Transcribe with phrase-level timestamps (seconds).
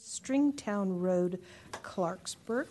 [0.00, 1.38] Stringtown Road,
[1.72, 2.66] Clarksburg.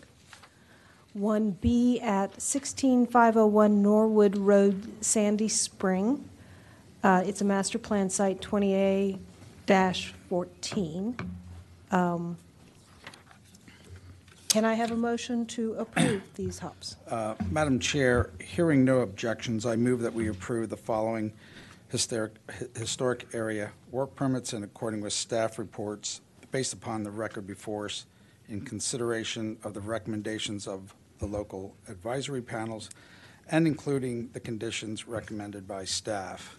[1.16, 6.28] 1B at 16501 Norwood Road, Sandy Spring.
[7.02, 11.26] Uh, It's a master plan site 20A-14.
[11.90, 12.36] Um,
[14.48, 16.96] Can I have a motion to approve these hops?
[17.08, 21.32] Uh, Madam Chair, hearing no objections, I move that we approve the following
[21.88, 22.32] historic,
[22.76, 26.20] historic area work permits in according with staff reports
[26.50, 28.06] based upon the record before us
[28.48, 32.90] in consideration of the recommendations of the local advisory panels
[33.48, 36.58] and including the conditions recommended by staff.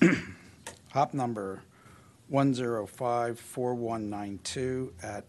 [0.92, 1.62] Hop number
[2.32, 5.24] 1054192 at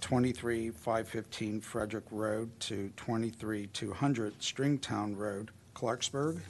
[0.00, 6.40] 23515 Frederick Road to 23200 Stringtown Road, Clarksburg.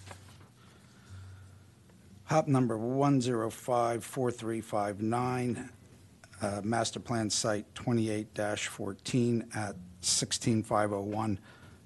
[2.25, 5.71] Hop number 1054359,
[6.41, 11.39] uh, Master Plan Site 28-14 at 16501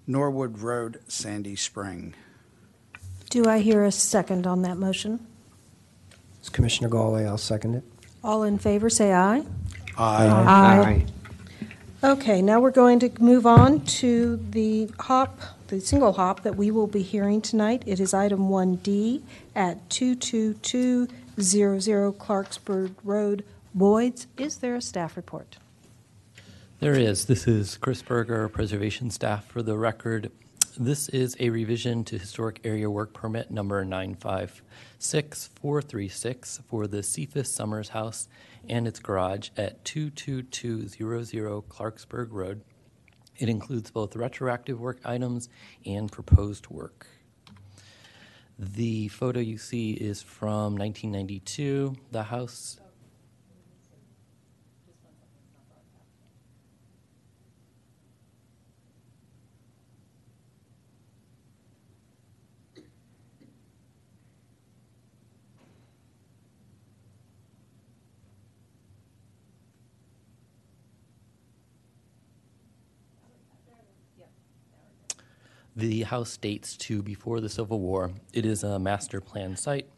[0.06, 2.14] Norwood Road, Sandy Spring.
[3.30, 5.26] Do I hear a second on that motion?
[6.40, 7.84] It's Commissioner Galway, I'll second it.
[8.24, 9.44] All in favor, say aye.
[9.96, 10.28] Aye.
[10.28, 11.06] Aye.
[12.04, 15.38] Okay, now we're going to move on to the hop,
[15.68, 17.84] the single hop that we will be hearing tonight.
[17.86, 19.22] It is item 1D
[19.54, 23.44] at 22200 Clarksburg Road,
[23.74, 24.26] Boyd's.
[24.36, 25.56] Is there a staff report?
[26.80, 27.24] There is.
[27.24, 30.30] This is Chris Berger, preservation staff for the record.
[30.78, 37.88] This is a revision to historic area work permit number 956436 for the Cephas Summers
[37.90, 38.28] House
[38.68, 42.60] and its garage at 22200 Clarksburg Road.
[43.38, 45.48] It includes both retroactive work items
[45.86, 47.06] and proposed work.
[48.58, 51.96] The photo you see is from 1992.
[52.10, 52.78] The house
[75.74, 78.10] The house dates to before the Civil War.
[78.34, 79.88] It is a master plan site.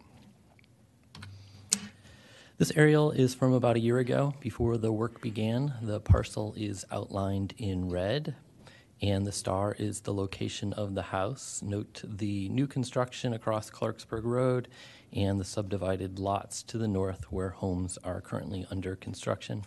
[2.58, 5.74] This aerial is from about a year ago, before the work began.
[5.82, 8.36] The parcel is outlined in red,
[9.02, 11.60] and the star is the location of the house.
[11.60, 14.68] Note the new construction across Clarksburg Road
[15.12, 19.64] and the subdivided lots to the north where homes are currently under construction.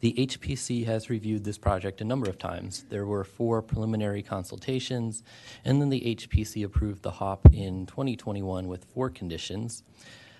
[0.00, 2.86] The HPC has reviewed this project a number of times.
[2.88, 5.22] There were four preliminary consultations,
[5.62, 9.82] and then the HPC approved the HOP in 2021 with four conditions.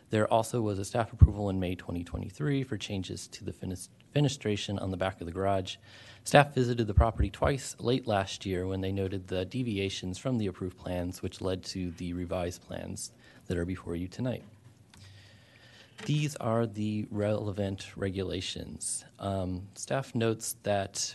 [0.09, 4.91] There also was a staff approval in May 2023 for changes to the fenestration on
[4.91, 5.77] the back of the garage.
[6.25, 10.47] Staff visited the property twice late last year when they noted the deviations from the
[10.47, 13.13] approved plans, which led to the revised plans
[13.47, 14.43] that are before you tonight.
[16.07, 19.05] These are the relevant regulations.
[19.19, 21.15] Um, staff notes that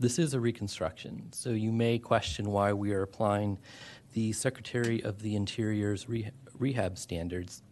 [0.00, 3.58] this is a reconstruction, so you may question why we are applying
[4.14, 7.62] the Secretary of the Interior's re- rehab standards.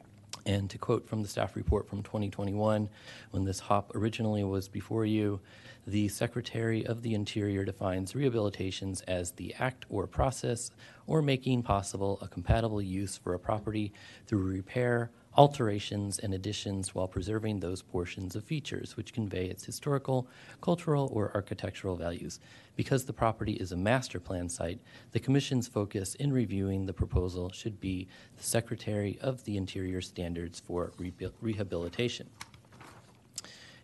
[0.45, 2.89] And to quote from the staff report from 2021,
[3.31, 5.41] when this HOP originally was before you,
[5.87, 10.71] the Secretary of the Interior defines rehabilitations as the act or process
[11.07, 13.93] or making possible a compatible use for a property
[14.27, 20.27] through repair, alterations and additions while preserving those portions of features which convey its historical,
[20.61, 22.39] cultural, or architectural values.
[22.77, 24.81] Because the property is a master plan site,
[25.13, 30.61] the Commission's focus in reviewing the proposal should be the Secretary of the Interior standards
[30.61, 30.93] for
[31.41, 32.29] rehabilitation.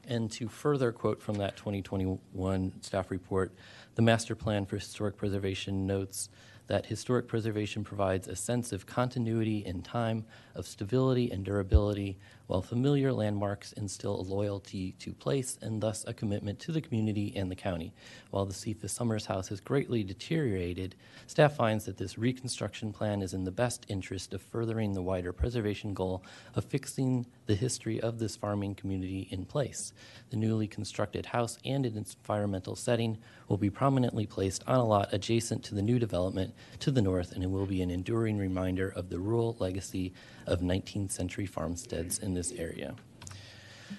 [0.07, 3.53] And to further quote from that 2021 staff report,
[3.95, 6.31] the master plan for historic preservation notes
[6.69, 10.25] that historic preservation provides a sense of continuity in time,
[10.55, 12.17] of stability and durability,
[12.49, 17.33] while familiar landmarks instill a loyalty to place and thus a commitment to the community
[17.37, 17.93] and the county.
[18.31, 20.97] While the Cephas Summers House has greatly deteriorated,
[21.27, 25.33] staff finds that this reconstruction plan is in the best interest of furthering the wider
[25.33, 26.25] preservation goal
[26.55, 29.93] of fixing the history of this farming community in place.
[30.31, 33.19] The newly constructed house and its environmental setting
[33.49, 37.33] will be prominently placed on a lot adjacent to the new development to the north,
[37.33, 40.15] and it will be an enduring reminder of the rural legacy
[40.47, 42.95] of 19th century farmsteads in this area.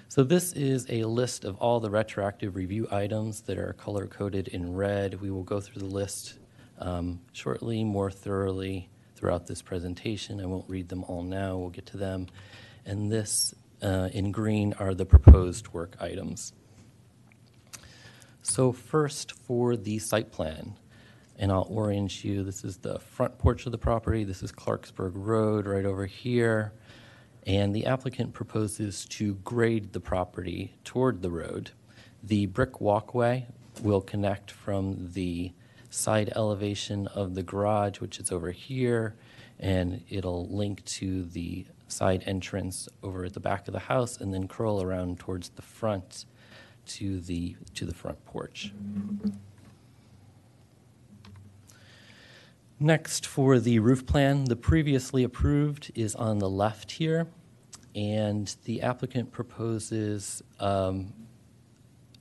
[0.07, 4.47] So this is a list of all the retroactive review items that are color coded
[4.47, 5.19] in red.
[5.19, 6.39] We will go through the list
[6.79, 10.39] um, shortly, more thoroughly throughout this presentation.
[10.39, 11.57] I won't read them all now.
[11.57, 12.27] We'll get to them.
[12.85, 16.53] And this uh, in green are the proposed work items.
[18.41, 20.75] So first for the site plan,
[21.37, 25.11] and I'll orient you, this is the front porch of the property, this is Clarksburg
[25.13, 26.73] Road right over here.
[27.47, 31.71] And the applicant proposes to grade the property toward the road.
[32.21, 33.47] The brick walkway
[33.81, 35.53] will connect from the
[35.89, 39.15] side elevation of the garage, which is over here,
[39.59, 44.33] and it'll link to the side entrance over at the back of the house and
[44.33, 46.25] then curl around towards the front
[46.85, 48.73] to the, to the front porch.
[52.79, 57.27] Next, for the roof plan, the previously approved is on the left here,
[57.95, 61.13] and the applicant proposes um,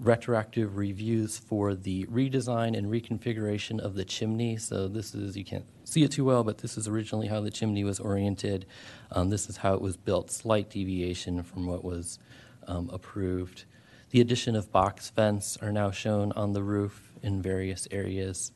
[0.00, 4.56] retroactive reviews for the redesign and reconfiguration of the chimney.
[4.56, 7.50] So this is, you can't see it too well, but this is originally how the
[7.50, 8.66] chimney was oriented.
[9.10, 12.18] Um, This is how it was built, slight deviation from what was
[12.66, 13.64] um, approved.
[14.10, 18.52] The addition of box vents are now shown on the roof in various areas.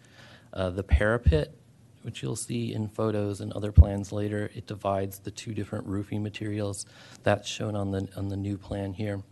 [0.53, 1.55] Uh, The parapet,
[2.03, 6.23] which you'll see in photos and other plans later, it divides the two different roofing
[6.23, 6.87] materials.
[7.23, 9.23] That's shown on the, on the new plan here.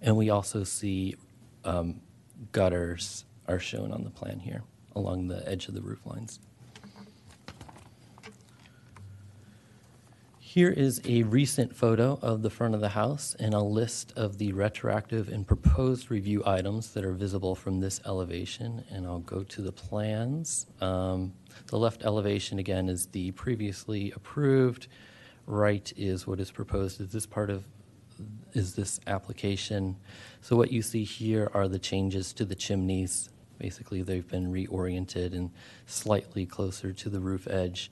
[0.00, 1.16] And we also see
[1.64, 2.00] um,
[2.52, 4.62] gutters are shown on the plan here
[4.94, 6.40] along the edge of the roof lines.
[10.48, 14.38] Here is a recent photo of the front of the house and a list of
[14.38, 18.82] the retroactive and proposed review items that are visible from this elevation.
[18.90, 20.66] And I'll go to the plans.
[20.80, 21.34] Um,
[21.66, 24.88] the left elevation, again, is the previously approved.
[25.46, 27.00] Right is what is proposed.
[27.00, 27.64] Is this part of
[28.52, 29.96] is this application.
[30.40, 33.30] So what you see here are the changes to the chimneys.
[33.58, 35.50] Basically, they've been reoriented and
[35.86, 37.90] slightly closer to the roof edge.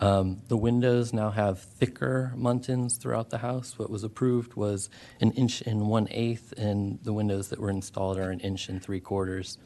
[0.00, 3.78] Um, the windows now have thicker muntins throughout the house.
[3.78, 8.16] What was approved was an inch and one eighth, and the windows that were installed
[8.18, 9.58] are an inch and three quarters.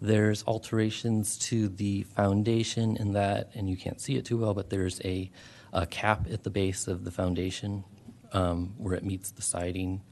[0.00, 4.70] There's alterations to the foundation in that, and you can't see it too well, but
[4.70, 5.30] there's a,
[5.72, 7.84] a cap at the base of the foundation
[8.32, 10.02] um, where it meets the siding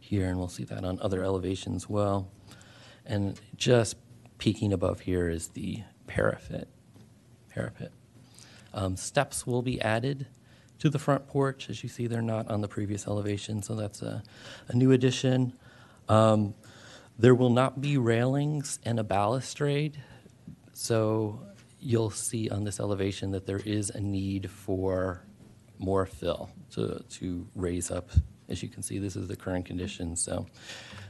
[0.00, 2.30] here, and we'll see that on other elevations as well.
[3.04, 3.96] And just
[4.38, 6.68] peeking above here is the parapet.
[7.48, 7.92] Parapet.
[8.74, 10.26] Um, steps will be added
[10.78, 11.70] to the front porch.
[11.70, 14.22] As you see, they're not on the previous elevation, so that's a,
[14.68, 15.52] a new addition.
[16.08, 16.54] Um,
[17.18, 20.02] there will not be railings and a balustrade,
[20.72, 21.40] so
[21.80, 25.22] you'll see on this elevation that there is a need for
[25.78, 28.10] more fill to, to raise up.
[28.48, 30.46] As you can see, this is the current condition, so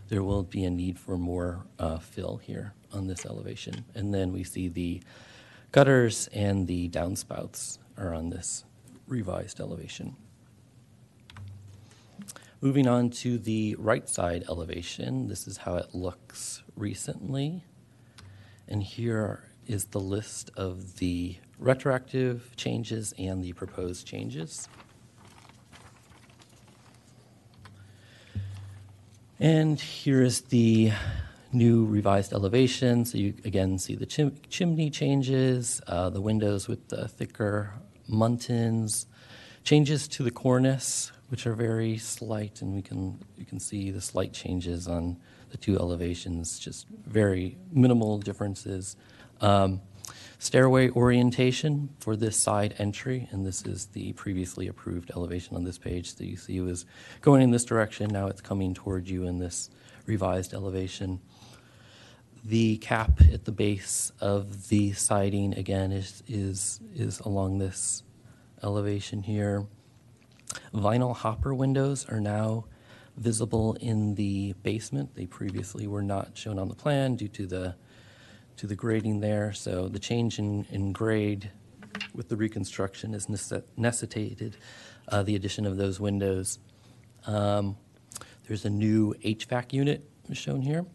[0.08, 3.84] there will be a need for more uh, fill here on this elevation.
[3.94, 5.02] And then we see the
[5.72, 8.64] gutters and the downspouts are on this
[9.06, 10.16] revised elevation.
[12.66, 17.62] Moving on to the right side elevation, this is how it looks recently.
[18.66, 24.68] And here is the list of the retroactive changes and the proposed changes.
[29.38, 30.90] And here is the
[31.52, 33.04] new revised elevation.
[33.04, 37.74] So you again see the chim- chimney changes, uh, the windows with the thicker
[38.10, 39.06] muntins,
[39.62, 44.00] changes to the cornice, which are very slight, and we can you can see the
[44.00, 45.16] slight changes on
[45.50, 48.96] the two elevations, just very minimal differences.
[49.40, 49.80] Um,
[50.38, 55.78] stairway orientation for this side entry, and this is the previously approved elevation on this
[55.78, 56.14] page.
[56.14, 56.86] So you see was
[57.20, 59.70] going in this direction, now it's coming toward you in this
[60.06, 61.20] revised elevation.
[62.44, 68.04] The cap at the base of the siding, again, is, is, is along this
[68.62, 69.66] elevation here.
[70.74, 72.66] Vinyl hopper windows are now
[73.16, 75.14] visible in the basement.
[75.14, 77.74] They previously were not shown on the plan due to the
[78.56, 79.52] to the grading there.
[79.52, 81.50] So the change in, in grade
[82.14, 83.28] with the reconstruction has
[83.76, 84.56] necessitated
[85.08, 86.58] uh, the addition of those windows.
[87.26, 87.76] Um,
[88.48, 90.86] there's a new HVAC unit shown here.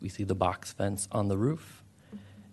[0.00, 1.84] We see the box vents on the roof.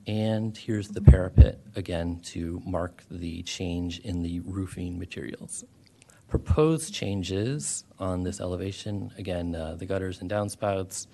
[0.06, 5.66] And here's the parapet again to mark the change in the roofing materials.
[6.28, 11.08] Proposed changes on this elevation again, uh, the gutters and downspouts.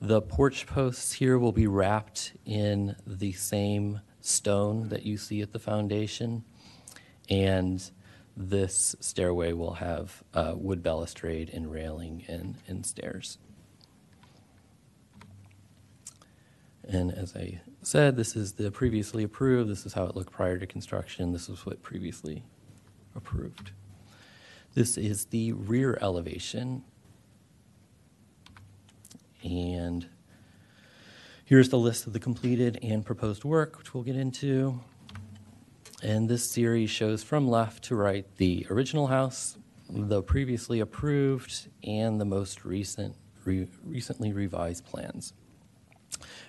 [0.00, 5.52] The porch posts here will be wrapped in the same stone that you see at
[5.52, 6.44] the foundation.
[7.28, 7.82] And
[8.34, 13.36] this stairway will have uh, wood balustrade and railing and, and stairs.
[16.88, 19.70] And as I said, this is the previously approved.
[19.70, 21.32] This is how it looked prior to construction.
[21.32, 22.42] This is what previously
[23.14, 23.72] approved.
[24.72, 26.84] This is the rear elevation.
[29.42, 30.06] And
[31.44, 34.80] here's the list of the completed and proposed work, which we'll get into.
[36.04, 39.58] And this series shows from left to right the original house,
[39.88, 45.32] the previously approved, and the most recent, re- recently revised plans.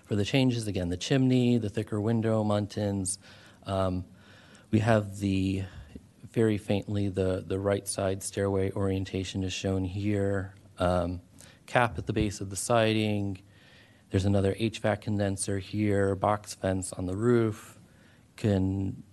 [0.03, 3.17] For the changes, again, the chimney, the thicker window muntins.
[3.65, 4.05] Um,
[4.69, 5.63] we have the
[6.31, 10.55] very faintly the the right side stairway orientation is shown here.
[10.79, 11.21] Um,
[11.65, 13.41] cap at the base of the siding.
[14.09, 16.15] There's another HVAC condenser here.
[16.15, 17.79] Box vents on the roof.
[18.35, 19.03] Can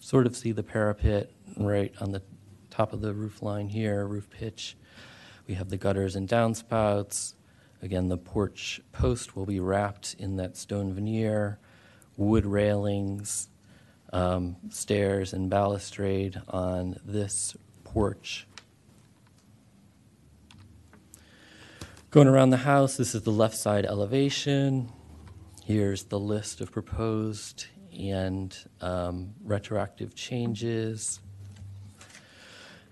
[0.00, 2.22] sort of see the parapet right on the
[2.70, 4.06] top of the roof line here.
[4.06, 4.76] Roof pitch.
[5.46, 7.34] We have the gutters and downspouts.
[7.82, 11.58] Again, the porch post will be wrapped in that stone veneer,
[12.16, 13.49] wood railings,
[14.12, 18.46] um, stairs, and balustrade on this porch.
[22.10, 24.90] Going around the house, this is the left side elevation.
[25.64, 31.20] Here's the list of proposed and um, retroactive changes.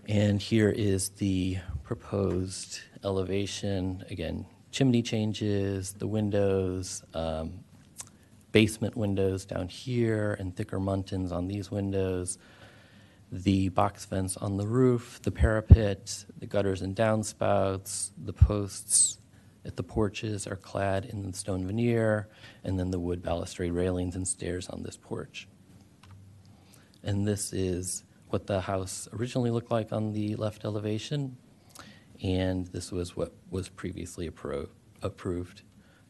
[0.06, 4.04] And here is the proposed elevation.
[4.10, 7.64] Again, chimney changes, the windows, um,
[8.52, 12.38] basement windows down here, and thicker muntins on these windows,
[13.30, 19.18] the box vents on the roof, the parapet, the gutters and downspouts, the posts
[19.64, 22.28] at the porches are clad in stone veneer,
[22.64, 25.46] and then the wood balustrade railings and stairs on this porch.
[27.02, 31.36] And this is what the house originally looked like on the left elevation,
[32.22, 34.68] and this was what was previously appro-
[35.02, 35.62] approved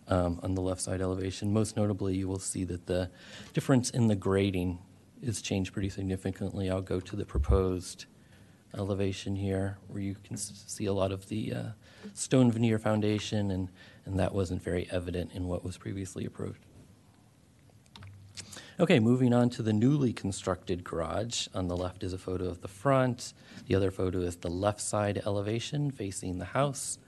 [0.09, 1.53] um, on the left side elevation.
[1.53, 3.11] Most notably, you will see that the
[3.53, 4.79] difference in the grading
[5.23, 6.71] is changed pretty significantly.
[6.71, 8.07] I'll go to the proposed
[8.77, 11.63] elevation here, where you can see a lot of the uh,
[12.15, 13.69] stone veneer foundation, and,
[14.05, 16.65] and that wasn't very evident in what was previously approved.
[18.81, 21.49] Okay, moving on to the newly constructed garage.
[21.53, 23.33] On the left is a photo of the front.
[23.67, 26.99] The other photo is the left side elevation facing the house.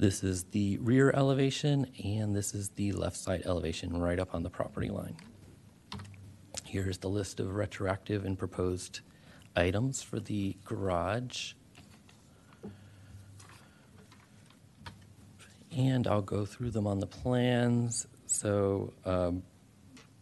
[0.00, 4.42] This is the rear elevation, and this is the left side elevation right up on
[4.42, 5.14] the property line.
[6.64, 9.00] Here's the list of retroactive and proposed
[9.54, 11.52] items for the garage.
[15.76, 18.06] And I'll go through them on the plans.
[18.24, 19.42] So, um,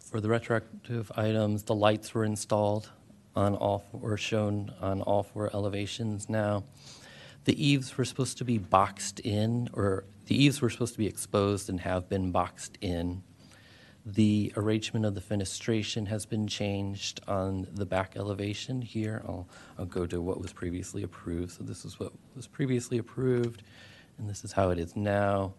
[0.01, 2.91] for the retroactive items, the lights were installed
[3.37, 6.65] on all, or shown on all four elevations now.
[7.49, 11.07] The eaves were supposed to be boxed in, or the eaves were supposed to be
[11.07, 13.23] exposed and have been boxed in.
[14.05, 19.23] The arrangement of the fenestration has been changed on the back elevation here.
[19.27, 21.53] I'll, I'll go to what was previously approved.
[21.53, 23.63] So this is what was previously approved,
[24.19, 25.55] and this is how it is now.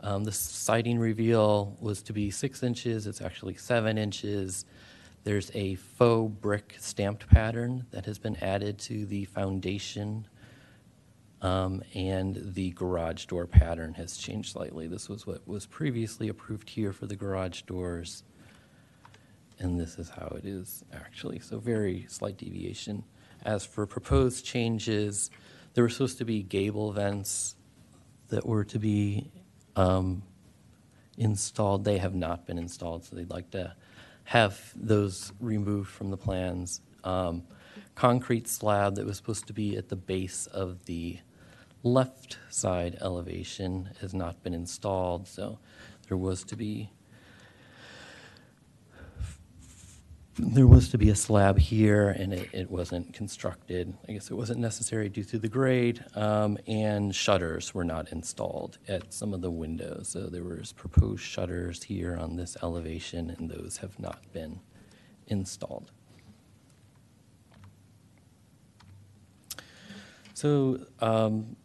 [0.00, 3.08] Um, the siding reveal was to be six inches.
[3.08, 4.66] It's actually seven inches.
[5.24, 10.28] There's a faux brick stamped pattern that has been added to the foundation
[11.40, 14.88] um, and the garage door pattern has changed slightly.
[14.88, 18.24] This was what was previously approved here for the garage doors.
[19.60, 21.40] And this is how it is actually.
[21.40, 23.04] So, very slight deviation.
[23.44, 25.30] As for proposed changes,
[25.74, 27.54] there were supposed to be gable vents
[28.28, 29.30] that were to be
[29.76, 30.22] um,
[31.16, 31.84] installed.
[31.84, 33.74] They have not been installed, so they'd like to
[34.24, 36.80] have those removed from the plans.
[37.04, 37.44] Um,
[37.94, 41.18] concrete slab that was supposed to be at the base of the
[41.88, 45.58] left side elevation has not been installed, so
[46.08, 46.90] there was to be
[50.40, 53.92] there was to be a slab here, and it, it wasn't constructed.
[54.08, 58.78] I guess it wasn't necessary due to the grade, um, and shutters were not installed
[58.86, 60.10] at some of the windows.
[60.10, 64.60] So there was proposed shutters here on this elevation, and those have not been
[65.26, 65.90] installed.
[70.34, 71.56] So um,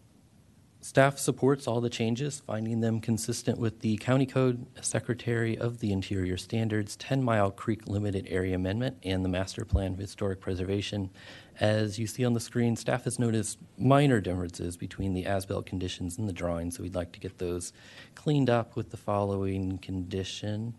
[0.84, 5.93] Staff supports all the changes, finding them consistent with the County Code Secretary of the
[5.93, 11.10] Interior Standards 10 Mile Creek Limited Area Amendment and the Master Plan of Historic Preservation.
[11.58, 16.17] As you see on the screen, staff has noticed minor differences between the as-built conditions
[16.17, 17.72] and the drawings, so we'd like to get those
[18.13, 20.74] cleaned up with the following condition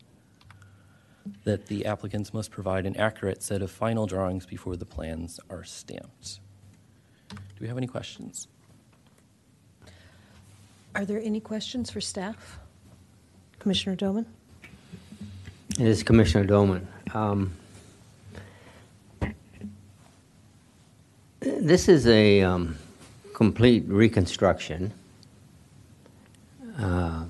[1.44, 5.64] that the applicants must provide an accurate set of final drawings before the plans are
[5.64, 6.40] stamped.
[7.30, 8.48] Do we have any questions?
[10.94, 12.58] Are there any questions for staff?
[13.58, 14.26] Commissioner Doman?
[15.78, 16.86] It is Commissioner Doman.
[17.12, 17.52] Um,
[21.40, 22.76] This is a um,
[23.34, 24.92] complete reconstruction.
[26.78, 27.24] Uh,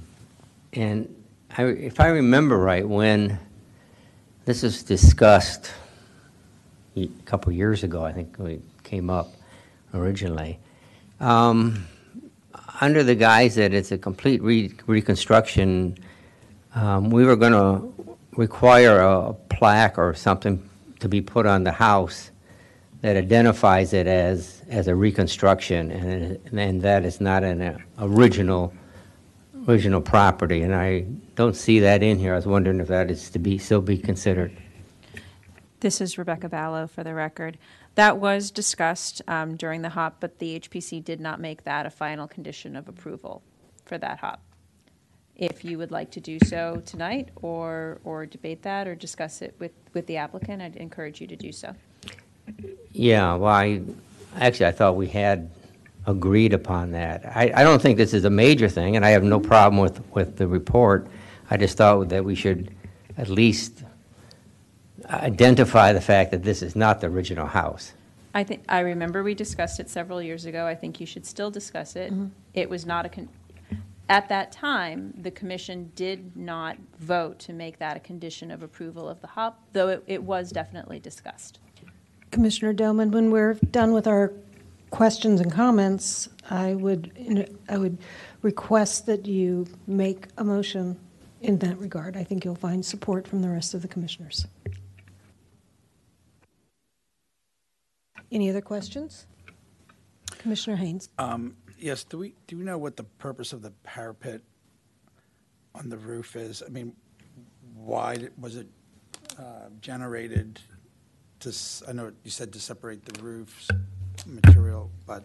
[0.73, 1.09] And
[1.57, 3.39] I, if I remember right, when
[4.45, 5.73] this was discussed
[6.97, 9.33] a couple years ago, I think it came up
[9.93, 10.59] originally,
[11.21, 11.87] um,
[12.81, 15.97] under the guise that it's a complete re- reconstruction,
[16.75, 20.69] um, we were going to require a plaque or something
[21.01, 22.31] to be put on the house
[23.01, 28.73] that identifies it as, as a reconstruction, and, and that is not an uh, original,
[29.69, 31.01] original property, and I
[31.35, 32.33] don't see that in here.
[32.33, 34.57] I was wondering if that is to be, still be considered.
[35.81, 37.59] This is Rebecca Ballo for the record.
[37.95, 41.91] That was discussed um, during the HOP, but the HPC did not make that a
[41.91, 43.43] final condition of approval
[43.85, 44.41] for that HOP.
[45.37, 49.55] If you would like to do so tonight, or, or debate that, or discuss it
[49.59, 51.75] with, with the applicant, I'd encourage you to do so.
[52.93, 53.83] Yeah, well, I,
[54.37, 55.51] actually, I thought we had
[56.07, 57.25] agreed upon that.
[57.25, 60.01] I, I don't think this is a major thing, and I have no problem with,
[60.13, 61.07] with the report.
[61.51, 62.73] I just thought that we should
[63.17, 63.83] at least
[65.11, 67.93] identify the fact that this is not the original house.
[68.35, 70.67] I think, I remember we discussed it several years ago.
[70.67, 72.13] I think you should still discuss it.
[72.13, 72.29] Mm-hmm.
[72.53, 73.29] It was not a, con-
[74.09, 79.09] at that time, the commission did not vote to make that a condition of approval
[79.09, 81.61] of the HOP, though it, it was definitely discussed.
[82.31, 84.33] Commissioner Doman, when we're done with our
[84.91, 87.99] questions and comments, I would, I would
[88.43, 90.99] request that you make a motion
[91.41, 92.17] in that regard.
[92.17, 94.47] I think you'll find support from the rest of the commissioners.
[98.33, 99.27] Any other questions?
[100.39, 101.09] Commissioner Haynes?
[101.79, 104.41] Yes, do we, do we know what the purpose of the parapet
[105.75, 106.63] on the roof is?
[106.65, 106.95] I mean,
[107.75, 108.67] why was it
[109.39, 110.61] uh, generated
[111.41, 111.55] to,
[111.89, 113.69] I know you said to separate the roof's
[114.27, 115.25] material, but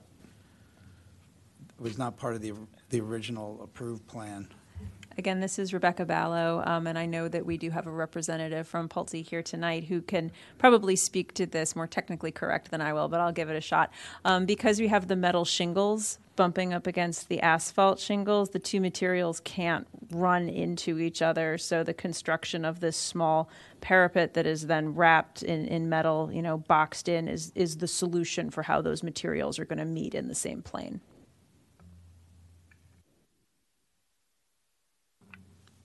[1.79, 2.53] it was not part of the,
[2.89, 4.47] the original approved plan.
[5.19, 8.65] Again, this is Rebecca Ballo, um, and I know that we do have a representative
[8.69, 12.93] from Pulte here tonight who can probably speak to this more technically correct than I
[12.93, 13.91] will, but I'll give it a shot.
[14.23, 18.79] Um, because we have the metal shingles bumping up against the asphalt shingles, the two
[18.79, 21.57] materials can't run into each other.
[21.57, 23.49] So the construction of this small
[23.81, 27.89] parapet that is then wrapped in, in metal, you know, boxed in, is is the
[27.89, 31.01] solution for how those materials are going to meet in the same plane.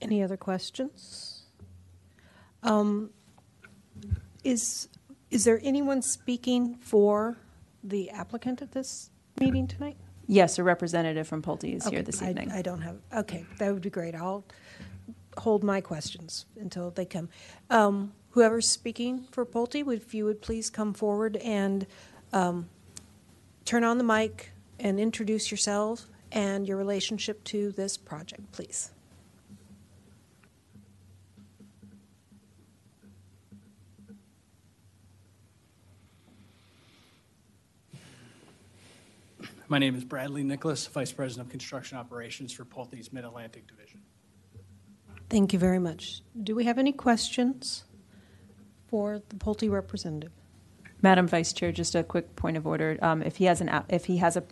[0.01, 1.43] Any other questions?
[2.63, 3.11] Um,
[4.43, 4.87] Is,
[5.31, 7.37] is there anyone speaking for
[7.83, 9.97] the applicant at this meeting tonight?
[10.27, 12.51] Yes, a representative from Pulte is here Okay, this I- evening.
[12.51, 14.15] I don't have, okay, that would be great.
[14.15, 14.43] I'll
[15.37, 17.29] hold my questions until they come.
[17.69, 21.87] Um, Whoever's speaking for Pulte, would- if you would please come forward and
[22.33, 22.67] um,
[23.63, 28.91] turn on the mic and introduce yourself and your relationship to this project, please.
[39.67, 44.01] My name is Bradley Nicholas, Vice President of Construction Operations for Pulte's Mid-Atlantic Division.
[45.29, 46.21] Thank you very much.
[46.43, 47.85] Do we have any questions
[48.87, 50.31] for the Pulte representative?
[51.01, 52.99] Madam Vice Chair, just a quick point of order.
[53.01, 54.43] Um, If he has an, if he has a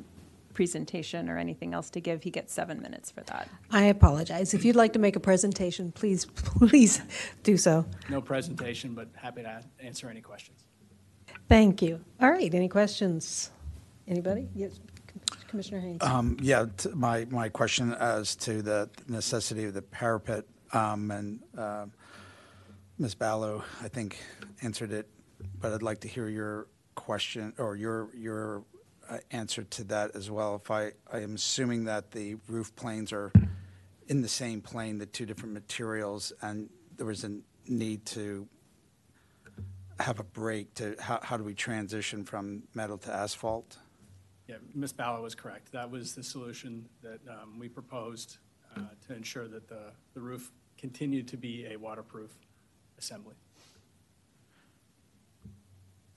[0.56, 3.47] presentation or anything else to give, he gets seven minutes for that.
[3.69, 4.56] I apologize.
[4.56, 7.02] If you'd like to make a presentation, please, please
[7.43, 7.86] do so.
[8.10, 10.63] No presentation, but happy to answer any questions.
[11.47, 12.04] Thank you.
[12.19, 13.52] All right, any questions?
[14.08, 14.49] Anybody?
[14.56, 14.80] Yes,
[15.53, 16.01] Commissioner Haynes.
[16.01, 21.41] Um, Yeah, t- my, my question as to the necessity of the parapet, um, and
[21.55, 21.91] um,
[22.97, 23.13] Ms.
[23.13, 24.17] Ballo, I think,
[24.63, 25.07] answered it,
[25.61, 28.63] but I'd like to hear your question, or your, your
[29.07, 30.55] uh, answer to that as well.
[30.55, 33.31] If I, I am assuming that the roof planes are
[34.07, 37.37] in the same plane, the two different materials, and there was a
[37.67, 38.47] need to
[39.99, 43.77] have a break to, how, how do we transition from metal to asphalt?
[44.53, 44.93] Yeah, Ms.
[44.93, 45.71] Ballo was correct.
[45.71, 48.37] That was the solution that um, we proposed
[48.77, 52.29] uh, to ensure that the, the roof continued to be a waterproof
[52.99, 53.33] assembly.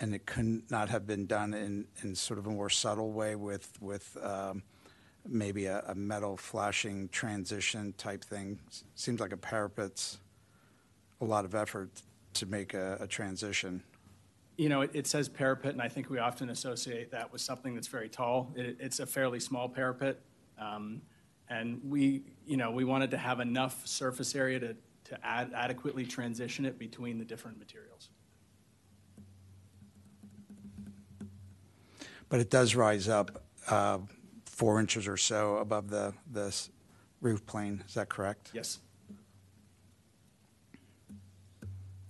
[0.01, 3.37] And it could not have been done in, in sort of a more subtle way
[3.37, 4.63] with, with um,
[5.27, 8.59] maybe a, a metal flashing transition type thing?
[8.97, 10.19] Seems like a parapet's
[11.23, 11.89] a lot of effort
[12.35, 13.83] to make a, a transition.
[14.57, 17.75] You know, it, it says parapet, and I think we often associate that with something
[17.75, 18.53] that's very tall.
[18.57, 20.21] It, it's a fairly small parapet.
[20.59, 21.03] Um,
[21.49, 26.07] and we, you know, we wanted to have enough surface area to, to ad- adequately
[26.07, 28.09] transition it between the different materials.
[32.29, 33.99] But it does rise up uh,
[34.47, 36.71] four inches or so above the, the s-
[37.21, 37.85] roof plane.
[37.87, 38.51] Is that correct?
[38.55, 38.79] Yes.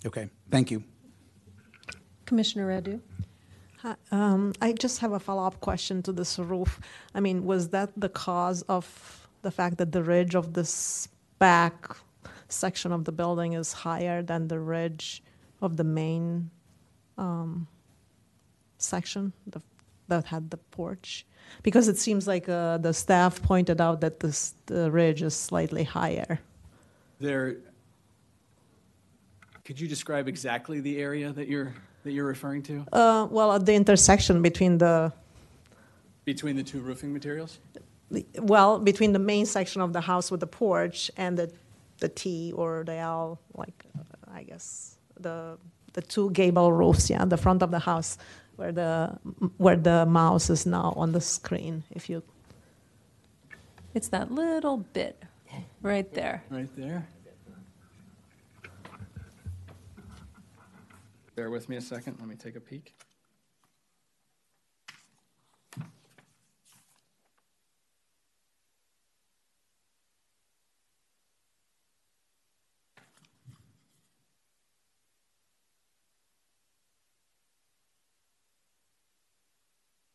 [0.07, 0.85] Okay, thank you.
[2.27, 3.01] Commissioner Radu?
[4.11, 6.81] Um, I just have a follow-up question to this roof.
[7.15, 11.09] I mean, was that the cause of the fact that the ridge of this
[11.39, 11.97] back
[12.49, 15.23] section of the building is higher than the ridge
[15.63, 16.51] of the main
[17.17, 17.69] um,
[18.79, 19.61] section the,
[20.09, 21.25] that had the porch?
[21.63, 25.85] Because it seems like uh, the staff pointed out that this, the ridge is slightly
[25.85, 26.41] higher.
[27.21, 27.59] There,
[29.65, 31.73] could you describe exactly the area that you're,
[32.07, 32.85] that you're referring to?
[32.93, 35.13] Uh, well, at the intersection between the
[36.25, 37.59] Between the two roofing materials?
[38.39, 41.51] well, between the main section of the house with the porch and the,
[41.99, 43.85] the T or the L, like,
[44.33, 45.59] I guess, the,
[45.93, 48.17] the two gable roofs, yeah, the front of the house,
[48.57, 49.19] where the,
[49.59, 52.23] where the mouse is now on the screen, if you,
[53.95, 55.23] It's that little bit
[55.83, 56.45] right there.
[56.51, 57.07] Right there.
[61.37, 62.95] Bear with me a second, let me take a peek.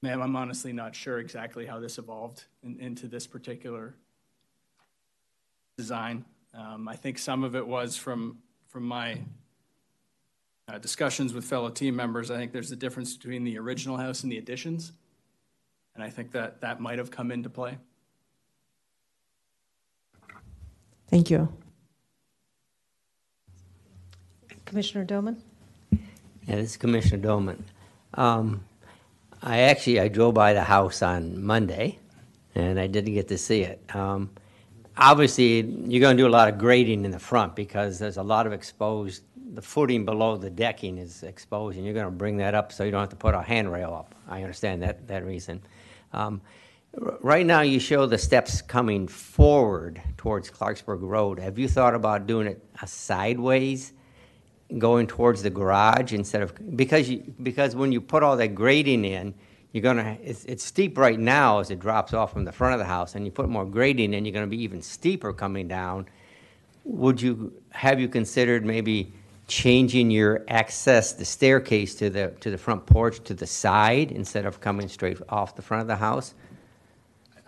[0.02, 3.94] Ma'am, I'm honestly not sure exactly how this evolved in- into this particular
[5.78, 6.26] design.
[6.56, 9.22] Um, I think some of it was from, from my
[10.72, 12.32] uh, discussions with fellow team members.
[12.32, 14.94] I think there's a difference between the original house and the additions.
[15.96, 17.78] And I think that that might have come into play.
[21.10, 21.52] thank you.
[24.66, 25.42] Commissioner Doman?
[25.92, 27.66] Yeah, this is Commissioner Doman.
[28.14, 28.64] Um,
[29.42, 32.00] I actually, I drove by the house on Monday,
[32.56, 33.84] and I didn't get to see it.
[33.94, 34.30] Um,
[34.98, 38.46] Obviously, you're gonna do a lot of grading in the front, because there's a lot
[38.46, 42.72] of exposed, the footing below the decking is exposed, and you're gonna bring that up
[42.72, 44.16] so you don't have to put a handrail up.
[44.28, 45.62] I understand that, that reason.
[46.14, 46.42] Um,
[47.02, 51.40] r- Right now, you show the steps coming forward towards Clarksburg Road.
[51.40, 53.94] Have you thought about doing it uh, sideways?
[54.78, 59.04] going towards the garage instead of because you because when you put all that grading
[59.06, 59.34] in
[59.74, 62.80] you're gonna it's, it's steep right now as it drops off from the front of
[62.80, 66.08] the house and you put more grading in you're gonna be even steeper coming down
[66.86, 69.12] would you have you considered maybe
[69.52, 74.46] changing your access the staircase to the to the front porch to the side instead
[74.46, 76.34] of coming straight off the front of the house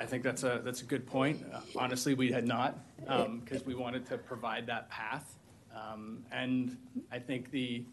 [0.04, 1.46] I think that's a, that's a good point.
[1.54, 2.78] Uh, Honestly, we had not,
[3.40, 5.38] because we wanted to provide that path.
[5.74, 6.78] Um, And
[7.10, 7.86] I think the,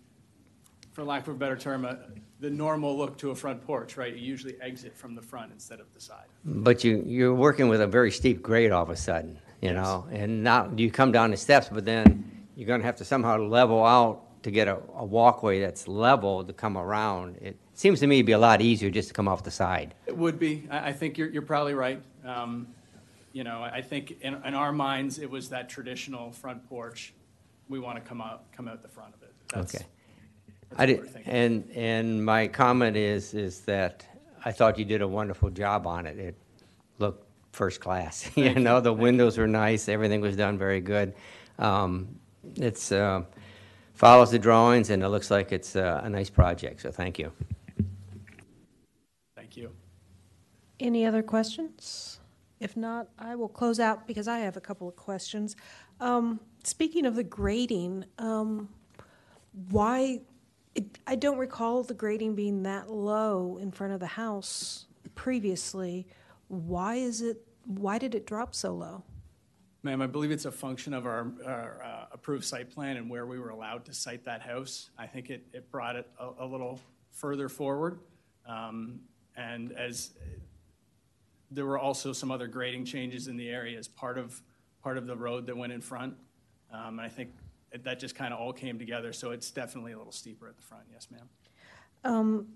[0.92, 1.94] for lack of a better term, uh,
[2.40, 4.12] the normal look to a front porch, right?
[4.12, 6.26] You usually exit from the front instead of the side.
[6.44, 10.06] But you, you're working with a very steep grade all of a sudden, you know,
[10.10, 13.82] and now you come down the steps, but then you're gonna have to somehow level
[13.84, 17.36] out to get a, a walkway that's level to come around.
[17.40, 19.94] It seems to me to be a lot easier just to come off the side.
[20.06, 20.68] It would be.
[20.70, 22.02] I, I think you're, you're probably right.
[22.24, 22.68] Um,
[23.32, 27.14] You know, I think in, in our minds, it was that traditional front porch.
[27.68, 29.32] We want to come out, come out the front of it.
[29.48, 29.84] That's- Okay.
[30.68, 31.32] that's I what did, thinking.
[31.32, 34.04] and, and my comment is, is that
[34.44, 36.18] I thought you did a wonderful job on it.
[36.18, 36.34] It
[36.98, 38.28] looked first class.
[38.36, 38.54] You you.
[38.58, 41.14] know, the windows were nice, everything was done very good.
[41.58, 42.18] Um,
[42.56, 43.22] It's, uh,
[43.94, 47.32] follows the drawings, and it looks like it's uh, a nice project, so thank you.
[49.36, 49.70] Thank you.
[50.78, 52.20] Any other questions?
[52.60, 55.56] If not, I will close out because I have a couple of questions.
[56.00, 58.68] Um, Speaking of the grading, um,
[59.70, 60.20] why,
[60.74, 66.06] it- I don't recall the grading being that low in front of the house previously.
[66.48, 69.04] Why is it, why did it drop so low?
[69.82, 73.24] Ma'am, I believe it's a function of our, our uh, approved site plan and where
[73.24, 74.90] we were allowed to site that house.
[74.98, 76.78] I think it, it brought it a, a little
[77.12, 77.98] further forward.
[78.46, 79.00] Um,
[79.36, 80.10] And as,
[81.50, 84.42] there were also some other grading changes in the area as part of,
[84.82, 86.14] part of the road that went in front.
[86.70, 87.30] Um, And I think
[87.82, 90.62] that just kind of all came together, so it's definitely a little steeper at the
[90.62, 92.46] front, yes, ma'am.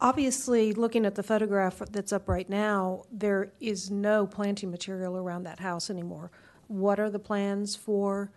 [0.00, 5.44] Obviously, looking at the photograph that's up right now, there is no planting material around
[5.44, 6.32] that house anymore.
[6.72, 8.32] What are the plans for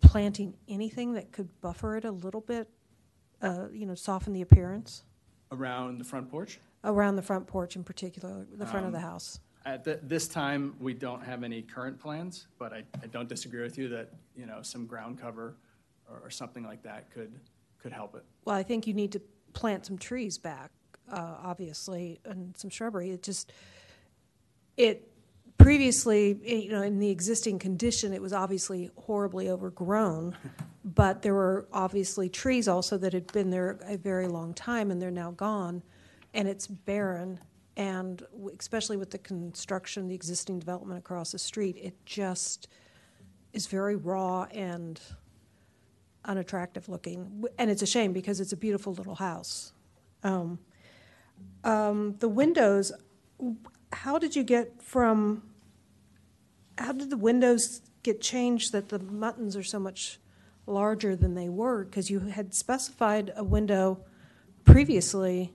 [0.00, 2.66] planting anything that could buffer it a little bit,
[3.42, 5.04] uh, you know, soften the appearance
[5.50, 6.58] Around the front porch?
[6.84, 9.38] around the front porch in particular, the front of the house?
[9.66, 13.62] At th- this time, we don't have any current plans, but I, I don't disagree
[13.62, 15.54] with you that, you know, some ground cover
[16.10, 17.32] or, or something like that could,
[17.78, 18.24] could help it.
[18.46, 19.20] Well, I think you need to
[19.52, 20.70] plant some trees back,
[21.12, 23.10] uh, obviously, and some shrubbery.
[23.10, 23.52] It just,
[24.78, 25.11] it
[25.62, 30.36] previously, eh, you know, in the existing condition, it was obviously horribly overgrown,
[30.84, 35.00] but there were obviously trees also that had been there a very long time, and
[35.00, 35.82] they're now gone,
[36.34, 37.40] and it's barren.
[37.76, 38.22] And
[38.58, 42.68] especially with the construction, the existing development across the street, it just
[43.52, 45.00] is very raw and
[46.24, 47.44] unattractive looking.
[47.58, 49.72] And it's a shame because it's a beautiful little house.
[50.22, 50.58] Um,
[51.64, 52.92] um, the windows,
[53.92, 55.42] how did you get from,
[56.78, 60.18] how did the windows get changed that the muntins are so much
[60.66, 61.84] larger than they were?
[61.84, 64.04] Because you had specified a window
[64.64, 65.52] previously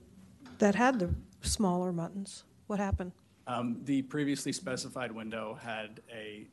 [0.60, 2.44] that had the smaller muntins.
[2.68, 3.12] What happened?
[3.46, 6.48] Um, The previously specified window had a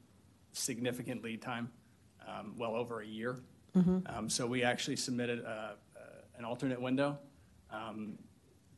[0.52, 1.70] significant lead time,
[2.26, 3.40] um, well over a year.
[3.74, 5.72] Um, So we actually submitted uh,
[6.38, 7.18] an alternate window.
[7.70, 8.18] Um,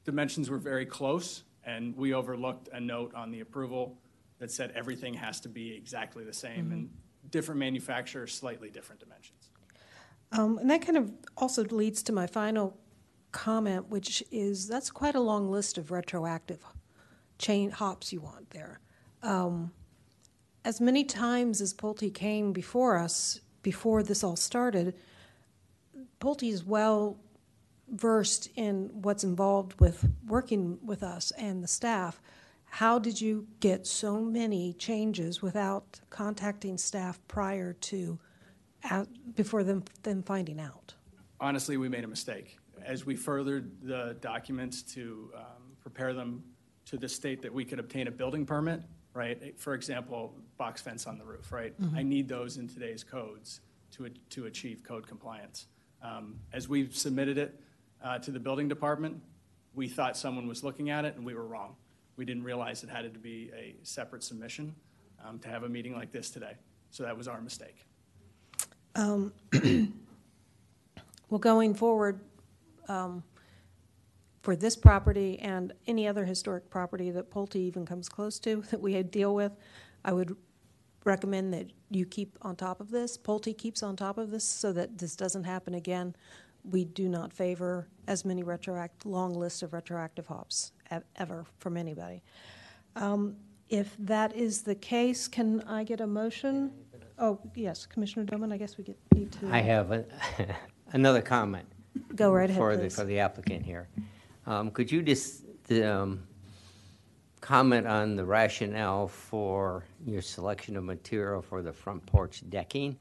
[0.05, 3.99] Dimensions were very close, and we overlooked a note on the approval
[4.39, 6.91] that said everything has to be exactly the same, and
[7.31, 9.51] different manufacturers, slightly different dimensions.
[10.33, 12.77] Um, and that kind of also leads to my final
[13.33, 16.65] comment, which is that's quite a long list of retroactive
[17.39, 18.81] chain hops you want there.
[19.23, 19.73] Um,
[20.65, 24.95] as many times as Pulte came before us, before this all started,
[26.21, 27.19] Pulte is well
[27.89, 32.21] versed in what's involved with working with us and the staff.
[32.69, 38.19] How did you get so many changes without contacting staff prior to,
[39.35, 40.95] before them, them finding out?
[41.41, 42.59] honestly, we made a mistake.
[42.85, 46.43] As we furthered the documents to um, prepare them
[46.87, 49.59] to the state that we could obtain a building permit, right?
[49.59, 51.75] For example, box vents on the roof, right?
[51.95, 53.61] I need those in today's codes
[53.93, 55.67] to, to achieve code compliance.
[56.03, 57.61] Um, As we submitted it
[58.03, 59.21] uh, to the building department,
[59.75, 61.77] we thought someone was looking at it, and we were wrong.
[62.17, 64.75] We didn't realize it had to be a separate submission
[65.25, 66.55] um, to have a meeting like this today.
[66.91, 67.85] So that was our mistake.
[71.29, 72.21] Well, going forward,
[72.89, 73.25] um,
[74.43, 78.81] for this property and any other historic property that Pulte even comes close to, that
[78.81, 79.53] we deal with,
[80.05, 80.37] I would
[81.05, 84.73] recommend that you keep on top of this, Pulte keeps on top of this, so
[84.73, 86.15] that this doesn't happen again.
[86.63, 90.73] We do not favor as many retroact, long list of retroactive hops
[91.17, 92.23] ever from anybody.
[92.97, 93.37] Um,
[93.69, 96.71] If that is the case, can I get a motion?
[97.19, 99.49] Oh, yes, Commissioner Doman, I guess we get, need to.
[99.51, 100.05] I have a-
[100.93, 101.67] another comment.
[102.15, 102.95] Go right ahead, for the- please.
[102.95, 103.89] For the applicant here.
[104.47, 105.43] Um, Could you just
[105.83, 106.23] um,
[107.41, 112.97] comment on the rationale for your selection of material for the front porch decking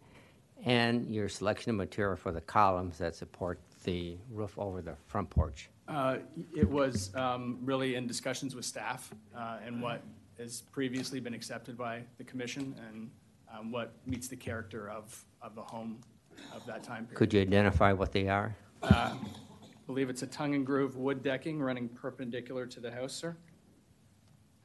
[0.66, 5.30] and your selection of material for the columns that support the roof over the front
[5.30, 5.70] porch?
[5.88, 6.18] Uh,
[6.54, 10.02] It was um, really in discussions with staff uh, and what
[10.38, 13.10] has previously been accepted by the commission and
[13.54, 16.00] um, what meets the character of, of the home
[16.54, 17.18] of that time period.
[17.18, 18.54] Could you identify what they are?
[18.84, 19.14] I
[19.88, 23.38] believe it's a tongue and groove wood decking running perpendicular to the house, sir.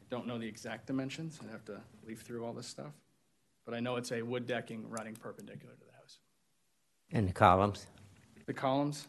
[0.01, 1.39] I don't know the exact dimensions.
[1.45, 2.93] I'd have to leaf through all this stuff.
[3.65, 6.19] But I know it's a wood decking running perpendicular to the house.
[7.13, 7.87] And the columns?
[8.51, 9.07] The columns.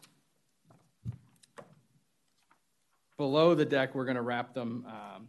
[3.17, 5.27] Below the deck, we're going to wrap them um,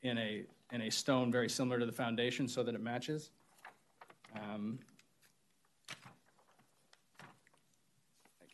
[0.00, 3.28] in a, in a stone very similar to the foundation so that it matches.
[4.34, 4.78] Um,
[5.90, 5.94] I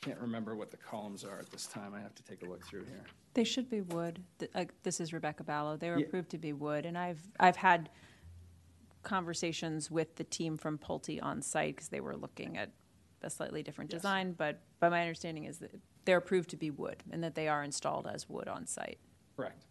[0.03, 1.94] can't remember what the columns are at this time.
[1.94, 3.05] I have to take a look through here.
[3.35, 4.20] They should be wood.
[4.40, 5.76] Th- uh, This is Rebecca Ballo.
[5.76, 6.07] They were Yeah.
[6.07, 7.90] approved to be wood, and I've, I've had
[9.05, 12.70] conversations with the team from Pulte on site because they were looking at
[13.22, 14.00] a slightly different Yes.
[14.02, 15.70] design, but, but my understanding is that
[16.04, 18.98] they're approved to be wood and that they are installed as wood on site.
[19.37, 19.64] Correct.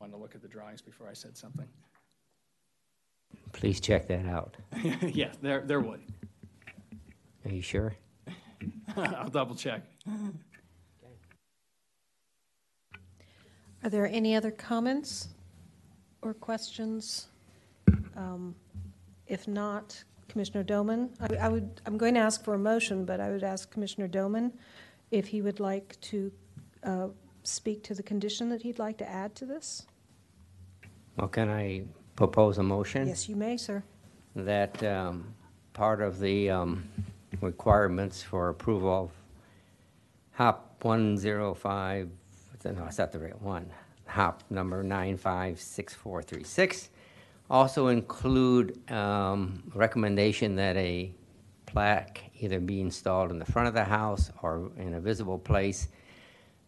[0.00, 1.66] Wanted to look at the drawings before I said something.
[3.52, 4.56] Please check that out.
[5.02, 6.00] Yeah, they're, they're wood.
[7.44, 7.94] Are you sure?
[8.96, 9.82] I'll double check.
[13.84, 15.28] Are there any other comments
[16.22, 17.28] or questions?
[18.16, 18.54] Um,
[19.26, 20.02] If not,
[20.36, 23.42] Commissioner Doman, I I would, I'm going to ask for a motion, but I would
[23.42, 24.52] ask Commissioner Doman
[25.10, 26.30] if he would like to
[26.84, 27.08] uh,
[27.42, 29.86] speak to the condition that he'd like to add to this.
[31.16, 31.84] Well, can I
[32.16, 33.08] propose a motion?
[33.08, 33.82] Yes, you may, sir.
[34.34, 35.32] that um,
[35.72, 36.86] part of the um,
[37.40, 39.10] requirements for approval of
[40.32, 42.10] HOP 105,
[42.62, 43.70] no, it's not the right one,
[44.04, 46.90] HOP number 956436,
[47.50, 51.12] also include um, recommendation that a
[51.66, 55.88] plaque either be installed in the front of the house or in a visible place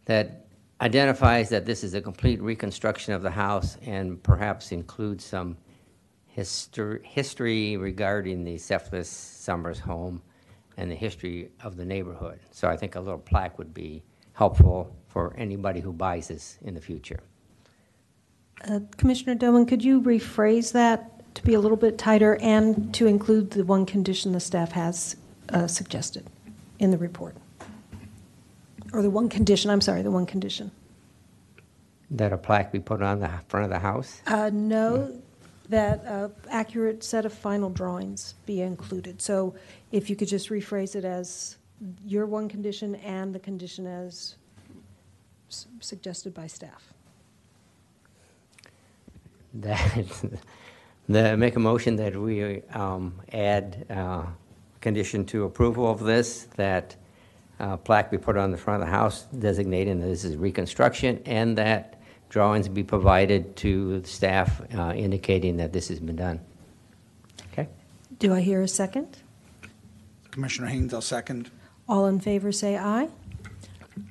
[0.05, 0.47] that
[0.81, 5.57] identifies that this is a complete reconstruction of the house and perhaps includes some
[6.35, 10.21] histor- history regarding the Cephas Summers home
[10.77, 12.39] and the history of the neighborhood.
[12.51, 16.73] So I think a little plaque would be helpful for anybody who buys this in
[16.73, 17.19] the future.
[18.67, 23.07] Uh, Commissioner Doman, could you rephrase that to be a little bit tighter and to
[23.07, 25.15] include the one condition the staff has
[25.49, 26.25] uh, suggested
[26.79, 27.35] in the report?
[28.91, 30.71] Or the one condition, I'm sorry, the one condition.
[32.11, 34.21] That a plaque be put on the front of the house?
[34.25, 35.21] Uh, No,
[35.69, 39.21] that uh, accurate set of final drawings be included.
[39.21, 39.55] So
[39.91, 41.57] if you could just rephrase it as
[42.05, 44.35] your one condition and the condition as
[45.79, 46.93] suggested by staff.
[49.55, 50.05] That,
[51.07, 54.27] the, make a motion that we um, add uh,
[54.79, 56.95] condition to approval of this, that
[57.59, 61.19] uh, plaque be put on the front of the house designating that this is reconstruction,
[61.25, 66.39] and that drawings be provided to the staff uh, indicating that this has been done.
[67.51, 67.67] Okay?
[68.19, 69.17] Do I hear a second?
[70.29, 71.49] Commissioner Haynes, I'll second.
[71.87, 73.09] All in favor, say aye.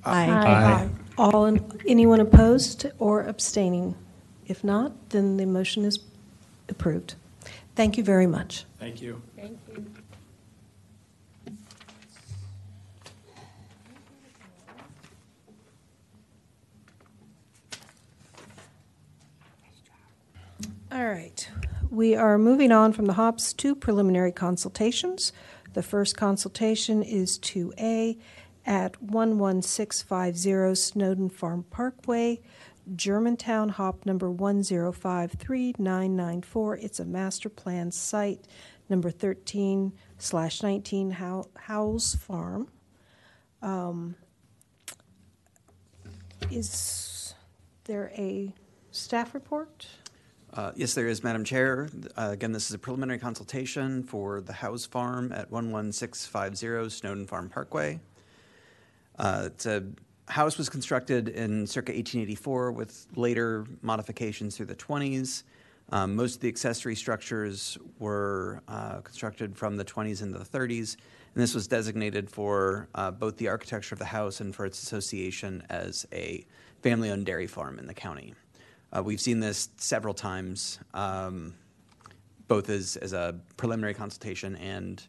[0.04, 0.88] Aye.
[1.16, 3.94] All, in- anyone opposed or abstaining?
[4.48, 6.00] If not, then the motion is
[6.68, 7.14] approved.
[7.76, 8.64] Thank you very much.
[8.80, 9.22] Thank you.
[9.36, 9.84] Thank you.
[20.90, 21.48] All right.
[21.90, 25.32] We are moving on from the HOPS to preliminary consultations.
[25.74, 28.18] The first consultation is 2A
[28.66, 32.40] at 11650 Snowden Farm Parkway,
[32.96, 36.78] Germantown, HOP number 1053994.
[36.82, 38.46] It's a master plan site,
[38.88, 42.68] number 13 slash 19 How- Howells Farm.
[43.62, 44.14] Um,
[46.50, 47.34] Is
[47.84, 48.54] there a
[48.90, 49.86] staff report?
[50.54, 51.90] Uh, Yes, there is, Madam Chair.
[52.16, 57.50] Uh, Again, this is a preliminary consultation for the House Farm at 11650 Snowden Farm
[57.50, 58.00] Parkway.
[59.18, 59.84] Uh, It's a
[60.28, 65.42] house was constructed in circa 1884 with later modifications through the 20s.
[65.90, 70.96] Um, Most of the accessory structures were uh, constructed from the 20s into the 30s,
[71.34, 74.82] and this was designated for uh, both the architecture of the house and for its
[74.82, 76.44] association as a
[76.82, 78.34] family-owned dairy farm in the county.
[78.92, 81.54] Uh, We've seen this several times, um,
[82.48, 85.02] both as, as a preliminary consultation and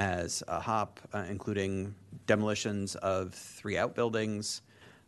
[0.00, 1.94] as a HOP, uh, including
[2.26, 4.62] demolitions of three outbuildings.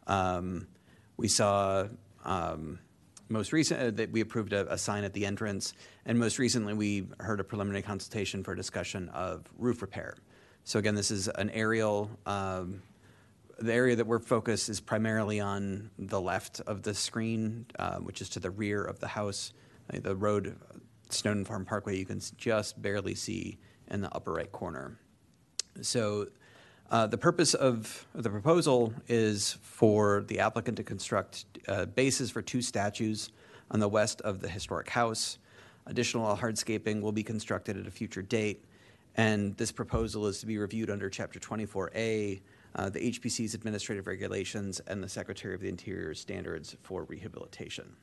[0.06, 0.68] Um,
[1.16, 1.86] We saw,
[2.24, 2.78] um,
[3.28, 5.74] most recent, uh, that we approved a, a sign at the entrance,
[6.04, 10.16] and most recently, we heard a preliminary consultation for discussion of roof repair.
[10.64, 12.82] So again, this is an aerial, um,
[13.58, 18.20] the area that we're focused is primarily on the left of the screen, uh, which
[18.20, 19.52] is to the rear of the house.
[19.92, 20.56] Uh, The road,
[21.10, 23.58] Snowden Farm Parkway, you can just barely see
[23.90, 24.98] in the upper right corner.
[25.80, 26.28] So
[26.90, 32.42] uh, the purpose of the proposal is for the applicant to construct uh, bases for
[32.42, 33.30] two statues
[33.70, 35.38] on the west of the historic house.
[35.86, 38.64] Additional hardscaping will be constructed at a future date,
[39.16, 42.40] and this proposal is to be reviewed under Chapter 24A,
[42.74, 47.96] uh, the HPC's administrative regulations, and the Secretary of the Interior's standards for rehabilitation.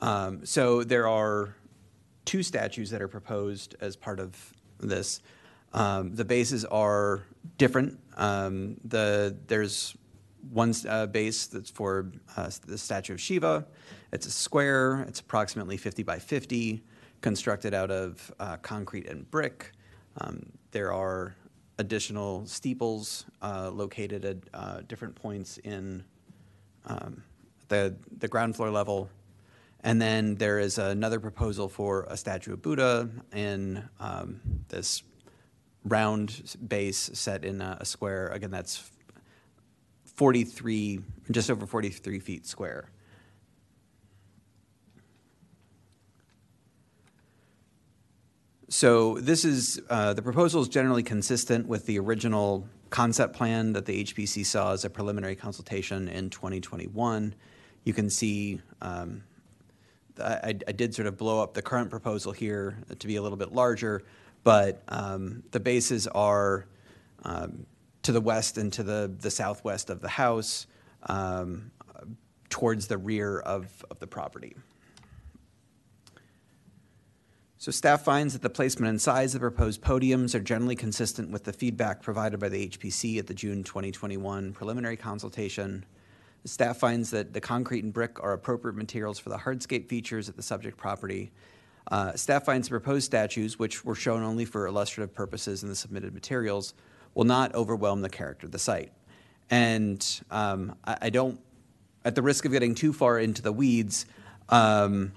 [0.00, 1.54] Um, So there are
[2.26, 5.20] two statues that are proposed as part of this.
[5.72, 7.22] Um, The bases are
[7.56, 7.98] different.
[8.16, 9.96] Um, The, there's
[10.50, 13.66] one uh, base that's for uh, the statue of Shiva.
[14.12, 16.82] It's a square, it's approximately 50 by 50,
[17.20, 19.72] constructed out of uh, concrete and brick.
[20.20, 21.34] Um, There are
[21.78, 26.04] additional steeples uh, located at uh, different points in
[26.86, 27.22] um,
[27.68, 29.08] the, the ground floor level.
[29.86, 35.04] And then there is another proposal for a statue of Buddha in um, this
[35.84, 38.26] round base set in a, a square.
[38.30, 38.90] Again, that's
[40.06, 40.98] 43,
[41.30, 42.90] just over 43 feet square.
[48.68, 53.86] So this is, uh, the proposal is generally consistent with the original concept plan that
[53.86, 57.36] the HPC saw as a preliminary consultation in 2021.
[57.84, 59.22] You can see, um,
[60.20, 63.38] I, I did sort of blow up the current proposal here to be a little
[63.38, 64.02] bit larger,
[64.44, 66.66] but um, the bases are
[67.24, 67.66] um,
[68.02, 70.66] to the west and to the, the southwest of the house,
[71.04, 71.70] um,
[72.48, 74.56] towards the rear of, of the property.
[77.58, 81.44] So staff finds that the placement and size of proposed podiums are generally consistent with
[81.44, 85.84] the feedback provided by the HPC at the June 2021 preliminary consultation.
[86.46, 90.36] Staff finds that the concrete and brick are appropriate materials for the hardscape features at
[90.36, 91.32] the subject property.
[91.90, 95.76] Uh, Staff finds the proposed statues, which were shown only for illustrative purposes in the
[95.76, 96.74] submitted materials,
[97.14, 98.92] will not overwhelm the character of the site.
[99.50, 101.40] And um, I I don't,
[102.04, 104.06] at the risk of getting too far into the weeds,
[104.48, 105.12] um,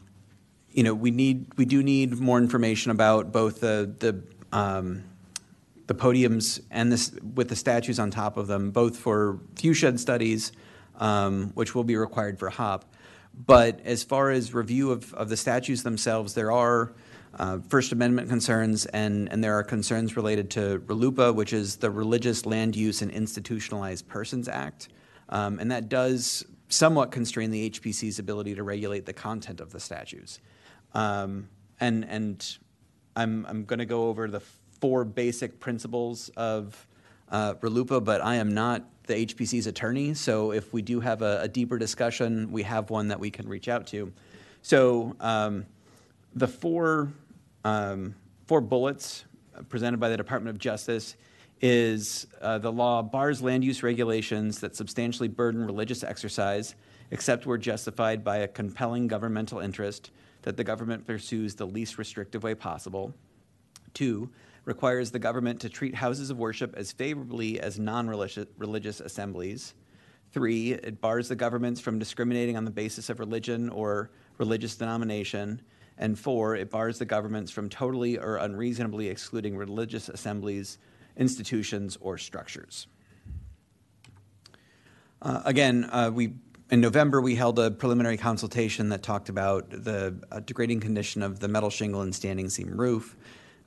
[0.71, 4.23] you know, we need, we do need more information about both the, the,
[4.55, 5.03] um,
[5.87, 9.99] the podiums and this, with the statues on top of them, both for view shed
[9.99, 10.51] studies,
[10.99, 12.85] um, which will be required for HOP.
[13.45, 16.93] But as far as review of, of the statues themselves, there are
[17.37, 21.89] uh, First Amendment concerns, and, and there are concerns related to RLUPA, which is the
[21.89, 24.89] Religious Land Use and Institutionalized Persons Act.
[25.29, 29.79] Um, and that does somewhat constrain the HPC's ability to regulate the content of the
[29.79, 30.39] statues.
[30.93, 32.57] Um, and and
[33.15, 34.41] I'm, I'm going to go over the
[34.81, 36.87] four basic principles of
[37.29, 40.13] uh, but I am not the HPC's attorney.
[40.13, 43.49] So if we do have a, a deeper discussion, we have one that we can
[43.49, 44.13] reach out to.
[44.61, 45.65] So um,
[46.35, 47.11] the four,
[47.65, 49.25] um, four bullets
[49.67, 51.15] presented by the Department of Justice
[51.59, 56.75] is uh, the law bars land use regulations that substantially burden religious exercise,
[57.11, 60.11] except where justified by a compelling governmental interest
[60.43, 63.13] that the government pursues the least restrictive way possible.
[63.93, 64.29] Two,
[64.69, 69.73] requires the government to treat houses of worship as favorably as non-religious assemblies.
[70.31, 75.59] Three, it bars the governments from discriminating on the basis of religion or religious denomination.
[75.97, 80.77] And four, it bars the governments from totally or unreasonably excluding religious assemblies,
[81.17, 82.85] institutions, or structures.
[85.23, 86.35] Uh, Again, uh, we,
[86.69, 91.39] in November, we held a preliminary consultation that talked about the uh, degrading condition of
[91.39, 93.17] the metal shingle and standing seam roof.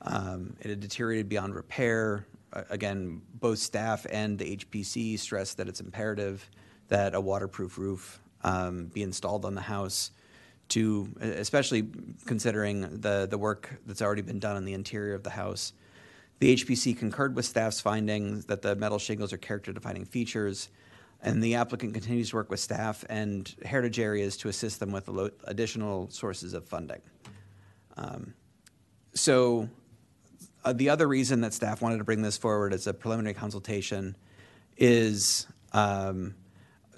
[0.03, 2.27] Um, It had deteriorated beyond repair.
[2.69, 6.47] Again, both staff and the HPC stressed that it's imperative
[6.89, 10.11] that a waterproof roof um, be installed on the house
[10.69, 11.87] to, especially
[12.25, 15.73] considering the, the work that's already been done on the interior of the house.
[16.39, 20.69] The HPC concurred with staff's findings that the metal shingles are character-defining features,
[21.21, 25.09] and the applicant continues to work with staff and heritage areas to assist them with
[25.45, 27.01] additional sources of funding.
[27.97, 28.33] Um,
[29.13, 29.69] So
[30.63, 34.15] uh, the other reason that staff wanted to bring this forward as a preliminary consultation
[34.77, 36.35] is um,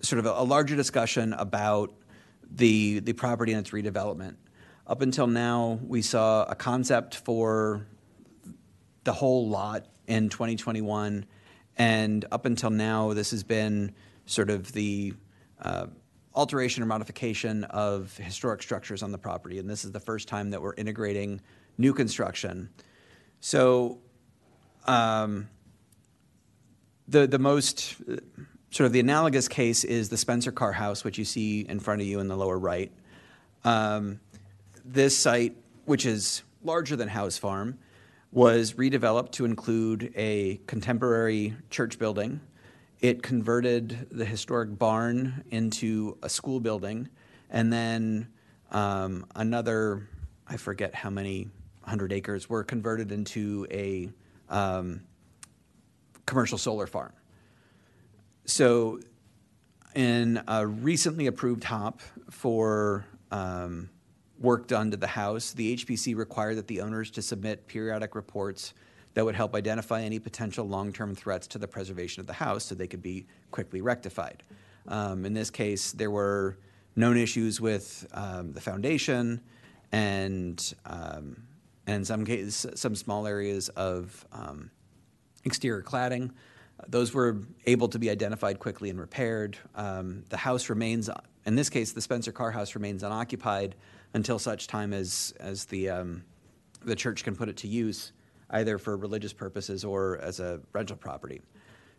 [0.02, 1.94] sort of a, a larger discussion about
[2.50, 4.36] the, the property and its redevelopment.
[4.88, 7.88] Up until now, we saw a concept for
[9.04, 11.26] the whole lot in 2021.
[11.78, 13.94] And up until now, this has been
[14.26, 15.14] sort of the
[15.62, 15.88] uh,
[16.34, 19.58] alteration or modification of historic structures on the property.
[19.58, 21.42] And this is the first time that we're integrating
[21.78, 22.70] new construction.
[23.42, 24.00] So
[24.86, 25.50] um,
[27.08, 27.96] the, the most,
[28.72, 32.02] sort of the analogous case is the Spencer Carr House, which you see in front
[32.02, 32.92] of you in the lower right.
[33.64, 34.20] Um,
[34.84, 35.56] This site,
[35.86, 37.78] which is larger than House Farm,
[38.32, 42.40] was redeveloped to include a contemporary church building.
[43.00, 47.10] It converted the historic barn into a school building,
[47.50, 48.28] and then
[48.72, 50.08] um, another,
[50.48, 51.48] I forget how many
[51.86, 54.10] hundred acres, were converted into a
[54.50, 55.02] um,
[56.26, 57.14] commercial solar farm.
[58.46, 59.00] So,
[59.96, 63.90] in a recently approved HOP for um,
[64.40, 68.74] work done to the house, the HPC required that the owners to submit periodic reports
[69.14, 72.76] that would help identify any potential long-term threats to the preservation of the house so
[72.76, 74.44] they could be quickly rectified.
[74.88, 76.58] Um, in this case, there were
[76.96, 79.42] known issues with um, the foundation
[79.92, 81.38] and, um,
[81.88, 84.72] and in some cases, some small areas of um,
[85.44, 86.32] exterior cladding.
[86.88, 89.58] Those were able to be identified quickly and repaired.
[89.76, 91.10] Um, The house remains,
[91.46, 93.76] in this case, the Spencer Carr House remains unoccupied
[94.14, 96.24] until such time as, as the, um,
[96.84, 98.12] the church can put it to use,
[98.50, 101.42] either for religious purposes or as a rental property.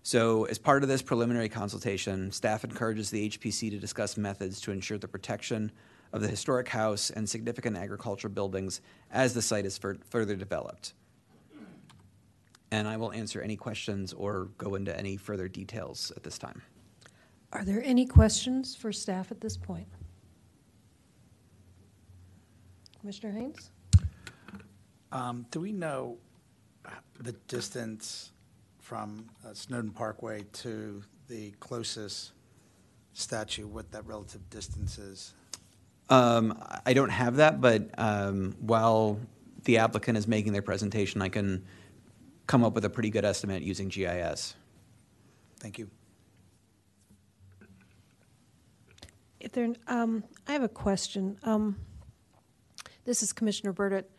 [0.02, 4.72] So as part of this preliminary consultation, staff encourages the HPC to discuss methods to
[4.72, 5.72] ensure the protection
[6.16, 10.94] of the historic house and significant agricultural buildings as the site is fur- further developed
[12.70, 16.62] and I will answer any questions or go into any further details at this time.
[17.52, 19.86] Are there any questions for staff at this point?
[23.00, 23.70] Commissioner Haynes?
[25.12, 26.18] Um, Do we know
[27.20, 28.32] the distance
[28.80, 32.32] from uh, Snowden Parkway to the closest
[33.12, 35.34] statue, what that relative distance is?
[36.08, 39.18] Um, I don't have that, but um, while
[39.64, 41.64] the applicant is making their presentation, I can
[42.46, 44.54] come up with a pretty good estimate using GIS.
[45.58, 45.90] Thank you.
[49.40, 51.38] If there, um, I have a question.
[51.42, 51.76] Um,
[53.04, 54.10] this is Commissioner Burdett.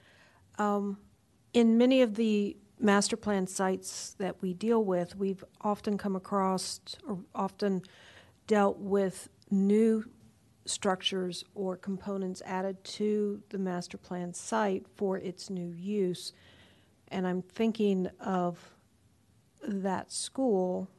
[0.58, 0.98] Um,
[1.54, 6.80] in many of the master plan sites that we deal with, we've often come across
[7.08, 7.82] or often
[8.46, 10.04] dealt with new
[10.68, 16.34] structures or components added to the master plan site for its new use.
[17.10, 18.76] And I'm thinking of
[19.68, 20.90] that school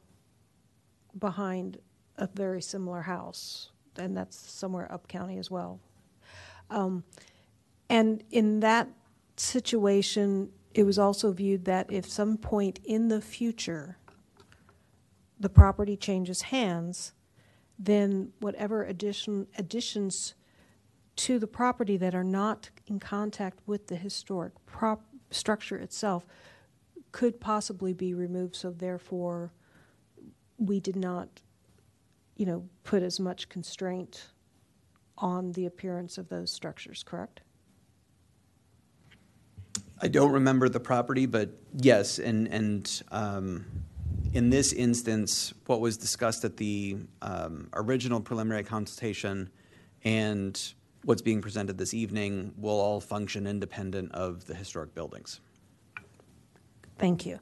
[1.17, 1.77] behind
[2.17, 5.79] a very similar house, and that's somewhere up county as well.
[6.69, 7.03] Um,
[7.89, 8.89] and in that
[9.37, 13.97] situation, it was also viewed that if some point in the future
[15.39, 17.13] the property changes hands,
[17.79, 20.35] then whatever addition, additions
[21.15, 25.01] to the property that are not in contact with the historic prop,
[25.31, 26.25] structure itself
[27.11, 29.51] could possibly be removed, so therefore
[30.57, 31.41] we did not,
[32.35, 34.27] you know, put as much constraint
[35.17, 37.41] on the appearance of those structures, correct?
[40.01, 43.65] I don't remember the property, but yes, and, and um,
[44.33, 49.49] in this instance, what was discussed at the um, original preliminary consultation
[50.03, 50.73] and
[51.03, 55.39] what's being presented this evening will all function independent of the historic buildings.
[56.97, 57.39] Thank you.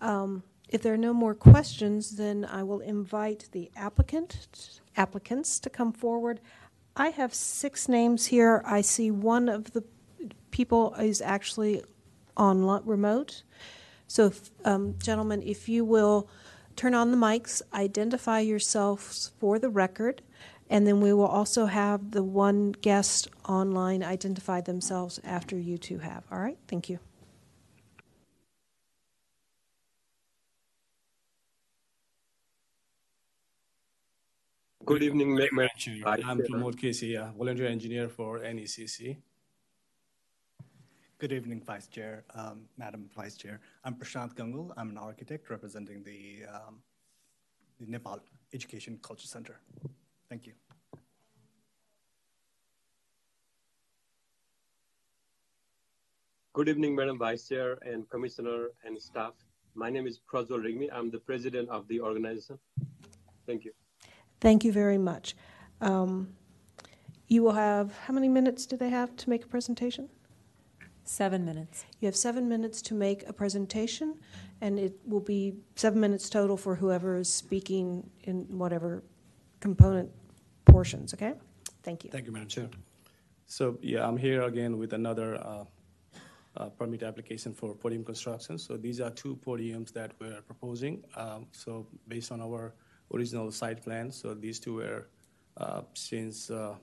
[0.00, 5.70] Um, If there are no more questions, then I will invite the applicant, applicants to
[5.70, 6.40] come forward.
[6.94, 8.62] I have six names here.
[8.64, 9.82] I see one of the
[10.50, 11.82] people is actually
[12.36, 13.42] on remote.
[14.10, 16.28] So, if, um, gentlemen, if you will
[16.74, 20.20] turn on the mics, identify yourselves for the record,
[20.68, 25.98] and then we will also have the one guest online identify themselves after you two
[25.98, 26.24] have.
[26.32, 26.58] All right?
[26.66, 26.98] Thank you.
[34.84, 35.94] Good evening, Ma- Madam Chair.
[36.02, 36.46] Vice I'm Chair.
[36.48, 39.18] Pramod Casey, a volunteer engineer for NECC.
[41.20, 43.60] Good evening, Vice Chair, um, Madam Vice Chair.
[43.84, 44.72] I'm Prashant Ganguly.
[44.78, 46.78] I'm an architect representing the, um,
[47.78, 48.20] the Nepal
[48.54, 49.60] Education Culture Center.
[50.30, 50.54] Thank you.
[56.54, 59.34] Good evening, Madam Vice Chair and Commissioner and staff.
[59.74, 60.88] My name is Prajwal Regmi.
[60.90, 62.58] I'm the president of the organization.
[63.46, 63.72] Thank you.
[64.40, 65.36] Thank you very much.
[65.82, 66.34] Um,
[67.28, 70.08] You will have, how many minutes do they have to make a presentation?
[71.10, 71.86] Seven minutes.
[71.98, 74.14] You have seven minutes to make a presentation,
[74.60, 79.02] and it will be seven minutes total for whoever is speaking in whatever
[79.58, 80.08] component
[80.66, 81.34] portions, okay?
[81.82, 82.10] Thank you.
[82.10, 82.68] Thank you, Madam Chair.
[83.46, 85.64] So, yeah, I'm here again with another uh,
[86.56, 88.56] uh, permit application for podium construction.
[88.56, 91.02] So these are two podiums that we're proposing.
[91.16, 92.72] Um, So based on our
[93.12, 95.08] original site plan, so these two were
[95.56, 96.76] uh, since uh,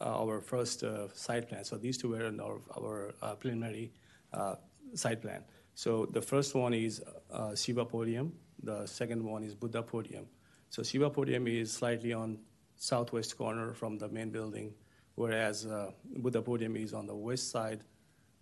[0.00, 1.64] our first uh, site plan.
[1.64, 3.92] So these two were in our, uh, preliminary
[4.32, 4.56] uh,
[4.94, 5.42] site plan.
[5.74, 8.32] So the first one is uh, Shiva podium.
[8.62, 10.26] The second one is Buddha podium.
[10.70, 12.38] So Shiva podium is slightly on
[12.76, 14.74] southwest corner from the main building,
[15.14, 17.82] whereas uh, Buddha podium is on the west side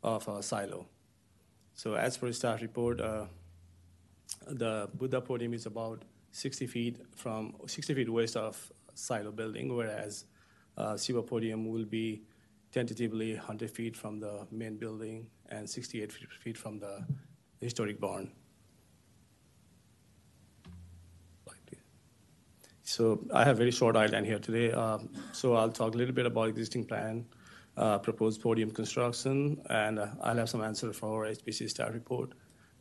[0.02, 0.86] of uh, silo.
[1.74, 3.26] So as per staff report, uh,
[4.46, 10.24] the Buddha podium is about 60 feet from 60 feet west of silo building, whereas
[10.76, 10.96] uh,
[11.26, 12.22] podium will be
[12.72, 17.04] tentatively 100 feet from the main building and 68 feet- from the
[17.60, 18.32] historic barn.
[22.94, 24.70] So I have very short outline here today.
[24.70, 27.26] Um, So I'll talk a little bit about existing plan,
[27.76, 32.34] uh, proposed podium construction, and uh, I'll have some answers for our HPC staff report,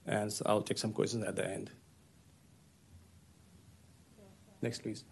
[0.06, 1.72] and so I'll take some questions at the end.
[4.62, 5.04] Next, please.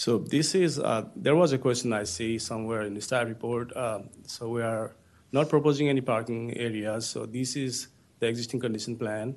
[0.00, 3.76] So this is, uh, there was a question I see somewhere in the staff report.
[3.76, 4.96] Um, So we are
[5.30, 7.88] not proposing any parking areas, so this is
[8.18, 9.34] the existing condition plan.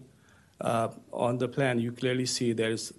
[0.61, 2.93] Uh, On the plan, you clearly see there's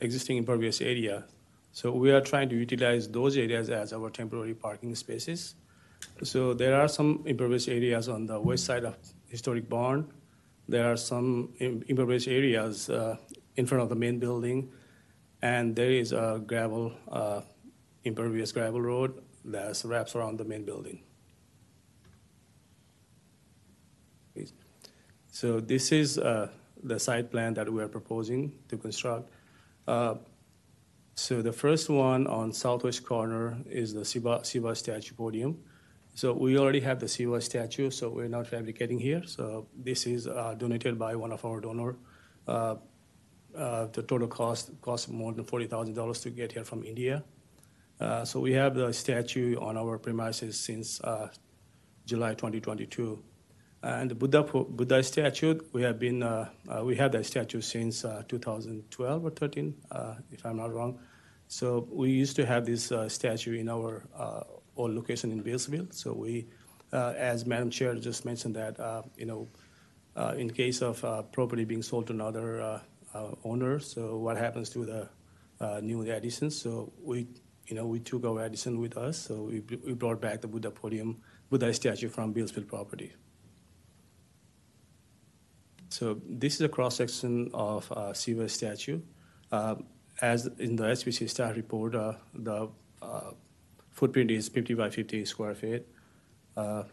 [0.00, 1.24] existing impervious area.
[1.72, 5.54] So we are trying to utilize those areas as our temporary parking spaces.
[6.22, 8.94] So there are some impervious areas on the west side of
[9.28, 10.12] historic barn.
[10.68, 13.16] There are some im- impervious areas uh,
[13.56, 14.68] in front of the main building,
[15.42, 17.40] and there is a gravel, uh,
[18.04, 21.00] impervious gravel road that wraps around the main building.
[25.30, 26.48] So this is uh,
[26.82, 29.30] the site plan that we are proposing to construct.
[29.86, 30.16] Uh,
[31.18, 35.56] So the first one on southwest corner is the Siva, Shiva statue podium.
[36.14, 39.22] So we already have the Siva statue, so we're not fabricating here.
[39.24, 41.96] So this is uh, donated by one of our donor.
[43.56, 47.24] Uh, the total cost cost more than forty thousand dollars to get here from India.
[47.98, 51.28] Uh, so we have the statue on our premises since uh,
[52.04, 53.22] July 2022.
[53.82, 58.04] And the Buddha Buddha statue, we have been uh, uh, we have that statue since
[58.04, 60.98] uh, 2012 or 13, uh, if I'm not wrong.
[61.48, 64.02] So we used to have this statue in our
[64.76, 65.94] old location in Billsville.
[65.94, 66.48] So we,
[66.92, 69.46] as Madam Chair just mentioned that, you know,
[70.36, 71.00] in case of
[71.30, 72.80] property being sold to another
[73.44, 75.08] owner, so what happens to the
[75.60, 76.60] uh, new additions?
[76.60, 77.26] So we,
[77.66, 80.70] you know, we took our addition with us, so we, we brought back the Buddha
[80.70, 81.16] podium,
[81.50, 83.12] Buddha statue from Billsville property.
[85.88, 89.00] So this is a cross-section of uh, Siva statue.
[89.50, 89.76] Uh,
[90.20, 92.68] As in the HPC staff report, uh, the
[93.02, 93.30] uh,
[93.92, 95.86] footprint is 50 by 50 square feet.
[96.56, 96.84] Uh,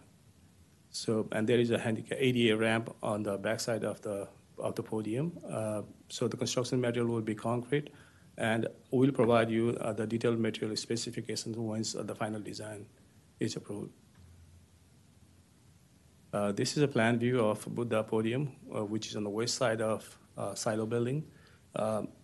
[0.94, 4.28] So, and there is a handicap ADA ramp on the backside of the,
[4.58, 5.32] of the podium.
[5.50, 7.90] Uh, So the construction material will be concrete,
[8.38, 12.86] and we'll provide you uh, the detailed material specifications once uh, the final design
[13.40, 13.92] is approved.
[16.34, 19.56] Uh, This is a plan view of Buddha podium, uh, which is on the west
[19.56, 21.24] side of uh, Silo Building.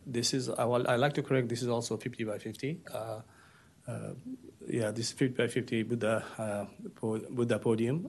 [0.05, 2.81] This is, I I like to correct, this is also 50 by 50.
[2.93, 3.21] Uh,
[3.87, 4.13] uh,
[4.67, 6.67] Yeah, this 50 by 50 Buddha,
[7.31, 8.07] Buddha podium,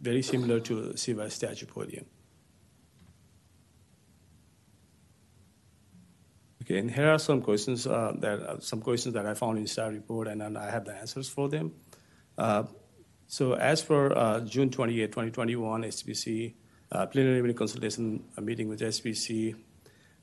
[0.00, 2.06] very similar to Siva statue podium.
[6.70, 9.66] Okay, and here are some questions uh, that, uh, some questions that I found in
[9.66, 11.72] staff report, and then I have the answers for them.
[12.38, 12.62] Uh,
[13.26, 16.54] So as for uh, June 28, 2021, HPC
[16.92, 18.82] uh, preliminary consultation uh, meeting with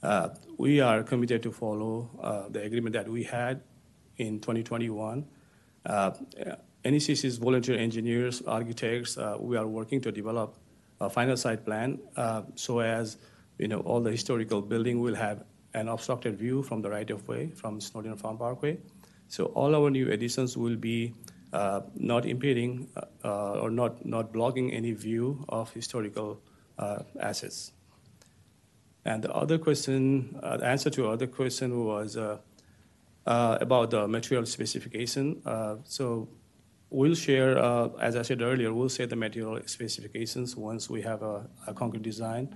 [0.03, 3.61] uh, we are committed to follow the agreement that we had
[4.15, 5.25] in 2021.
[5.85, 6.11] Uh,
[6.85, 10.55] NECC's volunteer engineers, architects, we are working to develop
[11.01, 11.99] a final site plan
[12.55, 13.17] so as
[13.57, 15.43] you know all the historical building will have
[15.73, 18.77] an obstructed view from the right of way from Snowden Farm Parkway.
[19.27, 21.13] So all our new additions will be
[21.53, 26.41] uh, not impeding uh, uh, or not, not blocking any view of historical
[26.77, 27.71] uh, assets.
[29.05, 32.39] And the other question, uh, the answer to other question was uh,
[33.25, 35.41] about the material specification.
[35.85, 36.27] So
[36.89, 37.57] we'll share,
[38.01, 42.03] as I said earlier, we'll share the material specifications once we have a, a concrete
[42.03, 42.53] design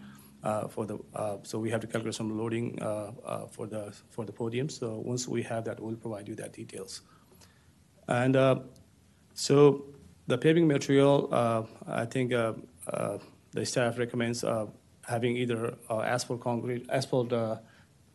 [0.68, 0.98] for the.
[1.14, 4.70] Uh, so we have to calculate some loading uh, uh, for the for the podium.
[4.70, 7.02] So once we have that, we'll provide you that details.
[8.08, 8.56] And uh,
[9.34, 9.86] so
[10.28, 12.54] the paving material, uh, I think uh,
[12.88, 13.18] uh,
[13.54, 14.68] the staff recommends uh,
[15.08, 17.58] having either uh, asphalt concrete, asphalt uh,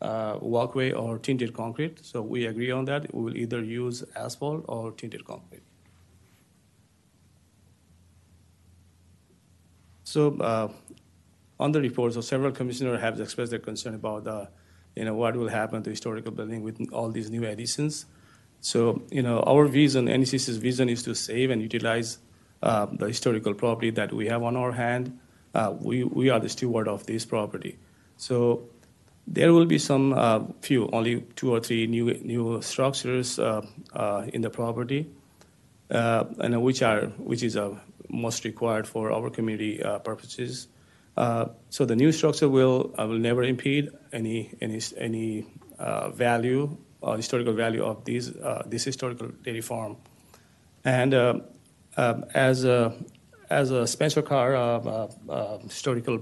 [0.01, 2.05] uh, walkway or tinted concrete.
[2.05, 3.13] So we agree on that.
[3.13, 5.63] We will either use asphalt or tinted concrete.
[10.03, 10.71] So uh,
[11.59, 14.49] on the report, so several commissioners have expressed their concern about the,
[14.95, 18.05] you know, what will happen to historical building with all these new additions.
[18.61, 22.19] So, you know, our vision, NECC's vision is to save and utilize
[22.61, 25.19] uh, the historical property that we have on our hand.
[25.53, 27.77] Uh, we, we are the steward of this property.
[28.17, 28.69] So
[29.25, 34.25] there will be some uh, few, only two or three new, new structures uh, uh,
[34.33, 35.07] in the property,
[35.91, 37.75] uh, and which are, which is uh,
[38.09, 40.67] most required for our community uh, purposes.
[41.17, 45.45] Uh, so the new structure will, uh, will never impede any, any, any
[45.79, 46.77] uh, value
[47.15, 48.33] historical value of these,
[48.65, 49.95] this historical dairy farm.
[50.83, 51.13] And
[51.93, 52.93] as a,
[53.49, 55.07] as a Spencer Carr
[55.63, 56.19] historical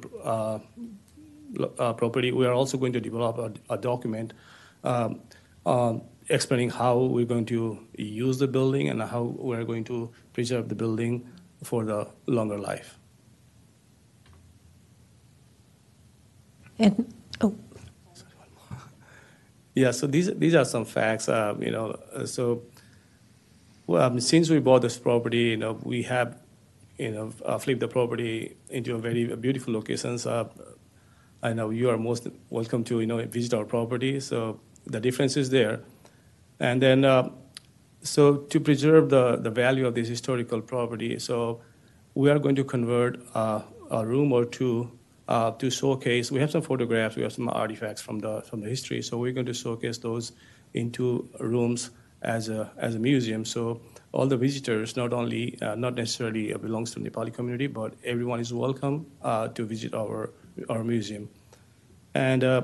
[1.98, 4.34] property, we are also going to develop a, a document
[4.84, 5.22] um,
[5.66, 10.70] um, explaining how we're going to use the building and how we're going to preserve
[10.70, 11.28] the building
[11.64, 13.00] for the longer life.
[16.80, 17.56] And, oh,
[19.76, 21.28] Yeah, so these these are some facts.
[21.28, 22.64] Uh, you know, uh, so
[23.88, 26.38] well, since we bought this property, you know, we have,
[26.98, 30.26] you know, uh, flipped the property into a very beautiful locations.
[30.26, 30.46] Uh,
[31.44, 34.20] I know you are most welcome to you know visit our property.
[34.20, 35.82] So the difference is there,
[36.60, 37.30] and then uh,
[38.02, 41.62] so to preserve the the value of this historical property, so
[42.16, 43.62] we are going to convert uh,
[43.92, 44.92] a room or two
[45.28, 46.32] uh, to showcase.
[46.32, 49.34] We have some photographs, we have some artifacts from the from the history, so we're
[49.34, 50.34] going to showcase those
[50.74, 53.46] into rooms as a as a museum.
[53.46, 57.94] So all the visitors, not only uh, not necessarily uh, belongs to Nepali community, but
[58.04, 60.32] everyone is welcome uh, to visit our
[60.70, 61.30] our museum.
[62.14, 62.62] And uh,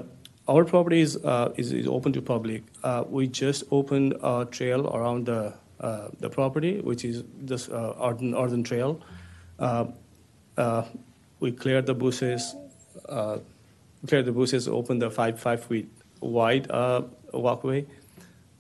[0.48, 2.64] our property is, uh, is is open to public.
[3.10, 5.54] We just opened a trail around the
[6.20, 9.02] the property, which is this uh, Arden, Arden Trail.
[11.42, 12.56] Uh, uh, we cleared the bushes,
[13.10, 13.38] uh,
[14.08, 15.90] cleared the bushes, opened the five five feet
[16.22, 17.02] wide uh,
[17.34, 17.86] walkway,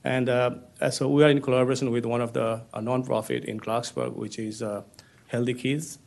[0.03, 0.51] and uh,
[0.81, 4.39] uh, so we are in collaboration with one of the a nonprofit in Clarksburg, which
[4.39, 4.81] is uh,
[5.27, 5.99] Healthy Kids.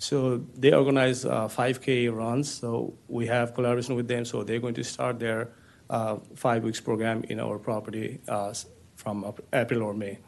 [0.00, 2.48] So they organize uh, 5K runs.
[2.48, 4.24] So we have collaboration with them.
[4.24, 5.50] So they're going to start their
[5.90, 8.54] uh, five weeks program in our property uh,
[8.94, 10.18] from April or May.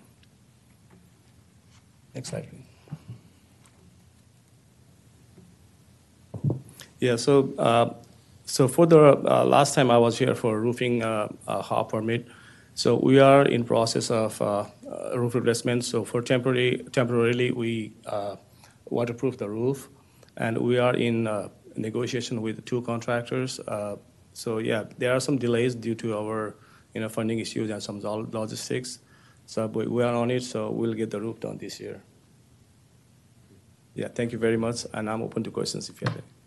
[2.14, 2.69] Next slide, please.
[7.00, 7.16] Yeah.
[7.16, 7.94] So uh,
[8.44, 12.28] so for the uh, last time I was here for roofing uh, uh, hop permit.
[12.74, 15.84] So we are in process of uh, uh, roof replacement.
[15.84, 18.36] So for temporary temporarily we uh,
[18.86, 19.88] waterproof the roof,
[20.36, 23.60] and we are in uh, negotiation with two contractors.
[23.60, 23.96] Uh,
[24.34, 26.54] so yeah, there are some delays due to our
[26.94, 28.98] you know funding issues and some logistics.
[29.46, 30.42] So we are on it.
[30.42, 32.02] So we'll get the roof done this year.
[33.94, 36.39] Yeah, thank you very much, and I'm open to questions if you have any.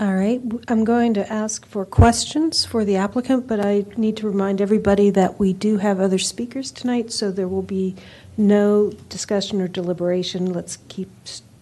[0.00, 4.26] All right, I'm going to ask for questions for the applicant, but I need to
[4.26, 7.94] remind everybody that we do have other speakers tonight, so there will be
[8.36, 10.52] no discussion or deliberation.
[10.52, 11.10] Let's keep,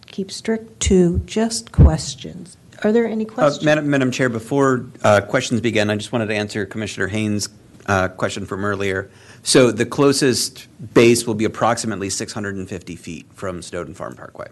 [0.07, 2.57] keep strict to just questions.
[2.83, 3.63] Are there any Uh, questions?
[3.63, 7.49] Madam, Madam Chair, before uh, questions begin, I just wanted to answer Commissioner Haynes'
[7.85, 9.11] uh, question from earlier.
[9.43, 14.47] So the closest base will be approximately 650 feet from Snowden Farm Parkway.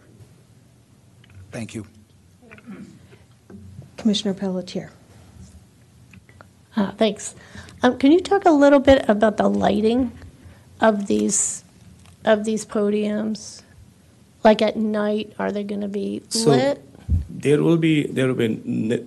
[1.52, 1.88] Thank you.
[4.02, 4.92] Commissioner Pelletier.
[6.76, 7.36] Uh, Thanks.
[7.84, 10.12] Um, Can you talk a little bit about the lighting
[10.80, 11.64] of these,
[12.26, 13.62] of these podiums?
[14.44, 16.84] Like at night, are they going to be So- lit?
[17.30, 18.48] There will be there will be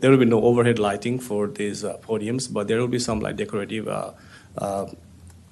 [0.01, 3.21] there will be no overhead lighting for these uh, podiums, but there will be some
[3.21, 4.11] like decorative uh,
[4.59, 4.87] uh,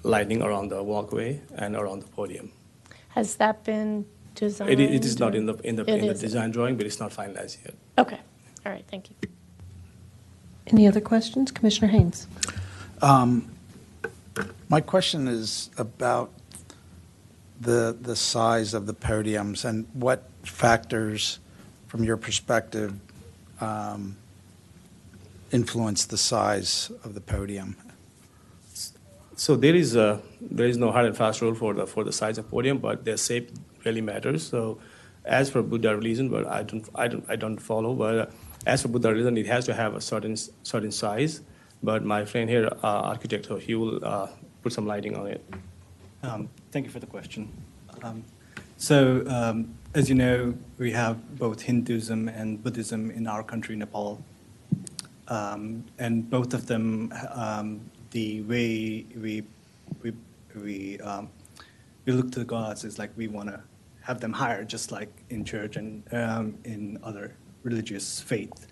[0.03, 2.51] lighting around the walkway and around the podium.
[3.11, 4.71] Has that been designed?
[4.73, 7.01] It, i- it is not in the in the, in the design drawing, but it's
[7.01, 7.75] not finalized yet.
[7.97, 8.21] Okay,
[8.65, 9.17] all right, thank you.
[10.67, 11.51] Any other questions?
[11.51, 12.27] Commissioner Haynes.
[13.01, 13.51] Um,
[14.69, 16.31] My question is about
[17.61, 21.39] the, the size of the podiums and what factors,
[21.89, 22.95] from your perspective,
[23.61, 24.17] um,
[25.51, 27.77] influence the size of the podium?
[29.37, 32.13] So there is a there is no hard and fast rule for the for the
[32.13, 33.51] size of podium, but their shape
[33.85, 34.47] really matters.
[34.47, 34.79] So
[35.25, 38.27] as for Buddha religion, but I don't I don't I don't follow, but uh,
[38.67, 41.43] as for Buddha religion, it has to have a certain certain size.
[41.83, 44.29] But my friend here, uh, architect, so he will uh,
[44.63, 45.45] put some lighting on it.
[46.23, 47.51] Um, Thank you for the question.
[48.03, 48.25] Um,
[48.77, 54.23] So, um, as you know, we have both Hinduism and Buddhism in our country, Nepal.
[55.29, 59.43] Um, And both of them, um, the way we,
[60.03, 60.13] we,
[60.55, 61.31] we, um,
[62.05, 63.61] we look to the gods is like we want to
[64.03, 66.03] have them higher, just like in church and
[66.65, 68.67] in other religious faith.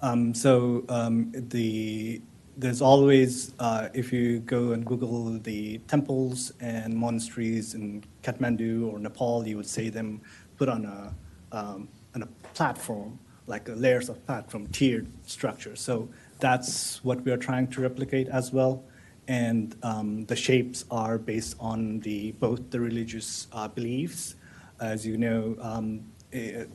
[0.00, 2.20] Um, so um, the
[2.56, 8.98] there's always uh, if you go and Google the temples and monasteries in Kathmandu or
[8.98, 10.20] Nepal, you would see them
[10.56, 11.14] put on a
[11.56, 15.76] um, on a platform like layers of platform tiered structure.
[15.76, 16.08] So
[16.40, 18.84] that's what we are trying to replicate as well.
[19.28, 24.34] And um, the shapes are based on the both the religious uh, beliefs.
[24.80, 26.04] As you know, um,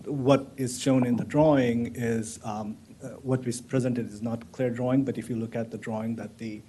[0.05, 4.69] what is shown in the drawing is um, uh, what is presented is not clear
[4.69, 6.61] drawing, but if you look at the drawing that the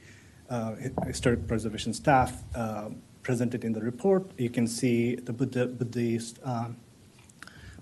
[0.48, 0.74] uh,
[1.06, 2.88] historic preservation staff uh,
[3.22, 6.76] presented in the report, you can see the Buddha, Buddhist, um,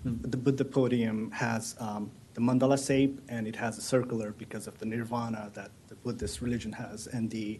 [0.03, 4.77] the Buddha podium has um, the mandala shape and it has a circular because of
[4.77, 7.07] the nirvana that the Buddhist religion has.
[7.07, 7.59] And the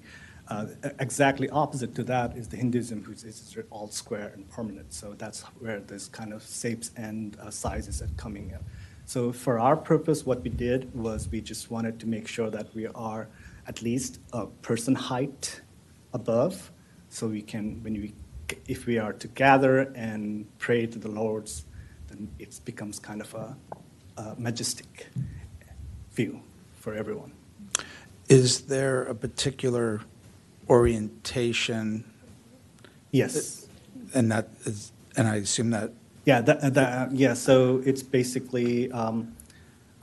[0.49, 0.65] uh,
[0.99, 4.93] exactly opposite to that is the Hinduism, which is all square and permanent.
[4.93, 8.59] So that's where this kind of shapes and uh, sizes are coming in.
[9.05, 12.73] So for our purpose, what we did was we just wanted to make sure that
[12.75, 13.27] we are
[13.67, 15.61] at least a person height
[16.13, 16.71] above,
[17.09, 18.13] so we can, when we,
[18.67, 21.65] if we are to gather and pray to the Lord's,
[22.07, 23.55] then it becomes kind of a,
[24.17, 25.07] a majestic
[26.11, 26.41] view
[26.75, 27.31] for everyone.
[28.27, 30.01] Is there a particular
[30.69, 32.03] orientation?
[33.11, 33.67] Yes.
[34.13, 35.91] And that is, and I assume that,
[36.25, 39.35] Yeah, that, that, yeah, so it's basically um,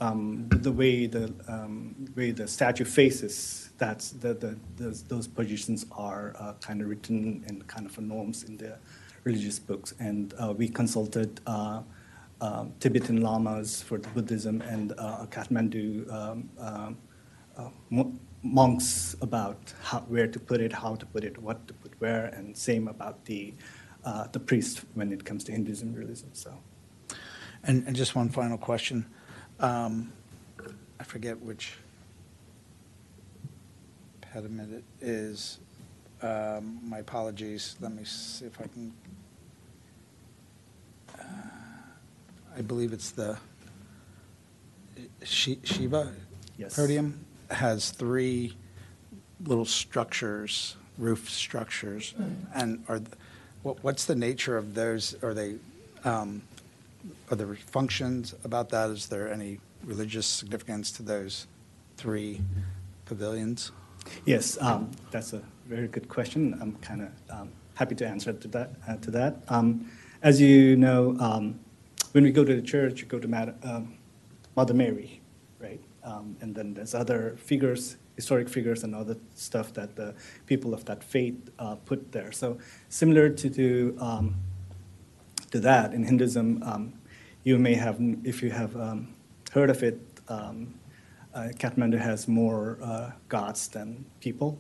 [0.01, 3.71] um, the way the um, way the statue faces.
[3.79, 8.45] That's the, the those, those positions are uh, kind of written and kind of norms
[8.45, 8.79] in the
[9.25, 11.83] religious books, and uh, we consulted uh,
[12.41, 16.97] um, Tibetan lamas for the Buddhism and uh, Kathmandu um, um,
[17.57, 18.13] uh, mo-
[18.47, 22.27] monks about how, where to put it, how to put it, what to put where,
[22.27, 23.53] and same about the
[24.05, 26.31] uh, the priest when it comes to Hinduism, Buddhism.
[26.33, 26.53] So.
[27.65, 29.05] And, and just one final question.
[29.59, 30.13] Um,
[31.01, 31.73] I forget which
[34.21, 35.59] pediment it is.
[36.23, 37.75] Um, My apologies.
[37.81, 38.93] Let me see if I can.
[41.19, 41.23] uh,
[42.57, 43.37] I believe it's the
[45.25, 46.13] Shi- Shiva
[46.57, 46.77] Yes.
[46.77, 48.57] podium has three
[49.45, 52.15] little structures, roof structures.
[52.55, 53.01] And are,
[53.63, 55.15] what, what's the nature of those?
[55.23, 55.57] Are they,
[56.05, 56.43] um,
[57.31, 58.91] are there functions about that?
[58.91, 61.47] Is there any religious significance to those
[61.97, 62.41] three
[63.05, 63.73] pavilions?
[64.25, 66.57] Yes, um, that's a very good question.
[66.61, 68.71] I'm kind of um, happy to answer to that.
[68.89, 69.91] Uh, to that, um,
[70.23, 71.59] as you know, um,
[72.13, 73.99] when we go to the church, you go to Mad- um,
[74.55, 75.21] Mother Mary,
[75.59, 75.81] right?
[76.07, 80.15] Um, and then there's other figures, historic figures, and other stuff that the
[80.47, 82.31] people of that faith uh, put there.
[82.31, 84.37] So similar to to, um,
[85.51, 86.93] to that in Hinduism, um,
[87.43, 89.15] you may have, if you have um,
[89.53, 90.01] heard of it.
[90.29, 90.75] Um,
[91.35, 94.59] uh, Kathmandu has more uh, gods than people.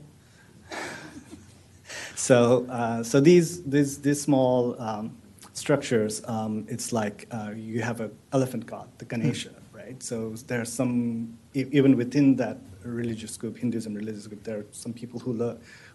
[2.14, 5.16] so, uh, so these these these small um,
[5.54, 6.22] structures,
[6.68, 9.55] it's like uh, you have an elephant god, the Ganesha,
[9.86, 10.02] right?
[10.02, 15.20] So are some even within that religious group, Hinduism religious group, there are some people
[15.20, 15.32] who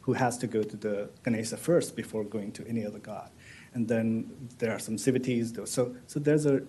[0.02, 3.30] who has to go to the Ganesha first before going to any other god,
[3.74, 4.10] and then
[4.60, 5.54] there are some civities.
[5.66, 6.62] So, so there's a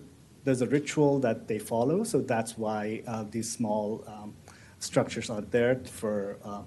[0.43, 2.03] there's a ritual that they follow.
[2.03, 4.33] So that's why uh, these small um,
[4.79, 6.63] structures are there for uh,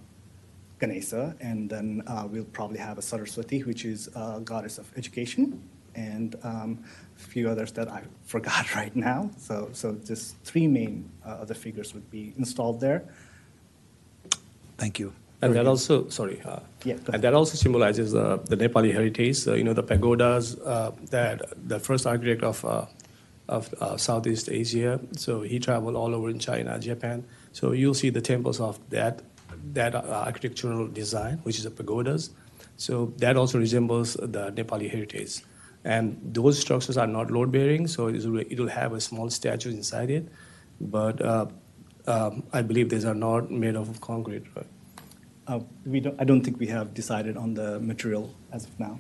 [0.79, 5.63] Ganesha, and then uh, we'll probably have a Saraswati, which is a goddess of education,
[5.95, 6.85] and um,
[7.17, 9.31] a few others that I forgot right now.
[9.39, 13.05] So, so just three main uh, other figures would be installed there.
[14.79, 15.13] Thank you.
[15.43, 19.47] And that also, sorry, uh, Yeah, and that also symbolizes uh, the Nepali heritage.
[19.47, 22.87] Uh, you know, the pagodas uh, that the first architect of uh,
[23.49, 24.99] of uh, Southeast Asia.
[25.17, 27.25] So he traveled all over in China, Japan.
[27.53, 29.23] So you'll see the temples of that
[29.73, 32.31] that uh, architectural design, which is the pagodas.
[32.77, 35.43] So that also resembles the Nepali heritage.
[35.87, 40.11] And those structures are not load bearing, so it will, have a small statue inside
[40.11, 40.29] it.
[40.81, 41.47] But uh,
[42.09, 44.43] um, I believe these are not made of concrete.
[44.57, 44.67] Right?
[45.47, 48.99] Uh, we don't, I don't think we have decided on the material as of now.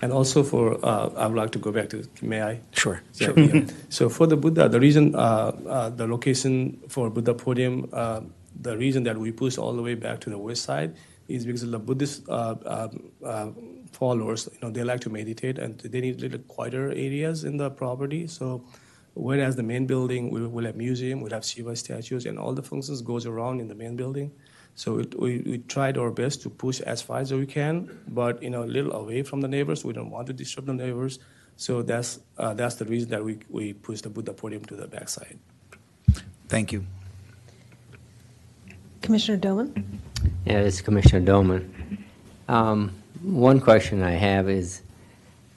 [0.00, 2.60] And also for, uh, I would like to go back to, may I?
[2.70, 3.38] Sure, So, sure.
[3.38, 3.66] yeah.
[3.88, 8.20] So for the Buddha, the reason, uh, uh, the location for Buddha podium, uh,
[8.60, 10.94] the reason that we push all the way back to the west side
[11.26, 13.48] is because the Buddhist uh, um, uh,
[13.92, 17.70] followers, you know, they like to meditate and they need little quieter areas in the
[17.70, 18.26] property.
[18.26, 18.64] So
[19.14, 22.62] whereas the main building, we will have museum, we'll have Shiva statues, and all the
[22.62, 24.32] functions goes around in the main building.
[24.74, 28.42] So it, we, we tried our best to push as far as we can, but
[28.42, 29.84] you know, a little away from the neighbors.
[29.84, 31.18] We don't want to disturb the neighbors.
[31.56, 34.86] So that's, uh, that's the reason that we, we push the Buddha podium to the
[34.86, 35.38] backside.
[36.48, 36.86] Thank you.
[39.02, 40.00] Commissioner Doman?
[40.46, 42.04] Yeah, it's Commissioner Doman.
[42.48, 44.82] Um, One question I have is,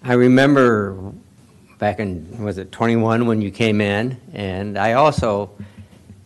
[0.03, 1.13] I remember
[1.79, 4.21] back in, was it 21 when you came in?
[4.33, 5.49] And I also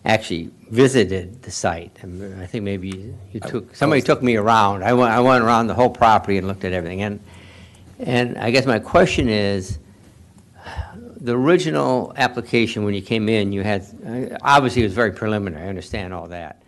[0.03, 1.97] actually visited the site.
[2.01, 4.83] And I think maybe you took, somebody took me around.
[4.83, 7.03] I went, I went around the whole property and looked at everything.
[7.03, 7.21] And,
[7.99, 9.79] and I guess my question is,
[11.21, 13.85] the original application, when you came in, you had,
[14.41, 16.61] obviously it was very preliminary, I understand all that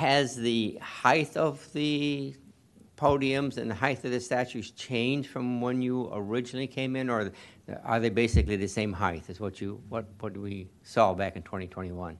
[0.00, 2.34] has the height of the
[3.00, 7.32] podiums and the height of the statues change from when you originally came in, or
[7.84, 11.42] are they basically the same height as what you, what, what we saw back in
[11.42, 12.18] 2021?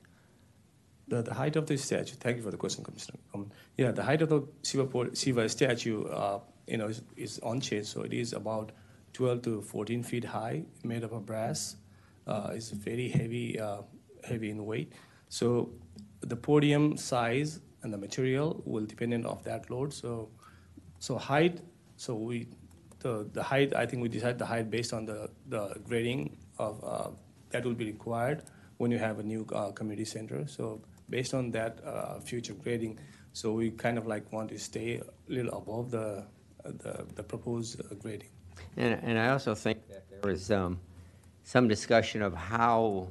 [1.09, 3.19] The, the height of the statue, thank you for the question, Commissioner.
[3.35, 7.89] Um, yeah, the height of the Shiva, Shiva statue, uh, you know, is, is unchanged.
[7.89, 8.73] So it is about
[9.13, 11.77] 12 to 14 feet high, made up of brass.
[12.27, 13.83] Uh, it's very heavy, uh,
[14.25, 14.93] heavy in weight.
[15.29, 15.71] So
[16.21, 19.93] the podium size and the material will depend on that load.
[19.93, 20.29] So,
[21.01, 21.59] so height.
[21.97, 22.47] So we,
[23.01, 23.75] the the height.
[23.75, 27.11] I think we decide the height based on the the grading of uh,
[27.51, 28.45] that will be required
[28.79, 30.47] when you have a new uh, community center.
[30.47, 33.01] So based on that uh, future grading,
[33.33, 36.25] so we kind of like want to stay a little above the
[36.63, 38.31] the, the proposed uh, grading.
[38.77, 40.79] And, and I also think that there was um,
[41.43, 43.09] some discussion of how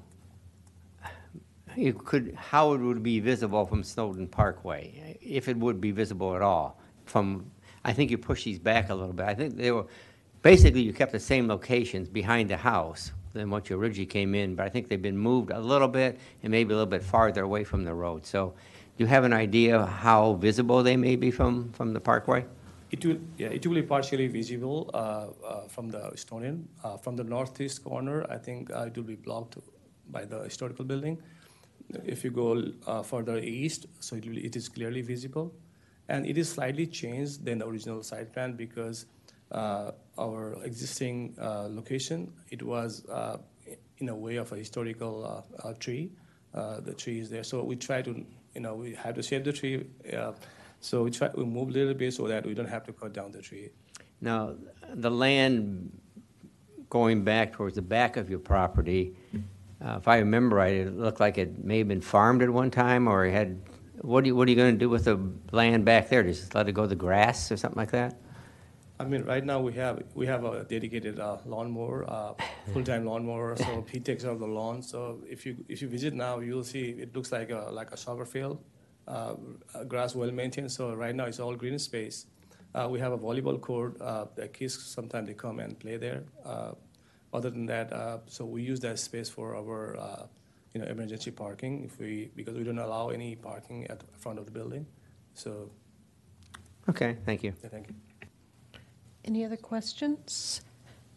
[1.75, 6.35] you could, how it would be visible from Snowden Parkway, if it would be visible
[6.35, 6.79] at all.
[7.05, 7.51] From,
[7.89, 9.25] I think you pushed these back a little bit.
[9.25, 9.85] I think they were,
[10.43, 14.55] basically you kept the same locations behind the house than what you originally came in,
[14.55, 17.43] but I think they've been moved a little bit and maybe a little bit farther
[17.43, 18.25] away from the road.
[18.25, 18.53] So
[18.95, 22.45] do you have an idea how visible they may be from, from the parkway?
[22.91, 26.67] It will, yeah, it will be partially visible uh, uh, from the Snowden.
[26.83, 29.57] Uh, From the northeast corner, I think uh, it will be blocked
[30.11, 31.17] by the historical building.
[32.03, 32.49] If you go
[32.87, 35.53] uh, further east, so it will, it is clearly visible.
[36.09, 39.05] And it is slightly changed than the original site plan because
[39.51, 43.37] uh, our existing uh, location, it was uh,
[43.99, 46.11] in a way of a historical uh, uh, tree.
[46.53, 48.11] The tree is there, so we try to,
[48.55, 49.85] you know, we had to shape the tree.
[50.81, 53.13] So we try, we move a little bit so that we don't have to cut
[53.13, 53.69] down the tree.
[54.21, 54.55] Now,
[54.93, 55.91] the land
[56.89, 59.15] going back towards the back of your property,
[59.85, 62.71] uh, if I remember right, it looked like it may have been farmed at one
[62.71, 63.61] time, or it had,
[64.01, 65.19] what are you, what are you gonna do with the
[65.51, 66.23] land back there?
[66.23, 68.15] Just let it go to grass or something like that?
[69.01, 72.33] I mean, right now we have, we have a dedicated uh, lawnmower, uh,
[72.73, 74.81] full-time lawnmower, so he takes care of the lawn.
[74.81, 77.97] So if you, if you visit now, you'll see it looks like a, like a
[77.97, 78.61] soccer field,
[79.07, 79.35] uh,
[79.73, 82.25] uh, grass well maintained, so right now it's all green space.
[82.75, 86.23] Uh, We have a volleyball court, uh, the kids sometimes they come and play there.
[86.45, 86.71] Uh,
[87.31, 90.25] Other than that, uh, so we use that space for our, uh,
[90.73, 94.39] you know, emergency parking if we, because we don't allow any parking at the front
[94.39, 94.85] of the building.
[95.33, 95.69] So,
[96.87, 97.53] Okay, thank you.
[97.63, 97.95] yeah, thank you.
[99.25, 100.61] Any other questions?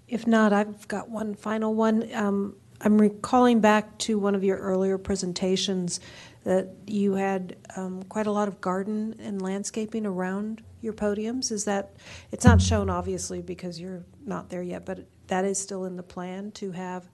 [0.08, 2.08] If not, I've got one final one.
[2.14, 6.00] Um, I'm recalling back to one of your earlier presentations
[6.44, 11.52] that you had um, quite a lot of garden and landscaping around your podiums.
[11.52, 11.94] Is that,
[12.32, 16.02] it's not shown obviously because you're not there yet, but that is still in the
[16.02, 17.08] plan to have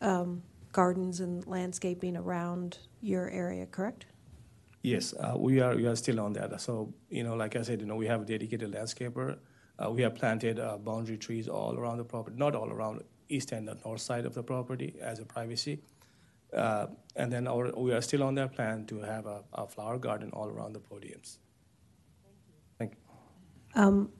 [0.00, 0.42] um,
[0.76, 4.02] gardens and landscaping around your area, correct?
[4.82, 6.60] Yes, uh, we are, we are still on that.
[6.60, 6.72] So,
[7.08, 9.28] you know, like I said, you know, we have a dedicated landscaper.
[9.78, 13.52] Uh, we have planted uh, boundary trees all around the property, not all around, east
[13.52, 15.80] and the north side of the property as a privacy.
[16.52, 19.98] Uh, and then our, we are still on that plan to have a, a flower
[19.98, 21.38] garden all around the podiums.
[22.78, 23.82] Thank you.
[23.82, 24.10] Um,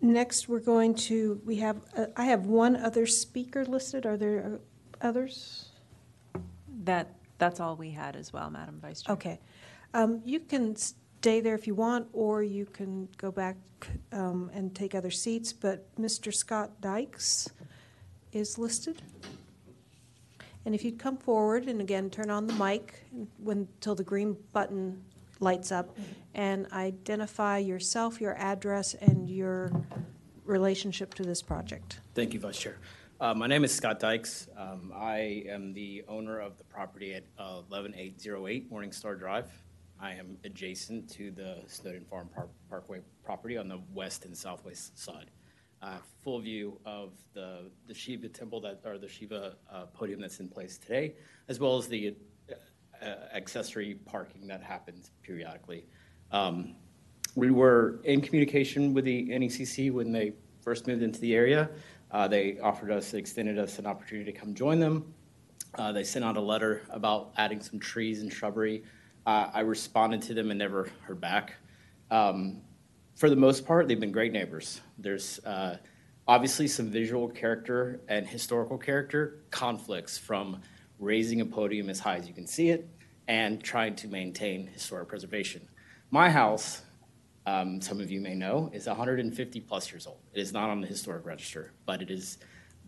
[0.00, 4.04] Next, we're going to, we have, uh, I have one other speaker listed.
[4.04, 4.60] Are there
[5.02, 5.65] uh, others?
[6.86, 9.12] That, that's all we had as well, Madam Vice Chair.
[9.14, 9.40] Okay.
[9.92, 13.56] Um, You can stay there if you want, or you can go back
[14.12, 16.32] um, and take other seats, but Mr.
[16.32, 17.48] Scott Dykes
[18.32, 19.02] is listed.
[20.64, 23.04] And if you'd come forward, and again, turn on the mic
[23.38, 25.02] when, till the green button
[25.40, 25.96] lights up,
[26.34, 29.70] and identify yourself, your address, and your
[30.44, 32.00] relationship to this project.
[32.14, 32.78] Thank you, Vice Chair.
[33.18, 34.48] Uh, My name is Scott Dykes.
[34.58, 39.50] Um, I am the owner of the property at uh, 11808 Morningstar Drive.
[39.98, 44.98] I am adjacent to the Snowden Farm Park- Parkway property on the west and southwest
[44.98, 45.30] side.
[46.22, 50.76] Full view of the Shiva temple that, or the Shiva uh, podium that's in place
[50.76, 51.14] today,
[51.48, 52.16] as well as the
[53.32, 55.86] accessory parking that happens periodically.
[56.32, 56.74] Um,
[57.34, 61.70] we were in communication with the NECC when they first moved into the area.
[62.10, 65.12] Uh, they offered us, extended us an opportunity to come join them.
[65.74, 68.84] Uh, they sent out a letter about adding some trees and shrubbery.
[69.26, 71.54] Uh, I responded to them and never heard back.
[72.10, 72.62] Um,
[73.16, 74.80] for the most part, they've been great neighbors.
[74.98, 75.78] There's uh,
[76.28, 80.60] obviously some visual character and historical character conflicts from
[80.98, 82.88] raising a podium as high as you can see it
[83.28, 85.68] and trying to maintain historic preservation.
[86.10, 86.82] My house,
[87.46, 90.18] um, some of you may know, is 150 plus years old.
[90.34, 92.38] It is not on the historic register, but it is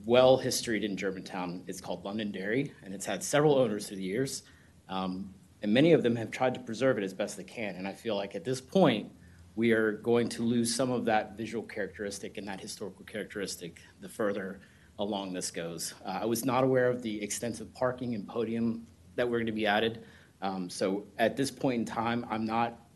[0.05, 1.63] well historied in Germantown.
[1.67, 4.43] It's called Londonderry, and it's had several owners through the years.
[4.89, 5.33] Um,
[5.63, 7.77] and many of them have tried to preserve it as best they can.
[7.77, 9.11] And I feel like at this point,
[9.55, 14.09] we are going to lose some of that visual characteristic and that historical characteristic the
[14.09, 14.61] further
[15.01, 15.95] along this goes.
[16.05, 18.87] Uh, I was not aware of the extensive parking and podium
[19.17, 20.05] that were going to be added.
[20.43, 22.88] Um, so at this point in time, I'm not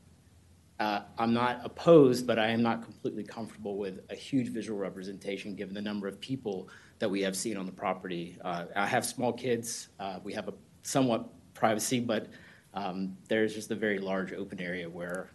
[0.82, 5.54] uh, I'm not opposed, but I am not completely comfortable with a huge visual representation
[5.54, 6.68] given the number of people
[6.98, 8.36] that we have seen on the property.
[8.44, 9.90] Uh, I have small kids.
[10.00, 12.26] Uh, we have a somewhat privacy, but
[12.74, 15.30] um, there's just a very large open area where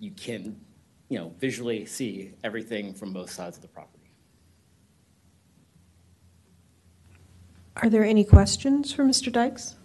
[0.00, 0.60] you can,
[1.08, 4.10] you know, visually see everything from both sides of the property.
[7.76, 9.30] Are there any questions for Mr.
[9.30, 9.76] Dykes?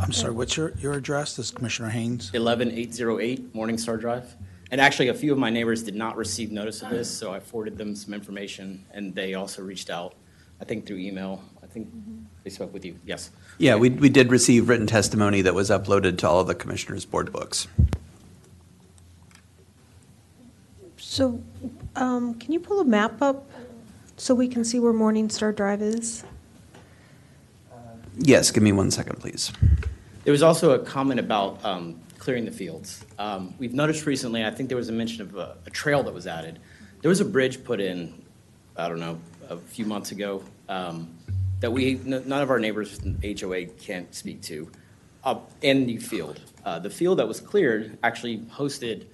[0.00, 1.36] I'm sorry, what's your, your address?
[1.36, 2.30] This is Commissioner Haynes?
[2.34, 4.34] 11808 Morningstar Drive.
[4.70, 7.38] And actually, a few of my neighbors did not receive notice of this, so I
[7.38, 10.14] forwarded them some information, and they also reached out,
[10.60, 11.42] I think through email.
[11.62, 11.88] I think
[12.42, 13.30] they spoke with you, yes.
[13.58, 17.04] Yeah, we, we did receive written testimony that was uploaded to all of the commissioners'
[17.04, 17.68] board books.
[20.96, 21.40] So,
[21.94, 23.48] um, can you pull a map up
[24.16, 26.24] so we can see where Morningstar Drive is?
[28.18, 29.52] Yes, give me one second, please.
[30.24, 33.04] There was also a comment about um, clearing the fields.
[33.18, 36.12] Um, We've noticed recently, I think there was a mention of a, a trail that
[36.14, 36.58] was added.
[37.02, 38.22] There was a bridge put in,
[38.76, 41.14] I don't know, a few months ago, um,
[41.60, 44.70] that we, n- none of our neighbors in HOA can't speak to,
[45.24, 46.40] up in the field.
[46.64, 49.06] Uh, The field that was cleared actually hosted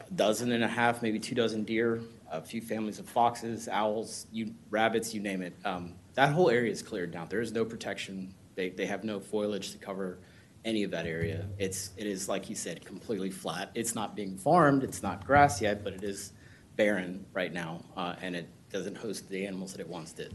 [0.00, 2.00] a dozen and a half, maybe two dozen deer,
[2.30, 5.54] a few families of foxes, owls, you, rabbits, you name it.
[5.64, 7.26] Um, That whole area is cleared now.
[7.26, 8.34] There is no protection.
[8.54, 10.18] They, they have no foliage to cover
[10.64, 11.46] any of that area.
[11.58, 13.70] It's, it is, like you said, completely flat.
[13.74, 16.32] It's not being farmed, it's not grass yet, but it is
[16.74, 20.34] barren right now, uh, and it doesn't host the animals that it once did.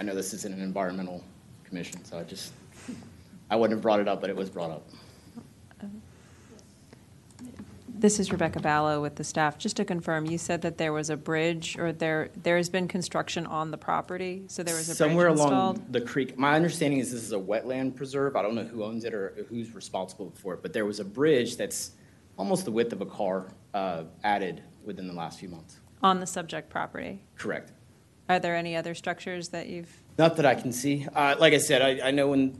[0.00, 1.22] I know this isn't an environmental
[1.62, 2.52] commission, so I just,
[3.48, 4.88] I wouldn't have brought it up, but it was brought up.
[8.02, 9.56] This is Rebecca Ballo with the staff.
[9.56, 12.88] Just to confirm, you said that there was a bridge, or there, there has been
[12.88, 14.42] construction on the property?
[14.48, 15.52] So there was a bridge Somewhere installed?
[15.52, 18.34] along the creek, my understanding is this is a wetland preserve.
[18.34, 21.04] I don't know who owns it or who's responsible for it, but there was a
[21.04, 21.92] bridge that's
[22.36, 25.78] almost the width of a car uh, added within the last few months.
[26.02, 27.22] On the subject property?
[27.36, 27.70] Correct.
[28.28, 31.06] Are there any other structures that you've, Not that I can see.
[31.14, 32.58] Uh, Like I said, I, I know when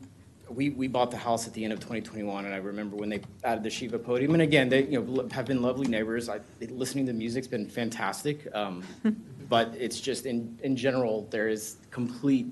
[0.55, 3.21] we, we bought the house at the end of 2021, and I remember when they
[3.45, 4.33] added the Shiva podium.
[4.33, 6.29] And again, they, you know, have been lovely neighbors.
[6.29, 8.47] I, listening to the music's been fantastic.
[8.55, 8.83] Um,
[9.53, 12.47] But it's just, in, in general, there is complete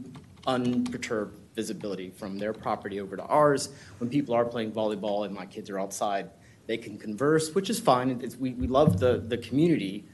[0.47, 3.71] unperturbed visibility from their property over to ours.
[3.97, 6.29] When people are playing volleyball and my kids are outside,
[6.67, 8.21] they can converse, which is fine.
[8.23, 10.05] It's, we, we love the, the community.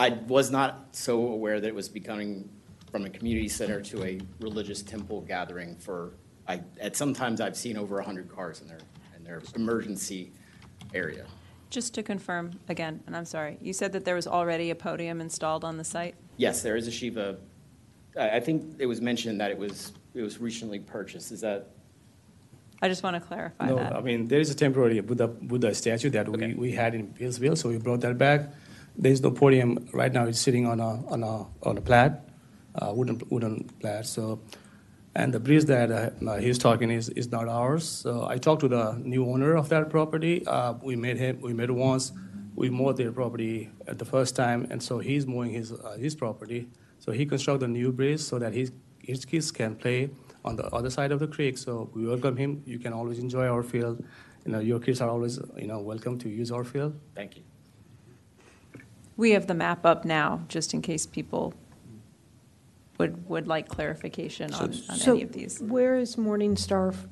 [0.00, 2.48] I was not so aware that it was becoming
[2.90, 6.14] from a community center to a religious temple gathering for,
[6.50, 8.80] I, at sometimes I've seen over 100 cars in their,
[9.16, 10.32] in their emergency
[10.92, 11.24] area.
[11.70, 15.20] just to confirm again, and I'm sorry, you said that there was already a podium
[15.20, 16.16] installed on the site?
[16.36, 17.36] Yes, there is a Shiva,
[18.18, 21.30] I, I think it was mentioned that it was, it was recently purchased.
[21.30, 21.68] Is that,
[22.82, 23.94] I just want to clarify No, that.
[23.94, 27.56] I mean, there is a temporary Buddha, Buddha statue that we, we had in Hillsville,
[27.56, 28.40] so we brought that back.
[28.96, 32.28] There's no podium right now, it's sitting on a, on a, on a plat,
[32.74, 34.40] uh, wooden, wooden plat, so.
[35.14, 37.88] And the bridge that uh, he's talking is, is not ours.
[37.88, 40.46] So I talked to the new owner of that property.
[40.46, 42.12] Uh, we met him, we met once.
[42.54, 46.14] We mowed their property at the first time, and so he's mowing his, uh, his
[46.14, 46.68] property.
[46.98, 48.70] So he constructed a new bridge so that his,
[49.02, 50.10] his kids can play
[50.44, 51.58] on the other side of the creek.
[51.58, 52.62] So we welcome him.
[52.66, 54.04] You can always enjoy our field.
[54.44, 56.98] You know, your kids are always, you know, welcome to use our field.
[57.14, 57.42] thank you.
[59.16, 61.52] We have the map up now, just in case people
[63.00, 65.58] would, would like clarification on, on So any of these.
[65.60, 66.92] where is Morningstar?
[66.92, 67.06] f-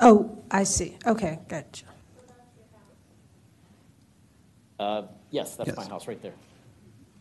[0.00, 0.96] Oh, I see.
[1.04, 1.86] Okay, gotcha.
[4.78, 5.90] Uh, Yes, that's my Yes.
[5.90, 6.32] house right there.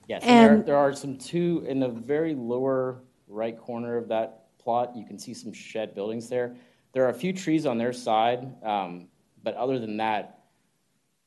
[0.08, 4.08] Yes, and there, And- there are some two, in the very lower right corner of
[4.10, 6.56] that plot, you can see some shed buildings there.
[6.94, 9.10] There are a few trees on their side, um,
[9.44, 10.40] but other than that,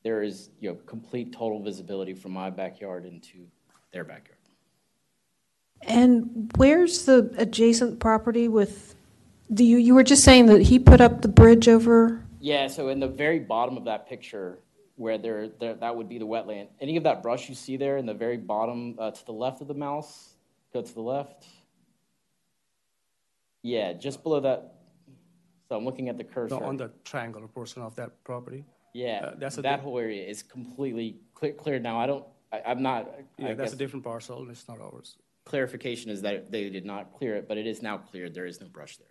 [0.03, 3.45] there is, you know, complete total visibility from my backyard into
[3.91, 4.39] their backyard.
[5.83, 8.95] And where's the adjacent property with,
[9.53, 12.23] do you, you were just saying that he put up the bridge over?
[12.39, 14.59] Yeah, so in the very bottom of that picture,
[14.95, 17.97] where there, there, that would be the wetland, any of that brush you see there
[17.97, 20.33] in the very bottom, uh, to the left of the mouse,
[20.73, 21.45] go to the left.
[23.63, 24.75] Yeah, just below that,
[25.69, 26.55] so I'm looking at the cursor.
[26.57, 28.65] So on the triangular portion of that property.
[28.93, 31.99] Yeah, Uh, that's a that di- whole area is completely clear, cleared now.
[31.99, 35.17] I don't, I, I'm not, I Yeah, that's guess a different parcel, it's not ours.
[35.51, 38.33] Clarification is that they did not clear it, but it is now cleared.
[38.33, 39.07] There is no brush there.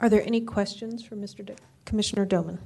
[0.00, 1.44] Are there any questions for Mr.
[1.44, 2.58] Do- Commissioner Doman?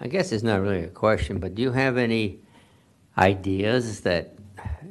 [0.00, 2.40] I guess it's not really a question, but do you have any
[3.16, 4.34] ideas that,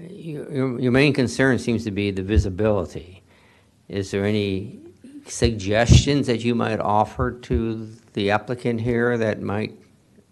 [0.09, 3.23] your, your- your main concern seems to be the visibility.
[3.87, 4.79] Is there any
[5.27, 9.77] suggestions that you might offer to the applicant here that might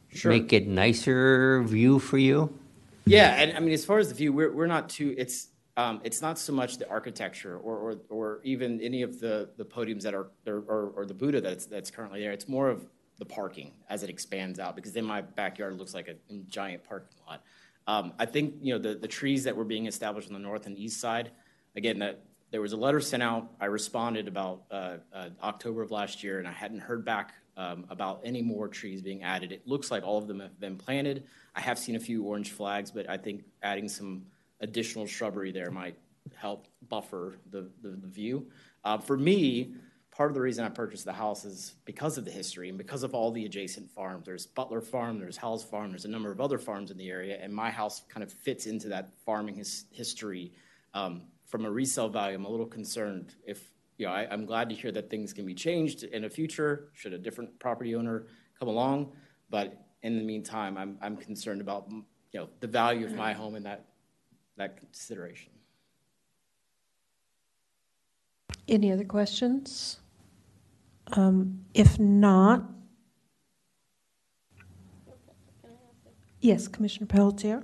[0.09, 0.31] Sure.
[0.31, 2.57] make it nicer view for you?
[3.05, 5.99] Yeah, and I mean, as far as the view, we're, we're not too, it's, um,
[6.03, 10.03] it's not so much the architecture or, or, or even any of the, the podiums
[10.03, 12.31] that are, or, or- or the Buddha that's, that's currently there.
[12.31, 12.87] It's more of
[13.17, 16.15] the parking as it expands out, because then my backyard looks like a
[16.47, 17.43] giant parking lot.
[17.87, 20.67] Um, I think, you know, the, the trees that were being established on the north
[20.67, 21.31] and east side,
[21.75, 22.21] again, that,
[22.53, 23.49] there was a letter sent out.
[23.59, 27.83] I responded about, uh, uh, October of last year, and I hadn't heard back, um,
[27.89, 29.51] about any more trees being added.
[29.51, 31.23] It looks like all of them have been planted.
[31.55, 34.27] I have seen a few orange flags, but I think adding some
[34.59, 35.97] additional shrubbery there might
[36.35, 38.45] help buffer the, the, the view.
[38.83, 39.73] Uh, for me,
[40.11, 43.01] part of the reason I purchased the house is because of the history and because
[43.01, 44.27] of all the adjacent farms.
[44.27, 47.39] There's Butler Farm, there's Howells Farm, there's a number of other farms in the area,
[47.41, 50.51] and my house kind of fits into that farming his, history.
[50.93, 51.23] Um,
[51.53, 53.69] from a resale value, I'm a little concerned if,
[53.99, 56.89] you know, I, I'm glad to hear that things can be changed in the future,
[56.93, 58.25] should a different property owner
[58.57, 59.11] come along.
[59.51, 63.53] But in the meantime, I'm, I'm concerned about, you know, the value of my home
[63.53, 63.85] and that,
[64.57, 65.51] that consideration.
[68.67, 69.99] Any other questions?
[71.11, 72.63] Um, If not,
[76.41, 77.61] yes, Commissioner Pelletier?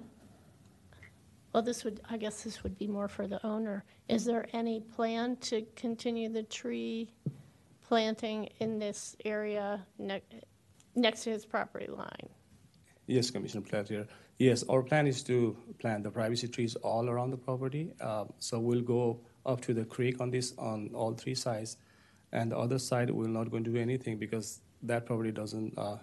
[1.53, 3.83] Well, this would, I guess this would be more for the owner.
[4.07, 7.09] Is there any plan to continue the tree
[7.87, 10.21] planting in this area ne-
[10.95, 12.29] next to his property line?
[13.07, 14.07] Yes, Commissioner Pelletier.
[14.37, 17.91] Yes, our plan is to plant the privacy trees all around the property.
[17.99, 21.77] Um, So we'll go up to the creek on this, on all three sides.
[22.31, 25.81] And the other side, we're not going to do anything because that property doesn't uh,
[25.81, 25.97] uh,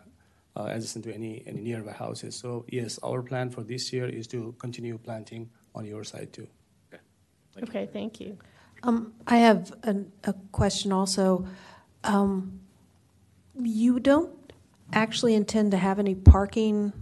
[0.64, 2.34] adjacent to any, any nearby houses.
[2.36, 6.46] So yes, our plan for this year is to continue planting on your side too.
[7.62, 8.36] Okay, thank you.
[8.82, 11.46] Um, I have an- a question also.
[12.04, 12.60] Um,
[13.58, 14.52] You don't
[14.92, 16.92] actually intend to have any parking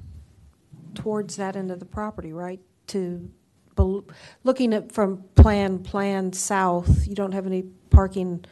[0.94, 2.60] towards that end of the property, right?
[2.88, 3.28] To,
[3.74, 4.04] bel-
[4.44, 8.44] looking at from Plan, Plan South, you don't have any parking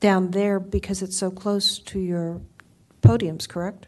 [0.00, 2.40] down there because it's so close to your
[3.02, 3.86] podiums, correct?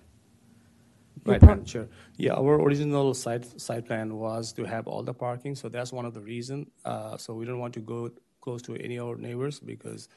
[1.27, 1.89] Right, Madam Chair.
[2.19, 6.05] Yeah, our original site, site plan was to have all the parking, so that's one
[6.05, 6.71] of the reason.
[6.85, 8.11] Uh, so we don't want to go
[8.43, 10.09] close to any of our neighbors because,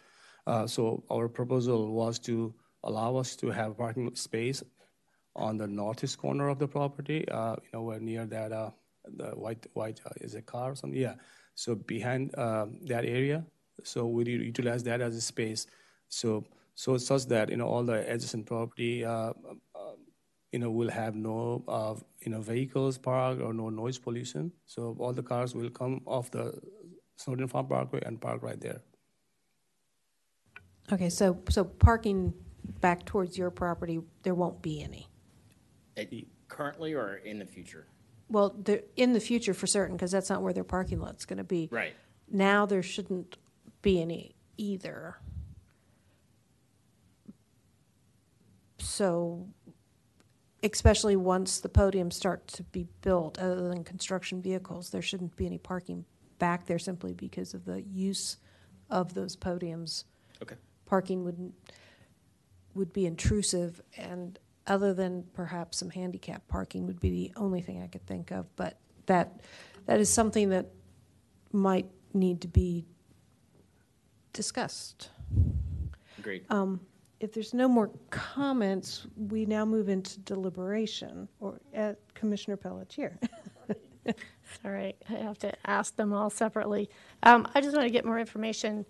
[0.47, 2.53] uh, so our proposal was to
[2.84, 4.61] allow us to have parking space
[5.35, 8.71] on the northeast corner of the property, uh, you know, where near that, uh,
[9.15, 10.99] the white, white, uh, is a car or something?
[10.99, 11.15] Yeah.
[11.55, 13.45] So behind, um, that area,
[13.84, 15.67] so we utilize that as a space.
[16.09, 16.43] So,
[16.75, 19.34] so such that, you know, all the adjacent property, uh,
[20.57, 24.51] you know, we'll have no, uh, you know, vehicles parked or no noise pollution.
[24.65, 26.59] So all the cars will come off the
[27.15, 28.81] Snowden Farm Parkway and park right there.
[30.91, 32.34] Okay, so, so parking
[32.81, 35.07] back towards your property, there won't be any?
[35.95, 36.05] Uh,
[36.47, 37.85] Currently or in the future?
[38.27, 41.38] Well, the- in the future for certain, because that's not where their parking lot's going
[41.38, 41.69] to be.
[41.71, 41.93] Right.
[42.31, 43.38] Now, there shouldn't
[43.84, 45.17] be any either.
[48.79, 49.49] So,
[50.73, 55.45] especially once the podiums start to be built, other than construction vehicles, there shouldn't be
[55.45, 56.06] any parking
[56.39, 58.38] back there simply because of the use
[58.89, 60.03] of those podiums.
[60.41, 60.56] Okay.
[60.85, 61.53] Parking wouldn't,
[62.73, 67.81] would be intrusive, and other than perhaps some handicap parking would be the only thing
[67.81, 68.53] I could think of.
[68.56, 68.77] But
[69.07, 69.41] that,
[69.85, 70.68] that is something that
[71.52, 72.85] might need to be
[74.34, 75.10] discussed.
[76.19, 76.45] Agreed.
[76.49, 76.80] Um,
[77.19, 83.18] If there's no more comments, we now move into deliberation, or uh, Commissioner Pelletier.
[84.65, 86.89] All right, I have to ask them all separately.
[87.23, 88.85] Um, I just want to get more information.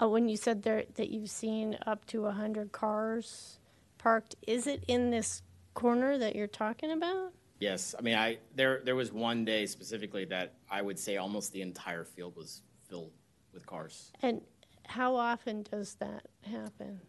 [0.00, 3.58] Uh, when you said there, that you've seen up to 100 cars
[3.98, 5.42] parked, is it in this
[5.74, 7.32] corner that you're talking about?
[7.60, 11.52] Yes, I mean, I, there, there was one day specifically that I would say almost
[11.52, 13.12] the entire field was filled
[13.52, 14.10] with cars.
[14.22, 14.40] And
[14.86, 17.00] how often does that happen?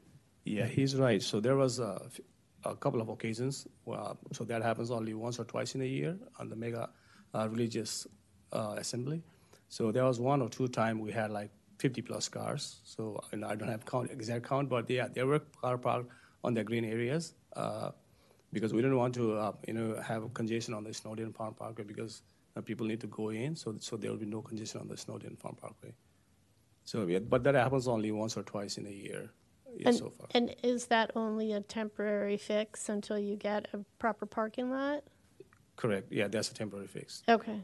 [0.44, 1.22] Yeah, he's right.
[1.22, 1.80] So there was
[2.66, 3.68] a couple of occasions.
[3.92, 6.90] Uh, so that happens only once or twice in a year on the mega
[7.34, 8.08] uh, religious
[8.52, 9.22] uh, assembly.
[9.70, 12.80] So there was one or two time we had like 50 plus cars.
[12.84, 16.12] So you know, I don't have count exact count, but yeah, there were car parked
[16.44, 17.92] on the green areas uh,
[18.52, 21.84] because we didn't want to uh, you know have congestion on the Snowden Farm Parkway
[21.84, 22.22] because
[22.56, 23.56] uh, people need to go in.
[23.56, 25.94] So so there will be no congestion on the Snowden Farm Parkway.
[26.86, 29.32] So yeah, but that happens only once or twice in a year.
[29.78, 30.28] Yeah, And, so far.
[30.32, 35.04] and is that only a temporary fix until you get a proper parking lot?
[35.76, 36.12] Correct.
[36.12, 37.24] Yeah, that's a temporary fix.
[37.28, 37.62] Okay.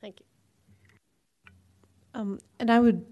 [0.00, 0.26] Thank you.
[2.14, 3.04] Um, And I would,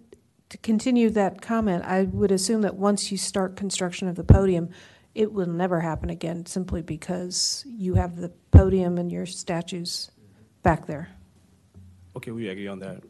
[0.51, 4.70] to continue that comment, I would assume that once you start construction of the podium,
[5.14, 10.10] it will never happen again simply because you have the podium and your statues
[10.62, 11.10] back there.
[12.16, 13.02] Okay, we agree on that.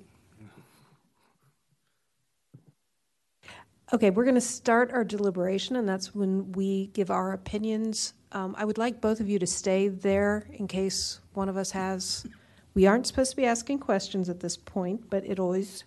[3.95, 8.15] Okay, we're going to start our deliberation, and that's when we give our opinions.
[8.33, 11.71] Um, I would like both of you to stay there in case one of us
[11.73, 12.27] has.
[12.73, 15.85] We aren't supposed to be asking questions at this point, but it always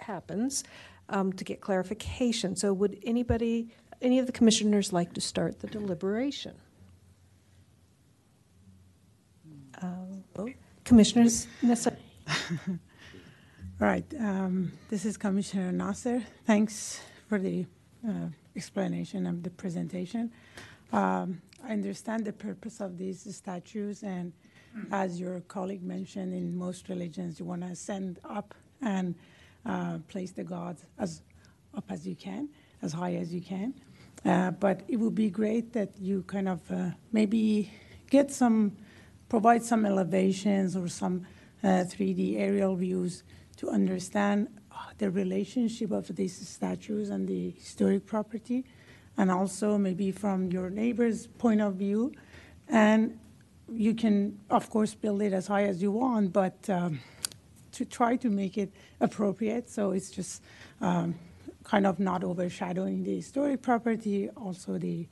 [0.00, 0.64] happens
[1.10, 2.56] um, to get clarification.
[2.56, 3.68] So, would anybody,
[4.02, 6.56] any of the commissioners, like to start the deliberation?
[9.80, 10.46] Uh,
[10.82, 11.96] Commissioners, Nasser.
[13.80, 14.04] Right.
[14.18, 16.24] Um, this is Commissioner Nasser.
[16.44, 17.66] Thanks for the
[18.08, 20.32] uh, explanation of the presentation.
[20.92, 24.32] Um, I understand the purpose of these statues, and
[24.92, 29.14] as your colleague mentioned, in most religions, you want to send up and
[29.66, 31.22] uh, place the gods as
[31.76, 32.48] up as you can,
[32.82, 33.74] as high as you can.
[34.24, 37.70] Uh, but it would be great that you kind of uh, maybe
[38.10, 38.76] get some,
[39.28, 41.26] provide some elevations or some
[41.62, 43.22] uh, 3D aerial views
[43.56, 44.57] to understand uh,
[44.98, 48.64] the relationship of these statues and the historic property,
[49.16, 52.12] and also maybe from your neighbor's point of view.
[52.68, 53.18] And
[53.72, 57.00] you can, of course, build it as high as you want, but um,
[57.72, 60.42] to try to make it appropriate so it's just
[60.80, 61.14] um,
[61.64, 65.06] kind of not overshadowing the historic property, also the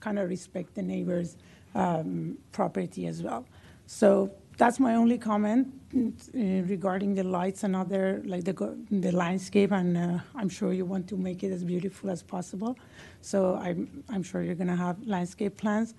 [0.00, 1.36] kind of respect the neighbor's
[1.74, 3.44] um, property as well.
[3.86, 8.54] So that's my only comment uh, regarding the lights and other, like the,
[8.90, 12.78] the landscape, and uh, I'm sure you want to make it as beautiful as possible.
[13.22, 15.94] So I'm, I'm sure you're going to have landscape plans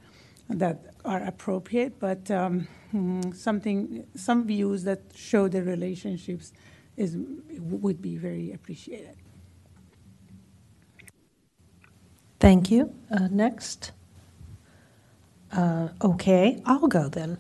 [0.50, 6.54] that are appropriate, but um, mm, something, some views that show the relationships
[6.98, 7.18] is,
[7.60, 9.18] would be very appreciated.
[12.40, 12.94] Thank you.
[13.12, 13.94] Uh, Next.
[15.52, 17.40] Uh, Okay, I'll go then.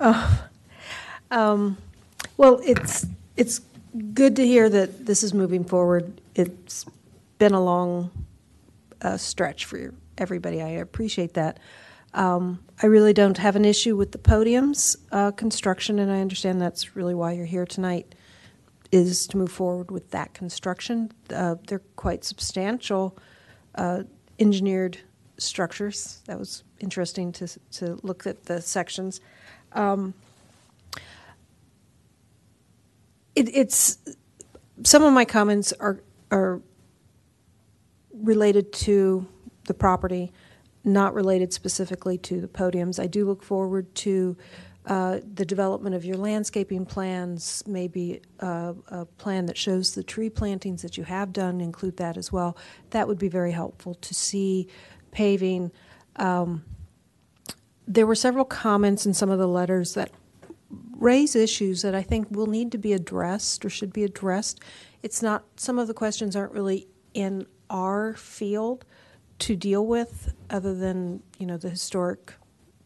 [0.00, 0.38] Uh,
[1.30, 1.76] um,
[2.36, 3.60] Well, it's, it's
[4.14, 6.20] good to hear that this is moving forward.
[6.34, 6.86] It's
[7.38, 8.10] been a long
[9.02, 10.62] uh, stretch for everybody.
[10.62, 11.58] I appreciate that.
[12.12, 16.60] Um, I really don't have an issue with the podiums uh, construction, and I understand
[16.60, 18.14] that's really why you're here tonight,
[18.90, 21.12] is to move forward with that construction.
[21.32, 23.16] Uh, They're quite substantial
[23.76, 24.02] uh,
[24.38, 24.98] engineered
[25.38, 26.20] structures.
[26.26, 29.20] That was interesting to, to look at the sections.
[29.72, 30.14] Um,
[33.34, 33.98] it, it's
[34.82, 36.00] some of my comments are
[36.30, 36.60] are
[38.12, 39.26] related to
[39.64, 40.32] the property,
[40.84, 43.00] not related specifically to the podiums.
[43.00, 44.36] I do look forward to
[44.86, 50.30] uh, the development of your landscaping plans, maybe uh, a plan that shows the tree
[50.30, 52.56] plantings that you have done, include that as well.
[52.90, 54.68] That would be very helpful to see
[55.12, 55.70] paving.
[56.16, 56.64] Um,
[57.86, 60.10] there were several comments in some of the letters that
[61.00, 64.60] raise issues that I think will need to be addressed or should be addressed.
[65.02, 68.84] It's not, some of the questions aren't really in our field
[69.40, 72.34] to deal with, other than, you know, the historic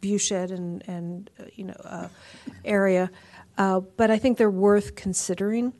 [0.00, 2.08] view shed and, and uh, you know, uh,
[2.64, 3.10] area.
[3.58, 5.74] Uh, but I think they're worth considering.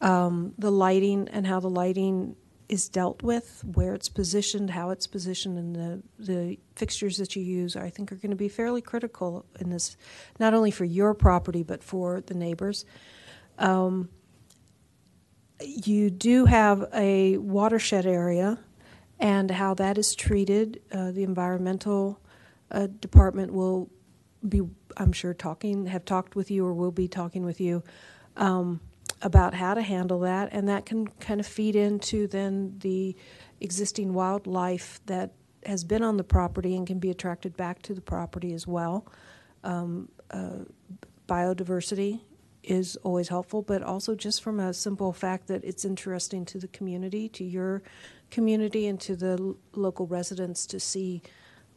[0.00, 2.36] Um, the lighting and how the lighting
[2.68, 7.42] is dealt with, where it's positioned, how it's positioned, and the, the fixtures that you
[7.42, 9.96] use, I think are going to be fairly critical in this,
[10.38, 12.84] not only for your property, but for the neighbors.
[13.58, 14.10] Um,
[15.60, 18.58] you do have a watershed area,
[19.18, 22.20] and how that is treated, uh, the environmental
[22.70, 23.90] uh, department will
[24.46, 24.60] be,
[24.96, 27.82] I'm sure, talking, have talked with you, or will be talking with you
[28.36, 28.80] um,
[29.22, 33.16] about how to handle that, and that can kind of feed into then the
[33.60, 35.32] existing wildlife that
[35.66, 39.06] has been on the property and can be attracted back to the property as well.
[39.64, 40.64] Um, uh,
[41.28, 42.20] biodiversity
[42.62, 46.68] is always helpful, but also just from a simple fact that it's interesting to the
[46.68, 47.82] community, to your
[48.30, 51.22] community, and to the l- local residents to see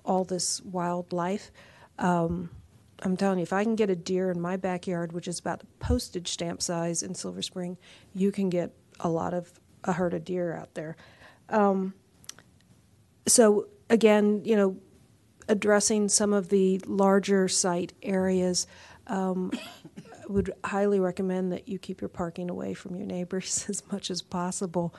[0.03, 1.51] all this wildlife.
[1.97, 2.49] Um,
[3.02, 5.60] I'm telling you, if I can get a deer in my backyard, which is about
[5.60, 7.78] the postage stamp size in Silver Spring,
[8.14, 9.52] you can get a lot of
[9.84, 10.95] a herd of deer out there.
[11.49, 11.94] Um,
[13.28, 14.78] so again, you know,
[15.48, 18.68] addressing some of the larger site areas,
[19.07, 19.52] um,
[20.32, 24.22] would highly recommend that you keep your parking away from your neighbors as much as
[24.22, 24.95] possible,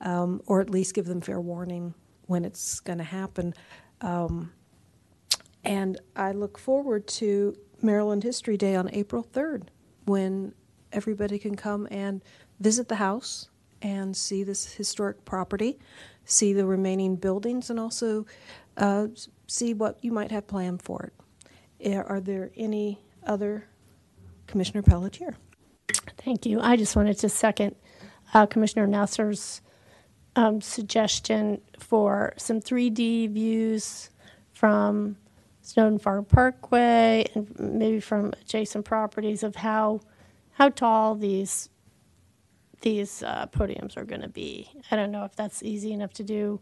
[0.00, 1.94] um, or at least give them fair warning
[2.26, 3.54] when it's going to happen.
[4.00, 4.52] Um,
[5.66, 9.64] and I look forward to Maryland History Day on April 3rd
[10.04, 10.54] when
[10.92, 12.22] everybody can come and
[12.60, 13.48] visit the house
[13.82, 15.78] and see this historic property,
[16.24, 18.24] see the remaining buildings, and also
[18.76, 19.08] uh,
[19.48, 21.10] see what you might have planned for
[21.80, 21.96] it.
[21.96, 23.66] Are there any other
[24.46, 25.34] Commissioner Pelletier?
[26.18, 26.60] Thank you.
[26.60, 27.74] I just wanted to second
[28.32, 29.60] uh, Commissioner Nasser's
[30.36, 34.10] um, suggestion for some 3D views
[34.52, 35.16] from
[35.66, 40.00] Snowden Farm Parkway and maybe from adjacent properties of how
[40.52, 41.70] how tall these
[42.82, 44.70] these uh, podiums are going to be.
[44.90, 46.60] I don't know if that's easy enough to do,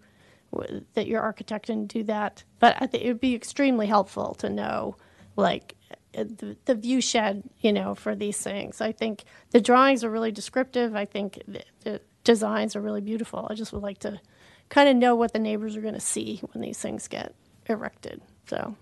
[0.94, 4.48] that your architect can do that, but I think it would be extremely helpful to
[4.48, 4.96] know,
[5.36, 5.74] like,
[6.16, 8.80] uh, the, the view shed, you know, for these things.
[8.80, 10.94] I think the drawings are really descriptive.
[10.94, 13.46] I think the, the designs are really beautiful.
[13.50, 14.20] I just would like to
[14.68, 17.34] kind of know what the neighbors are going to see when these things get
[17.66, 18.22] erected.
[18.46, 18.76] So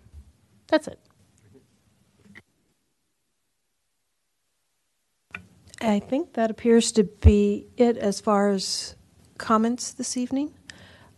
[0.73, 0.99] that's it.
[5.83, 8.97] I think that appears to be it as far as
[9.37, 10.55] comments this evening.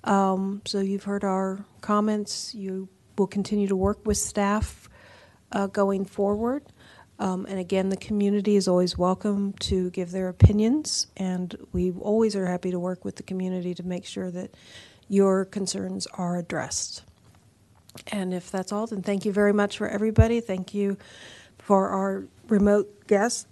[0.02, 2.55] Um, So you've heard our comments.
[2.55, 4.89] You will continue to work with staff
[5.52, 6.64] uh, going forward.
[7.20, 12.35] Um, And again, the community is always welcome to give their opinions, and we always
[12.35, 14.56] are happy to work with the community to make sure that
[15.09, 17.05] your concerns are addressed.
[18.09, 20.41] And if that's all, then thank you very much for everybody.
[20.41, 20.97] Thank you
[21.59, 23.47] for our remote guests.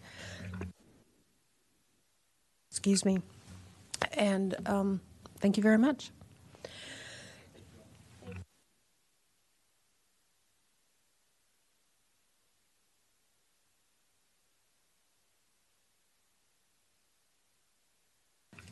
[2.70, 3.18] Excuse me.
[4.14, 5.00] And um,
[5.40, 6.10] thank you very much.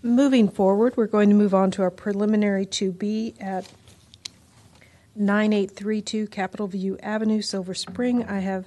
[0.03, 3.71] Moving forward, we're going to move on to our preliminary 2B at
[5.17, 8.25] 9832 Capitol View Avenue, Silver Spring.
[8.25, 8.67] I have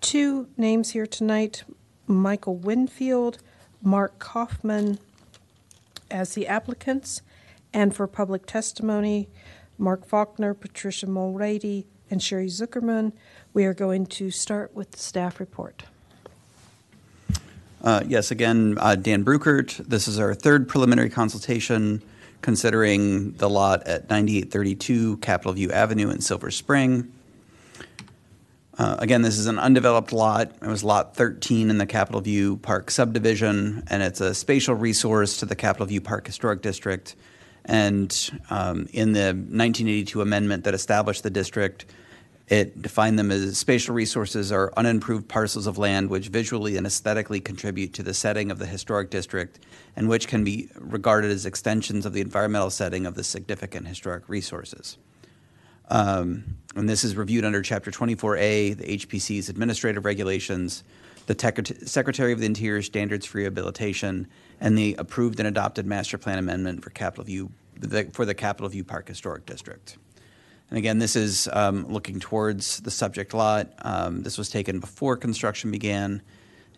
[0.00, 1.64] two names here tonight,
[2.06, 3.38] Michael Winfield,
[3.82, 4.98] Mark Kaufman
[6.10, 7.22] as the applicants,
[7.72, 9.28] and for public testimony,
[9.78, 13.12] Mark Faulkner, Patricia Mulready, and Sherry Zuckerman.
[13.54, 15.84] We are going to start with the staff report.
[17.82, 19.84] Uh, Yes, again, uh, Dan Bruechert.
[19.88, 22.02] This is our third preliminary consultation
[22.42, 27.12] considering the lot at 9832 Capitol View Avenue in Silver Spring.
[28.78, 30.52] Uh, Again, this is an undeveloped lot.
[30.60, 35.38] It was Lot 13 in the Capitol View Park subdivision, and it's a spatial resource
[35.38, 37.14] to the Capitol View Park Historic District.
[37.64, 41.84] And um, in the 1982 amendment that established the district,
[42.48, 47.40] it defined them as spatial resources are unimproved parcels of land which visually and aesthetically
[47.40, 49.60] contribute to the setting of the historic district
[49.96, 54.28] and which can be regarded as extensions of the environmental setting of the significant historic
[54.28, 54.98] resources.
[55.88, 60.84] Um, and this is reviewed under Chapter 24A, the HPC's administrative regulations,
[61.26, 64.26] the Tec- Secretary of the Interior Standards for Rehabilitation,
[64.60, 68.84] and the approved and adopted Master Plan Amendment for View the, for the Capitol View
[68.84, 69.96] Park Historic District.
[70.72, 73.74] And again, this is um, looking towards the subject lot.
[73.82, 76.22] Um, this was taken before construction began.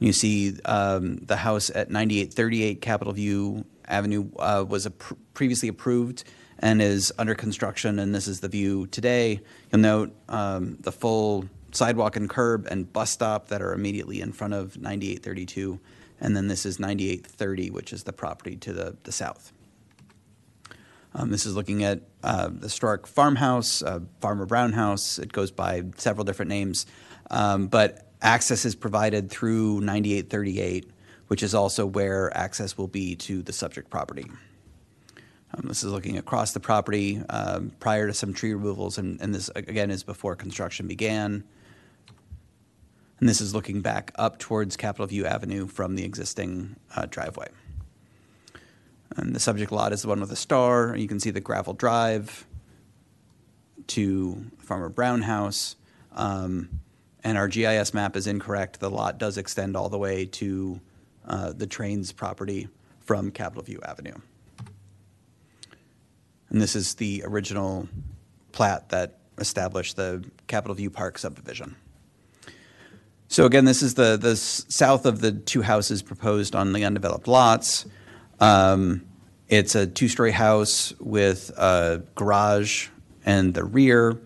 [0.00, 4.88] You see um, the house at 9838 Capitol View Avenue uh, was
[5.32, 6.24] previously approved
[6.58, 9.40] and is under construction, and this is the view today.
[9.70, 14.32] You'll note um, the full sidewalk and curb and bus stop that are immediately in
[14.32, 15.78] front of 9832,
[16.20, 19.52] and then this is 9830, which is the property to the, the south.
[21.14, 25.18] Um, this is looking at uh, historic farmhouse, uh, Farmer Brown House.
[25.18, 26.86] It goes by several different names,
[27.30, 30.90] um, but access is provided through 9838,
[31.28, 34.26] which is also where access will be to the subject property.
[35.52, 39.34] Um, this is looking across the property um, prior to some tree removals, and, and
[39.34, 41.44] this again is before construction began.
[43.20, 47.48] And this is looking back up towards Capitol View Avenue from the existing uh, driveway.
[49.16, 50.96] And the subject lot is the one with a star.
[50.96, 52.46] You can see the gravel drive
[53.88, 55.76] to Farmer Brown House.
[56.12, 56.80] Um,
[57.22, 58.80] and our GIS map is incorrect.
[58.80, 60.80] The lot does extend all the way to
[61.26, 62.68] uh, the train's property
[63.00, 64.16] from Capitol View Avenue.
[66.50, 67.88] And this is the original
[68.52, 71.76] plat that established the Capitol View Park subdivision.
[73.28, 77.26] So again, this is the, the south of the two houses proposed on the undeveloped
[77.26, 77.86] lots.
[78.40, 79.06] Um,
[79.48, 82.88] It's a two-story house with a garage
[83.26, 84.18] and the rear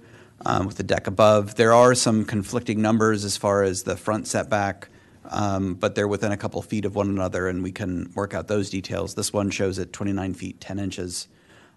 [0.47, 1.56] um, with the deck above.
[1.56, 4.89] There are some conflicting numbers as far as the front setback,
[5.24, 8.47] um, but they're within a couple feet of one another, and we can work out
[8.47, 9.14] those details.
[9.14, 11.28] This one shows at 29 feet 10 inches.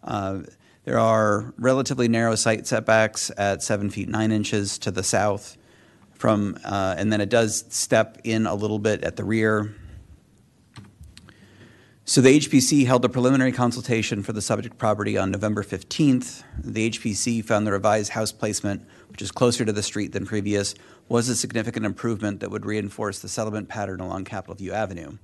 [0.03, 0.41] Uh,
[0.84, 5.58] There are relatively narrow site setbacks at 7 feet 9 inches to the south
[6.14, 9.76] from, uh, and then it does step in a little bit at the rear.
[12.03, 16.44] So the HPC held a preliminary consultation for the subject property on November 15th.
[16.64, 20.73] The HPC found the revised house placement, which is closer to the street than previous,
[21.07, 25.18] was a significant improvement that would reinforce the settlement pattern along Capitol View Avenue.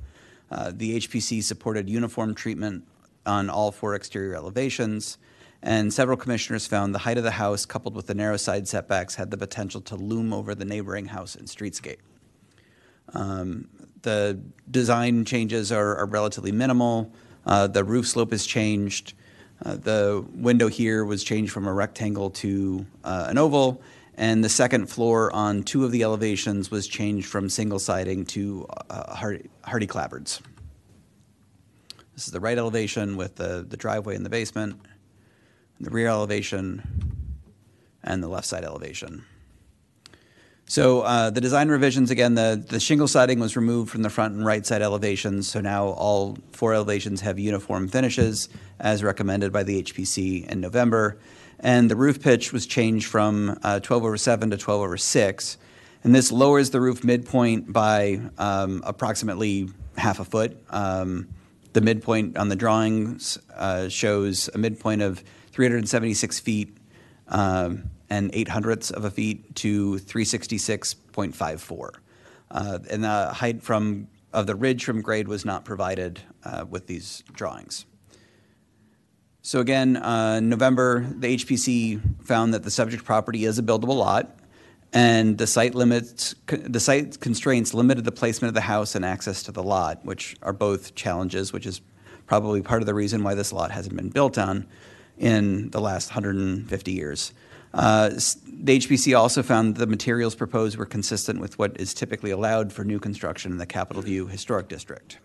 [0.52, 2.84] Uh, The HPC supported uniform treatment
[3.26, 5.18] on all four exterior elevations,
[5.64, 9.16] and several commissioners found the height of the house coupled with the narrow side setbacks
[9.16, 11.98] had the potential to loom over the neighboring house and streetscape.
[13.14, 13.68] Um,
[14.02, 17.12] The design changes are are relatively minimal.
[17.46, 19.14] Uh, The roof slope is changed.
[19.66, 23.82] Uh, The window here was changed from a rectangle to uh, an oval,
[24.16, 28.66] and the second floor on two of the elevations was changed from single siding to
[28.90, 30.42] uh, Hardie Hardie clapboards.
[32.14, 34.80] This is the right elevation with the the driveway in the basement.
[35.80, 36.82] the rear elevation,
[38.04, 39.24] and the left side elevation.
[40.70, 44.36] So uh, the design revisions, again, the, the shingle siding was removed from the front
[44.36, 49.64] and right side elevations, so now all four elevations have uniform finishes as recommended by
[49.64, 51.20] the HPC in November.
[51.62, 55.58] And the roof pitch was changed from uh, 12 over 7 to 12 over 6.
[56.04, 60.62] And this lowers the roof midpoint by um, approximately half a foot.
[60.70, 61.30] Um,
[61.72, 66.78] the midpoint on the drawings uh, shows a midpoint of 376 feet
[67.30, 71.90] um, and 8 hundredths of a feet to 366.54.
[72.50, 76.88] Uh, and the height from of the ridge from grade was not provided uh, with
[76.88, 77.86] these drawings.
[79.42, 84.38] So again, uh, November, the HPC found that the subject property is a buildable lot,
[84.92, 89.44] and the site limits, the site constraints limited the placement of the house and access
[89.44, 91.82] to the lot, which are both challenges, which is
[92.26, 94.68] probably part of the reason why this lot hasn't been built on
[95.18, 97.34] in the last 150 years.
[97.74, 98.10] Uh,
[98.60, 102.84] The HPC also found the materials proposed were consistent with what is typically allowed for
[102.84, 105.20] new construction in the Capitol View Historic District.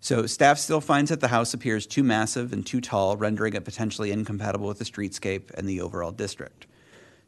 [0.00, 3.64] So staff still finds that the house appears too massive and too tall, rendering it
[3.64, 6.66] potentially incompatible with the streetscape and the overall district.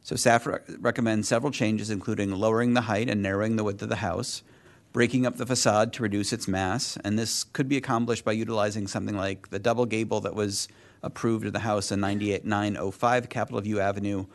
[0.01, 3.89] So staff re- recommends several changes, including lowering the height and narrowing the width of
[3.89, 4.43] the house,
[4.91, 8.87] breaking up the facade to reduce its mass, and this could be accomplished by utilizing
[8.87, 10.67] something like the double gable that was
[11.03, 14.25] approved of the house in 98905 Capitol View Avenue,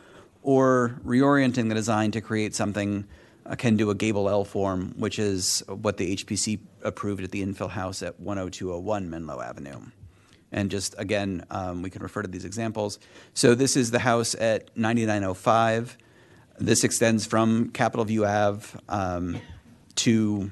[0.43, 3.07] or reorienting the design to create something
[3.47, 7.70] akin to a gable L form, which is what the HPC approved at the infill
[7.70, 9.81] house at 10201 Menlo Avenue.
[10.53, 12.99] And just again, um, we can refer to these examples.
[13.35, 15.99] So this is the house at 9905.
[16.59, 19.41] This extends from Capitol View Ave um,
[19.97, 20.51] to,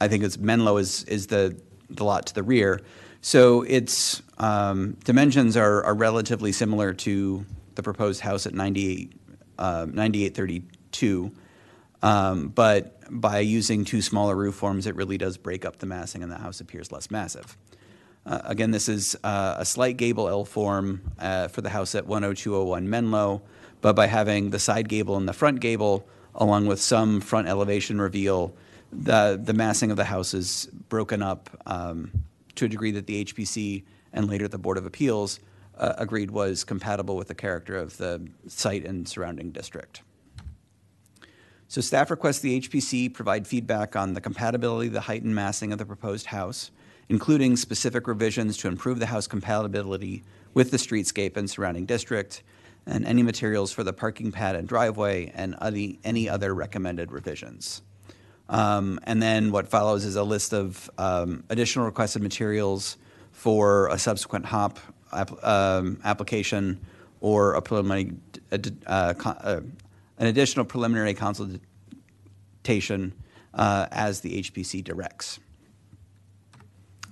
[0.00, 1.58] I think it's Menlo is, is the,
[1.90, 2.80] the lot to the rear.
[3.24, 9.18] So its um, dimensions are, are relatively similar to the proposed house at 98,
[9.58, 11.32] uh, 9832.
[12.02, 16.22] Um, but by using two smaller roof forms, it really does break up the massing
[16.22, 17.56] and the house appears less massive.
[18.26, 22.04] Uh, again, this is uh, a slight gable L form uh, for the house at
[22.06, 23.40] 10201 Menlo,
[23.80, 28.02] but by having the side gable and the front gable, along with some front elevation
[28.02, 28.54] reveal,
[28.92, 32.10] the, the massing of the house is broken up um,
[32.56, 35.40] to a degree that the HPC and later the Board of Appeals
[35.76, 40.02] uh, agreed was compatible with the character of the site and surrounding district.
[41.68, 45.78] So staff requests the HPC provide feedback on the compatibility, the height and massing of
[45.78, 46.70] the proposed house,
[47.08, 50.22] including specific revisions to improve the house compatibility
[50.52, 52.42] with the streetscape and surrounding district,
[52.86, 57.82] and any materials for the parking pad and driveway, and any, any other recommended revisions.
[58.48, 62.96] Um, and then what follows is a list of um, additional requested materials
[63.32, 64.78] for a subsequent HAWP
[65.12, 66.78] app, um, application
[67.20, 68.12] or a preliminary,
[68.52, 69.60] uh, uh, uh,
[70.18, 73.12] an additional preliminary consultation
[73.54, 75.40] uh, as the HPC directs.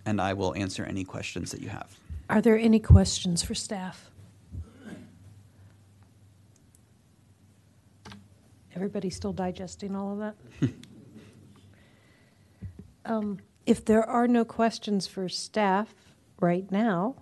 [0.04, 1.96] And I will answer any questions that you have.
[2.28, 4.10] Are there any questions for staff?
[8.74, 10.70] Everybody still digesting all of that?
[13.04, 15.94] Um, If there are no questions for staff
[16.40, 17.14] right now,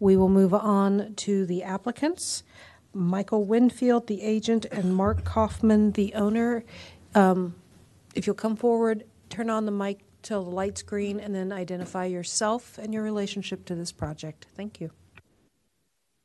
[0.00, 2.42] we will move on to the applicants.
[2.92, 6.64] Michael Winfield, the agent, and Mark Kaufman, the owner.
[7.14, 7.54] Um,
[8.14, 12.06] If you'll come forward, turn on the mic till the light's green, and then identify
[12.06, 14.46] yourself and your relationship to this project.
[14.56, 14.90] Thank you.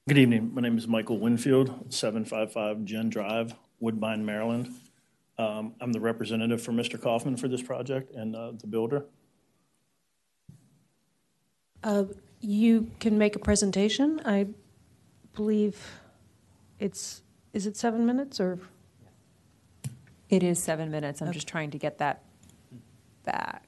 [0.07, 0.51] Good evening.
[0.53, 4.73] My name is Michael Winfield, 755 Gen Drive, Woodbine, Maryland.
[5.37, 7.01] Um, I'm the representative for Mr.
[7.01, 9.05] Kaufman for this project and uh, the builder.
[11.83, 12.05] Uh,
[12.39, 14.21] You can make a presentation.
[14.25, 14.47] I
[15.35, 15.77] believe
[16.79, 17.23] it's,
[17.53, 18.59] is it seven minutes or?
[20.29, 21.21] It is seven minutes.
[21.21, 22.23] I'm just trying to get that
[23.23, 23.63] back.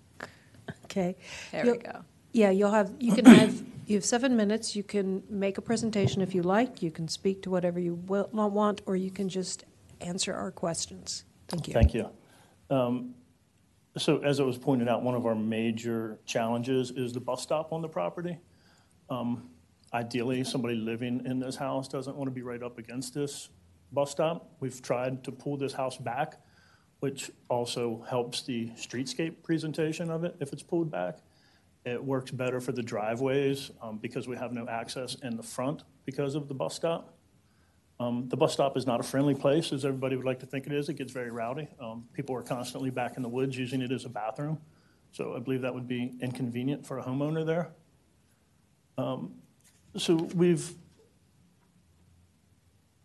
[0.86, 1.16] Okay.
[1.52, 2.02] There we You'll- go.
[2.34, 4.76] Yeah, you'll have, you can have, you have seven minutes.
[4.76, 6.82] You can make a presentation if you like.
[6.82, 9.64] You can speak to whatever you will, want, or you can just
[10.02, 11.24] answer our questions.
[11.48, 11.74] Thank you.
[11.74, 12.10] Thank you.
[12.70, 13.16] Um,
[13.98, 17.72] So as it was pointed out, one of our major challenges is the bus stop
[17.72, 18.38] on the property.
[19.10, 19.50] Um,
[19.94, 23.48] Ideally, somebody living in this house doesn't want to be right up against this
[23.94, 24.52] bus stop.
[24.60, 26.42] We've tried to pull this house back,
[27.00, 31.20] which also helps the streetscape presentation of it if it's pulled back.
[31.86, 35.84] It works better for the driveways um, because we have no access in the front
[36.04, 37.15] because of the bus stop.
[38.00, 40.68] Um, The bus stop is not a friendly place, as everybody would like to think
[40.68, 40.90] it is.
[40.90, 41.68] It gets very rowdy.
[41.80, 44.60] Um, People are constantly back in the woods using it as a bathroom.
[45.12, 47.70] So I believe that would be inconvenient for a homeowner there.
[48.98, 49.36] Um,
[49.98, 50.76] So we've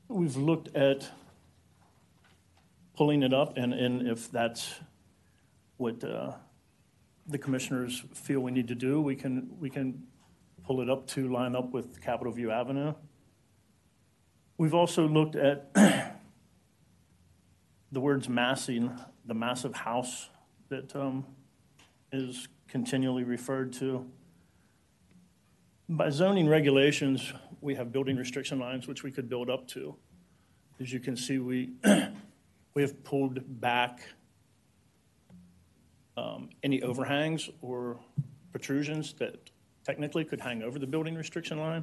[0.08, 1.08] we've looked at
[2.96, 4.74] pulling it up, and, and if that's
[5.76, 6.32] what uh,
[7.28, 10.02] the commissioners feel we need to do, we can, we can
[10.64, 12.92] pull it up to line up with Capitol View Avenue.
[14.60, 15.72] We've also looked at
[17.92, 20.28] the words massing, the massive house
[20.68, 21.24] that um,
[22.12, 24.04] is continually referred to.
[25.88, 27.32] By zoning regulations,
[27.62, 29.96] we have building restriction lines which we could build up to.
[30.78, 31.70] As you can see, we,
[32.74, 34.02] we have pulled back
[36.18, 37.98] um, any overhangs or
[38.52, 39.36] protrusions that
[39.84, 41.82] technically could hang over the building restriction line.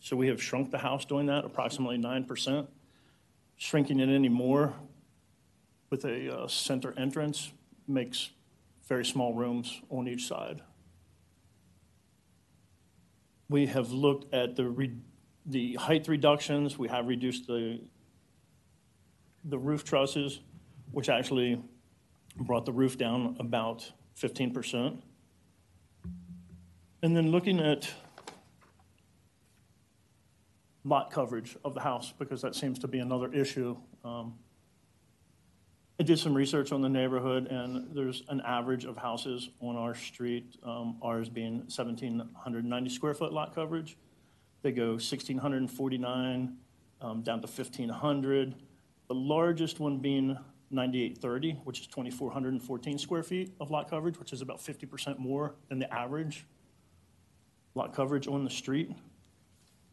[0.00, 2.66] So we have shrunk the house doing that, approximately 9%.
[3.56, 4.72] Shrinking it any more
[5.90, 7.52] with a uh, center entrance
[7.86, 8.30] makes
[8.88, 10.62] very small rooms on each side.
[13.48, 14.96] We have looked at the, re-
[15.44, 16.78] the height reductions.
[16.78, 17.80] We have reduced the,
[19.44, 20.40] the roof trusses,
[20.92, 21.62] which actually
[22.36, 25.02] brought the roof down about 15%.
[27.02, 27.90] And then looking at
[30.84, 33.76] lot coverage of the house, because that seems to be another issue.
[34.04, 34.34] Um,
[35.98, 39.94] I did some research on the neighborhood, and there's an average of houses on our
[39.94, 43.98] street, um, ours being 1,790 square foot lot coverage.
[44.62, 46.56] They go 1,649
[47.02, 48.54] um, down to 1,500.
[49.08, 50.38] The largest one being
[50.70, 55.78] 9830, which is 2,414 square feet of lot coverage, which is about 50% more than
[55.78, 56.46] the average
[57.74, 58.90] lot coverage on the street.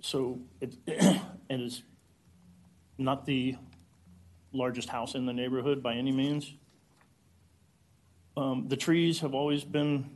[0.01, 1.83] So it, it is
[2.97, 3.55] not the
[4.51, 6.53] largest house in the neighborhood by any means.
[8.35, 10.09] Um, The trees have always been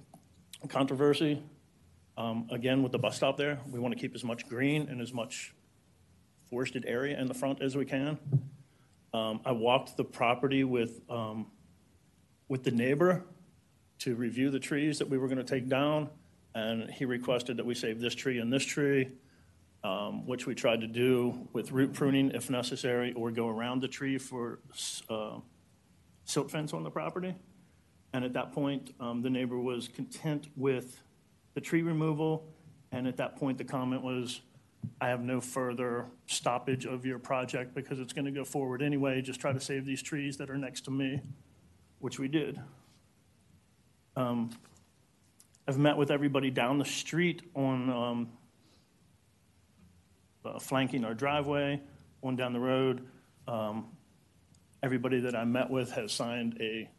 [0.63, 1.43] a controversy.
[2.17, 5.01] Um, Again, with the bus stop there, we want to keep as much green and
[5.01, 5.53] as much
[6.49, 8.17] forested area in the front as we can.
[9.13, 11.47] Um, I walked the property with, um,
[12.47, 13.23] with the neighbor
[13.99, 16.09] to review the trees that we were going to take down,
[16.55, 19.09] and he requested that we save this tree and this tree
[19.83, 23.87] um, which we tried to do with root pruning if necessary, or go around the
[23.87, 24.59] tree for
[25.09, 25.37] uh,
[26.25, 27.35] silt fence on the property.
[28.13, 31.01] And at that point, um, the neighbor was content with
[31.53, 32.45] the tree removal,
[32.91, 34.41] and at that point, the comment was,
[34.99, 39.21] I have no further stoppage of your project because it's going to go forward anyway,
[39.21, 41.21] just try to save these trees that are next to me,
[41.99, 42.59] which we did.
[44.15, 44.49] Um,
[45.67, 48.29] I've met with everybody down the street on um,
[50.45, 51.81] uh, flanking our driveway,
[52.21, 53.07] one down the road.
[53.47, 53.85] Um,
[54.83, 56.89] Everybody that I met with has signed a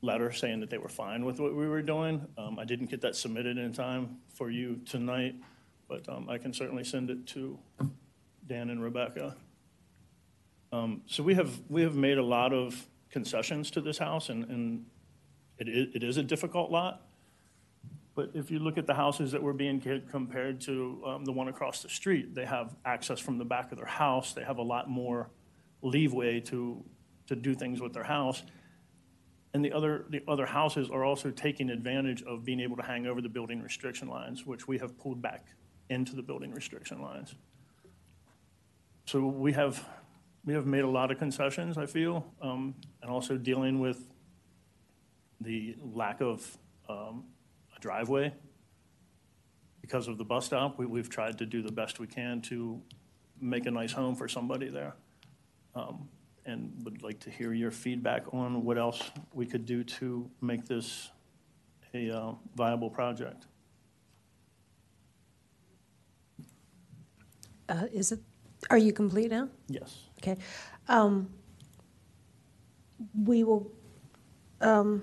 [0.00, 2.26] letter saying that they were fine with what we were doing.
[2.38, 5.34] Um, I didn't get that submitted in time for you tonight,
[5.88, 7.58] but um, I can certainly send it to
[8.46, 9.36] Dan and Rebecca.
[10.72, 14.44] Um, So we have, we have made a lot of concessions to this house, and,
[14.44, 14.86] and
[15.58, 17.02] it is, it is a difficult lot.
[18.18, 19.80] But if you look at the houses that were being
[20.10, 23.78] compared to um, the one across the street, they have access from the back of
[23.78, 24.32] their house.
[24.32, 25.30] They have a lot more
[25.82, 26.84] leeway to,
[27.28, 28.42] to do things with their house.
[29.54, 33.06] And the other, the other houses are also taking advantage of being able to hang
[33.06, 35.46] over the building restriction lines, which we have pulled back
[35.88, 37.36] into the building restriction lines.
[39.04, 39.88] So we have,
[40.44, 44.10] we have made a lot of concessions, I feel, um, and also dealing with
[45.40, 46.58] the lack of
[46.88, 47.22] um,
[47.80, 48.32] driveway.
[49.80, 52.80] Because of the bus stop, we, we've tried to do the best we can to
[53.40, 54.94] make a nice home for somebody there.
[55.74, 56.08] Um,
[56.46, 59.00] And would like to hear your feedback on what else
[59.34, 61.12] we could do to make this
[61.94, 63.46] a uh, viable project.
[67.68, 68.20] Uh, Is it,
[68.70, 69.48] are you complete now?
[69.68, 70.08] Yes.
[70.18, 70.36] Okay.
[70.88, 71.28] Um,
[73.26, 73.70] We will,
[74.60, 75.02] um,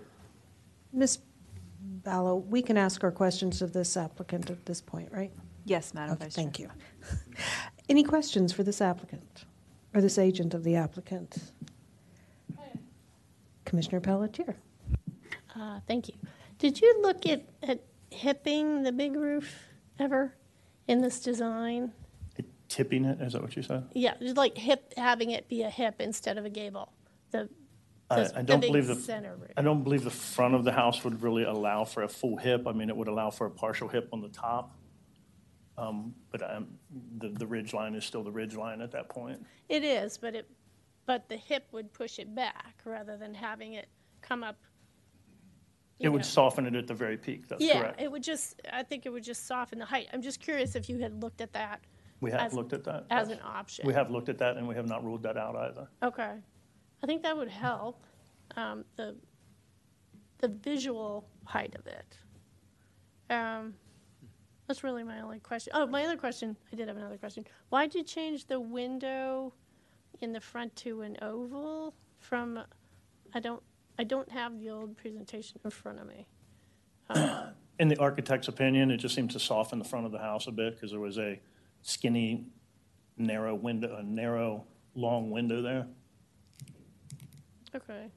[0.92, 1.20] Ms.
[2.06, 5.32] Ballo, we can ask our questions of this applicant at this point, right?
[5.66, 6.44] Yes, Madam Okay, Vice Chair.
[6.44, 6.70] Thank you.
[7.90, 9.46] Any questions for this applicant,
[9.94, 11.52] or this agent of the applicant?
[13.66, 14.56] Commissioner Pelletier?
[15.56, 16.14] Uh, Thank you.
[16.60, 19.66] Did you look at, at hipping the big roof
[20.00, 20.36] ever
[20.88, 21.92] in this design?
[22.70, 23.86] Tipping it, is that what you said?
[23.94, 26.92] Yeah, just like hip, having it be a hip instead of a gable,
[27.32, 27.50] the,
[28.10, 29.36] I I don't believe the, center.
[29.58, 32.68] I don't believe the front of the house would really allow for a full hip.
[32.68, 34.76] I mean, it would allow for a partial hip on the top.
[35.78, 36.68] Um, But um,
[37.18, 39.44] the, the ridge line is still the ridge line at that point.
[39.70, 40.50] It is, but it,
[41.06, 43.88] but the hip would push it back rather than having it
[44.22, 44.58] come up.
[46.00, 48.02] you It would soften it at the very peak, that's Yeah, correct.
[48.02, 50.08] it would just, I think it would just soften the height.
[50.14, 51.82] I'm just curious if you had looked at that
[52.22, 53.06] We have As- looked at that.
[53.10, 53.86] as an option.
[53.86, 55.90] We have looked at that, and we have not ruled that out either.
[56.04, 56.36] Okay.
[57.04, 58.04] I think that would help,
[58.56, 59.16] um, the,
[60.40, 62.18] the visual height of it.
[63.30, 63.74] Um,
[64.68, 65.72] that's really my only question.
[65.76, 67.46] Oh, my other question, I did have another question.
[67.70, 69.54] Why'd you change the window
[70.22, 72.60] in the front to an oval from,
[73.34, 73.62] I don't,
[74.00, 76.28] I don't have the old presentation in front of me.
[77.78, 80.52] In the architect's opinion, it just seemed to soften the front of the house a
[80.52, 81.40] bit because there was a
[81.82, 82.46] skinny,
[83.18, 84.64] narrow window, a narrow,
[84.96, 85.86] long window there.
[87.76, 88.08] Okay.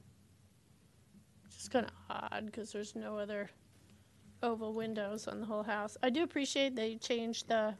[1.53, 3.49] Just kind of odd because there's no other
[4.41, 5.97] oval windows on the whole house.
[6.01, 7.75] I do appreciate they changed the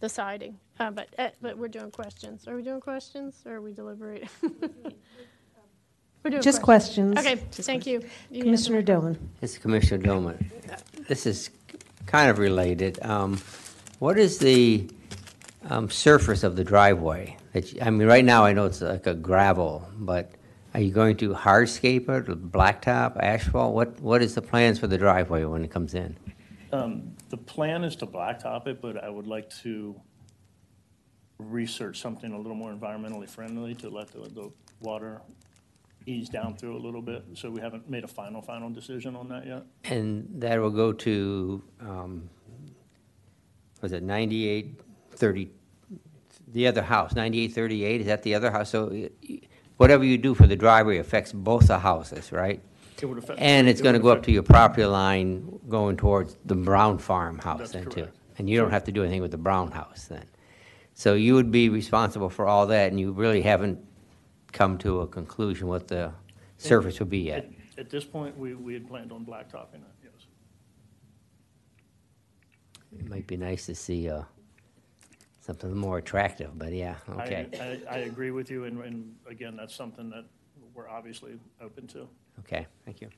[0.00, 2.46] the siding, uh, but uh, but we're doing questions.
[2.46, 4.28] Are we doing questions or are we deliberating?
[6.22, 7.16] we're doing Just questions.
[7.18, 8.02] Okay, Just thank you.
[8.30, 8.86] You Commissioner answer.
[8.86, 9.30] Dillon.
[9.40, 10.44] This Commissioner Dillman.
[11.08, 11.48] This is
[12.06, 13.02] kind of related.
[13.02, 13.40] Um,
[14.00, 14.90] What is the
[15.70, 17.38] um, surface of the driveway?
[17.54, 20.32] That you- I mean, right now, I know it's like a gravel, but
[20.74, 23.74] are you going to hardscape it, blacktop, asphalt?
[23.74, 26.16] What What is the plans for the driveway when it comes in?
[26.72, 29.94] Um, The plan is to blacktop it, but I would like to
[31.38, 35.20] research something a little more environmentally friendly to let the, the water
[36.06, 37.24] ease down through a little bit.
[37.34, 39.62] So we haven't made a final, final decision on that yet.
[39.84, 42.28] And that will go to, um,
[43.80, 45.50] was it 9830,
[46.52, 48.70] the other house, 9838, is that the other house?
[48.70, 49.40] So y- y-
[49.76, 52.62] whatever you do for the driveway affects both the houses, right?
[53.00, 55.58] It would affect- And it's it going to go up affect- to your property line
[55.68, 57.90] going towards the Brown Farm house That's then too?
[57.90, 58.16] correct.
[58.38, 60.24] And you don't have to do anything with the Brown house then?
[60.94, 63.78] So you would be responsible for all that, and you really haven't
[64.52, 66.12] come to a conclusion what the
[66.58, 67.44] surface would be yet?
[67.44, 67.50] At-
[67.86, 70.26] At this point, we, we had planned on blacktopping it, yes.
[73.00, 74.22] It might be nice to see uh,
[75.44, 77.46] something more attractive, but yeah, okay.
[77.88, 80.24] I, I agree with you, and, and again, that's something that
[80.72, 82.08] we're obviously open to.
[82.40, 83.10] Okay, thank you.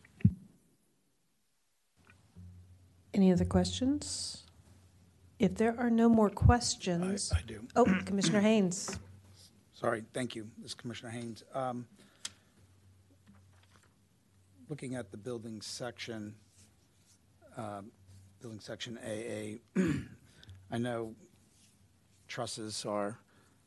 [3.15, 4.43] Any other questions?
[5.39, 7.33] If there are no more questions.
[7.33, 7.61] I do.
[7.77, 8.99] Oh, Commissioner Haynes.
[9.73, 10.49] Sorry, thank you.
[10.59, 11.45] This is Commissioner Haynes.
[11.55, 11.87] Um,
[14.69, 16.35] Looking at the building section,
[17.57, 17.93] um,
[18.41, 19.81] building section AA,
[20.73, 21.15] I know
[22.29, 23.19] trusses are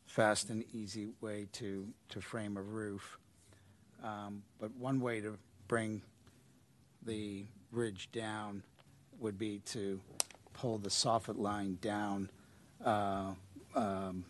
[0.06, 3.18] fast and easy way to, to frame a roof.
[4.04, 5.38] Um, But one way to
[5.68, 6.02] bring
[7.06, 8.64] the ridge down
[9.20, 10.00] would be to
[10.54, 12.30] pull the soffit line down
[12.84, 13.32] uh,
[13.76, 14.26] um,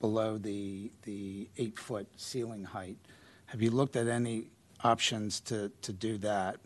[0.00, 2.98] below the, the eight-foot ceiling height.
[3.46, 4.48] Have you looked at any
[4.82, 6.56] options to, to do that?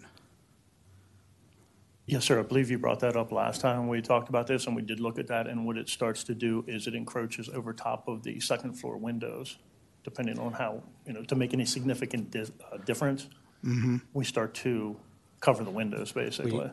[2.09, 4.75] Yes, sir, I believe you brought that up last time we talked about this, and
[4.75, 7.75] we did look at that, and what it starts to do is it encroaches over
[7.75, 9.59] top of the second floor windows,
[10.05, 13.29] depending on how, you know, to make any significant dis- uh, difference,
[13.63, 14.01] Mhm.
[14.15, 14.97] we start to
[15.41, 16.71] cover the windows, basically.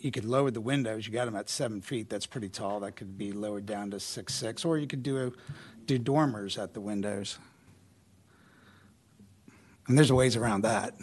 [0.00, 2.96] You could lower the windows, you got them at seven feet, that's pretty tall, that
[2.96, 5.32] could be lowered down to six, six, or you could do, a-
[5.86, 7.38] do dormers at the windows.
[9.86, 10.94] And there's ways around that.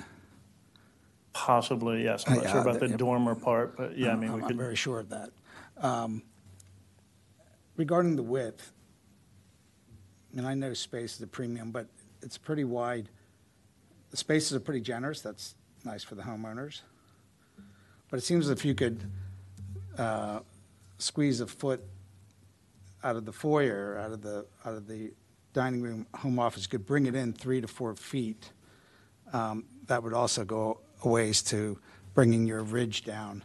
[1.34, 4.28] Possibly, yes, I'm not Yeah, sure about the dormer part, but yeah, I mean, we
[4.36, 4.58] I'm- I'm could.
[4.58, 5.32] very sure of that.
[5.78, 6.24] Um,
[7.78, 8.74] Regarding the width,
[10.32, 11.88] I mean, I know space is a premium, but
[12.22, 13.10] it's pretty wide.
[14.12, 15.56] The spaces are pretty generous, that's
[15.86, 16.82] nice for the homeowners.
[18.10, 19.10] But it seems if you could
[19.98, 20.42] uh,
[20.98, 21.82] squeeze a foot
[23.04, 25.14] out of the foyer, out of the, out of the
[25.54, 28.52] dining room, home office, could bring it in three to four feet.
[29.34, 31.78] Um, That would also go ways to
[32.14, 33.44] bringing your ridge down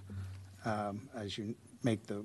[0.64, 2.24] um, as you make the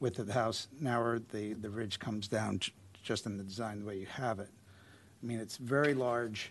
[0.00, 2.60] width of the house narrower, the, the ridge comes down
[3.02, 4.48] just in the design, the way you have it.
[5.22, 6.50] I mean, it's very large,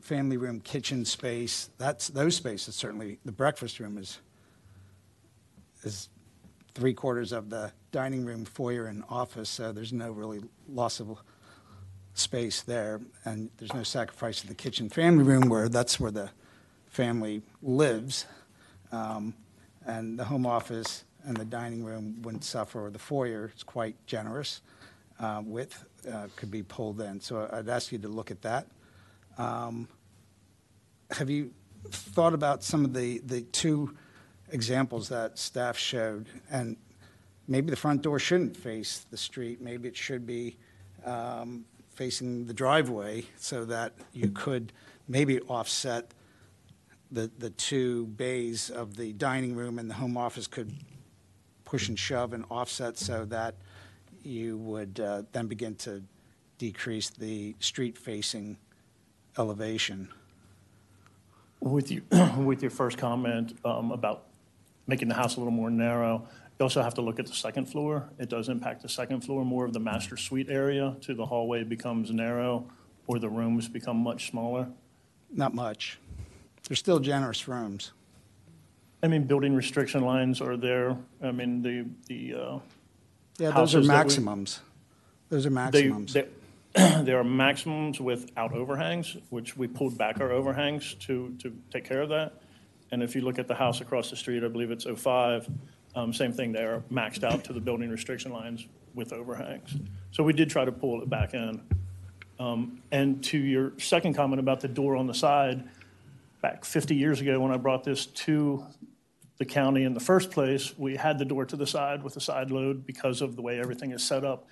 [0.00, 4.18] family room, kitchen space, that's, those spaces certainly, the breakfast room is,
[5.82, 6.08] is
[6.74, 11.16] three quarters of the dining room, foyer, and office, so there's no really loss of
[12.20, 16.30] space there, and there's no sacrifice of the kitchen family room where that's where the
[16.86, 18.26] family lives.
[18.92, 19.34] Um,
[19.86, 23.94] and the home office and the dining room wouldn't suffer, or the foyer is quite
[24.06, 24.60] generous
[25.18, 27.20] uh, width, uh, could be pulled in.
[27.20, 28.66] So I'd ask you to look at that.
[29.38, 29.88] Um,
[31.12, 31.52] Have you
[31.90, 33.96] thought about some of the, the two
[34.50, 36.26] examples that staff showed?
[36.50, 36.76] And
[37.48, 40.56] maybe the front door shouldn't face the street, maybe it should be
[41.04, 41.64] um,
[42.00, 44.72] facing the driveway so that you could
[45.06, 46.14] maybe offset
[47.12, 50.72] the, the two bays of the dining room and the home office could
[51.66, 53.54] push and shove and offset so that
[54.22, 56.02] you would uh, then begin to
[56.56, 58.56] decrease the street-facing
[59.36, 60.08] elevation.
[61.60, 62.00] With you,
[62.38, 64.22] with your first comment um, about
[64.86, 66.26] making the house a little more narrow,
[66.60, 68.06] you also have to look at the second floor.
[68.18, 71.64] It does impact the second floor, more of the master suite area to the hallway
[71.64, 72.66] becomes narrow,
[73.06, 74.68] or the rooms become much smaller.
[75.32, 75.98] Not much.
[76.68, 77.92] They're still generous rooms.
[79.02, 80.98] I mean, building restriction lines are there.
[81.22, 82.34] I mean, the, the.
[82.38, 82.58] uh,
[83.38, 84.60] Yeah, those are houses that we- maximums.
[85.30, 86.12] Those are They- maximums.
[86.12, 86.28] they-
[87.02, 92.02] There are maximums without overhangs, which we pulled back our overhangs to, to take care
[92.02, 92.34] of that.
[92.92, 95.48] And if you look at the house across the street, I believe it's 05,
[95.94, 99.74] um, same thing there, maxed out to the building restriction lines with overhangs.
[100.12, 101.60] So we did try to pull it back in.
[102.38, 105.68] Um, And to your second comment about the door on the side,
[106.40, 108.66] back 50 years ago when I brought this to
[109.38, 112.20] the county in the first place, we had the door to the side with a
[112.20, 114.46] side load because of the way everything is set up.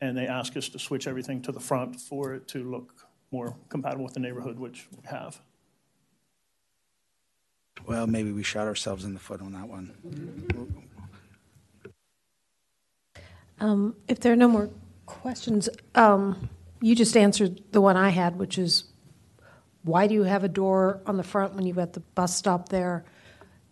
[0.00, 3.56] And they asked us to switch everything to the front for it to look more
[3.68, 5.40] compatible with the neighborhood, which we have.
[7.86, 9.92] Well, maybe we shot ourselves in the foot on that one.
[13.60, 14.70] Um, If there are no more
[15.06, 16.48] questions, um,
[16.80, 18.84] you just answered the one I had, which is,
[19.82, 22.70] why do you have a door on the front when you've got the bus stop
[22.70, 23.04] there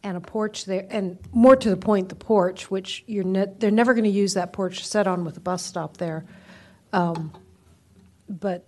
[0.02, 0.86] and a porch there?
[0.90, 4.34] And more to the point, the porch, which you're, ne- they're never going to use
[4.34, 6.26] that porch set on with a bus stop there.
[6.92, 7.32] Um,
[8.28, 8.66] But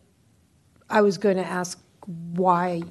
[0.88, 2.82] I was going to ask why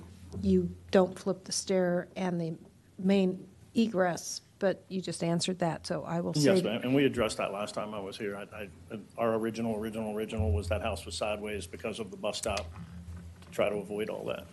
[0.41, 2.55] you don't flip the stair and the
[2.97, 3.45] main
[3.75, 6.55] egress, but you just answered that, so I will say.
[6.55, 8.37] Yes, ma'am, and we addressed that last time I was here.
[8.37, 8.69] I, I,
[9.17, 13.51] our original, original, original was that house was sideways because of the bus stop, to
[13.51, 14.45] try to avoid all that.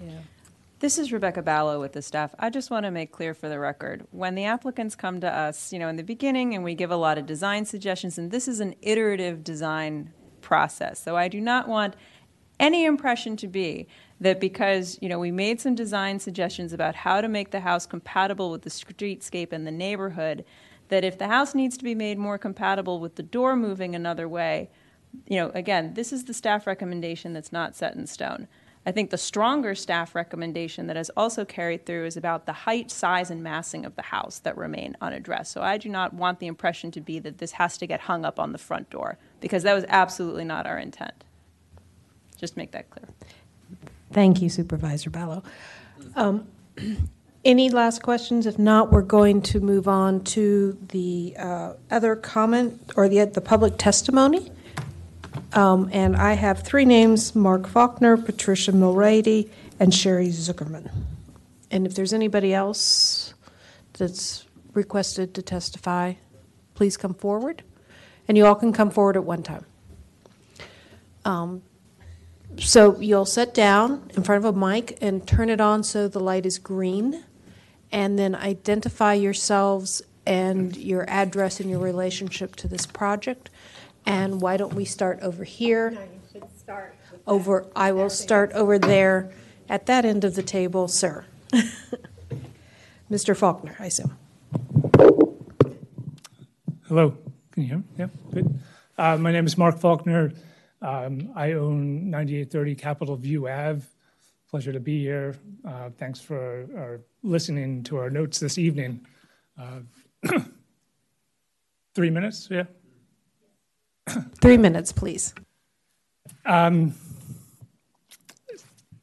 [0.81, 2.35] This is Rebecca Ballo with the staff.
[2.39, 5.73] I just want to make clear for the record, when the applicants come to us,
[5.73, 8.49] you know, in the beginning, and we give a lot of design suggestions, and this
[8.49, 11.03] is an iterative design process.
[11.03, 11.95] So I do not want
[12.59, 13.89] any impression to be
[14.21, 17.87] that because, you know, we made some design suggestions about how to make the house
[17.87, 20.45] compatible with the streetscape and the neighborhood,
[20.89, 24.29] that if the house needs to be made more compatible with the door moving another
[24.29, 24.69] way,
[25.27, 28.47] you know, again, this is the staff recommendation that's not set in stone.
[28.87, 32.91] I think the stronger staff recommendation that has also carried through is about the height,
[32.91, 35.53] size, and massing of the house that remain unaddressed.
[35.53, 38.25] So I do not want the impression to be that this has to get hung
[38.25, 41.25] up on the front door, because that was absolutely not our intent.
[42.39, 43.07] Just make that clear.
[44.13, 45.43] Thank you Supervisor Ballo.
[46.17, 46.47] Um,
[47.43, 48.45] Any last questions?
[48.45, 53.41] If not, we're going to move on to the uh, other comment, or the, the
[53.41, 54.53] public testimony.
[55.55, 60.91] Um, And I have three names, Mark Faulkner, Patricia Mulready, and Sherry Zuckerman.
[61.71, 63.33] And if there's anybody else
[63.95, 66.15] that's requested to testify,
[66.75, 67.63] please come forward.
[68.29, 69.65] And you all can come forward at one time.
[71.25, 71.63] Um,
[72.59, 76.21] so you'll sit down in front of a mic and turn it on so the
[76.21, 77.25] light is green,
[77.93, 83.51] and then identify yourselves and your address and your relationship to this project.
[84.07, 85.97] And why don't we start over here?
[87.27, 89.33] Over, I will start over there
[89.69, 91.25] at that end of the table, sir.
[93.11, 93.37] Mr.
[93.37, 94.17] Faulkner, I assume.
[96.87, 97.17] Hello,
[97.53, 97.85] can you hear me?
[97.99, 98.61] Yeah, good.
[98.97, 100.33] Uh, my name is Mark Faulkner.
[100.83, 103.83] Um, I own 9830 Capitol View Ave.
[104.49, 105.37] Pleasure to be here.
[105.67, 109.07] Uh, thanks for our listening to our notes this evening.
[109.61, 109.81] Uh,
[111.95, 112.65] three minutes, yeah?
[114.41, 115.35] Three minutes, please.
[116.47, 116.95] Um,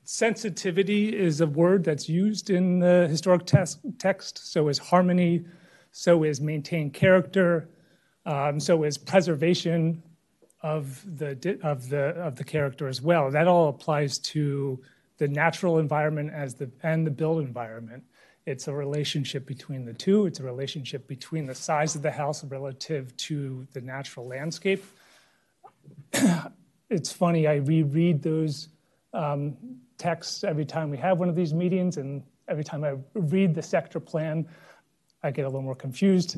[0.03, 4.51] sensitivity is a word that's used in the historic tes- text.
[4.51, 5.45] So is harmony.
[5.91, 7.69] So is maintain character.
[8.25, 10.03] Um, so is preservation
[10.61, 13.29] of the of the of the character as well.
[13.29, 14.79] That all applies to
[15.17, 18.03] the natural environment as the and the built environment.
[18.45, 20.25] It's a relationship between the two.
[20.25, 24.83] It's a relationship between the size of the house relative to the natural landscape.
[26.89, 27.45] it's funny.
[27.45, 28.69] I reread those
[29.13, 29.57] um,
[29.97, 33.61] texts every time we have one of these meetings, and every time I read the
[33.61, 34.47] sector plan,
[35.23, 36.37] I get a little more confused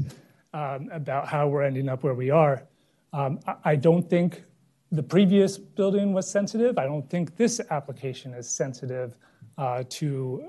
[0.54, 2.64] um, about how we're ending up where we are.
[3.11, 4.44] Um, I, don't think
[4.91, 6.77] the previous building was sensitive.
[6.77, 9.18] I don't think this application is sensitive
[9.57, 10.48] uh, to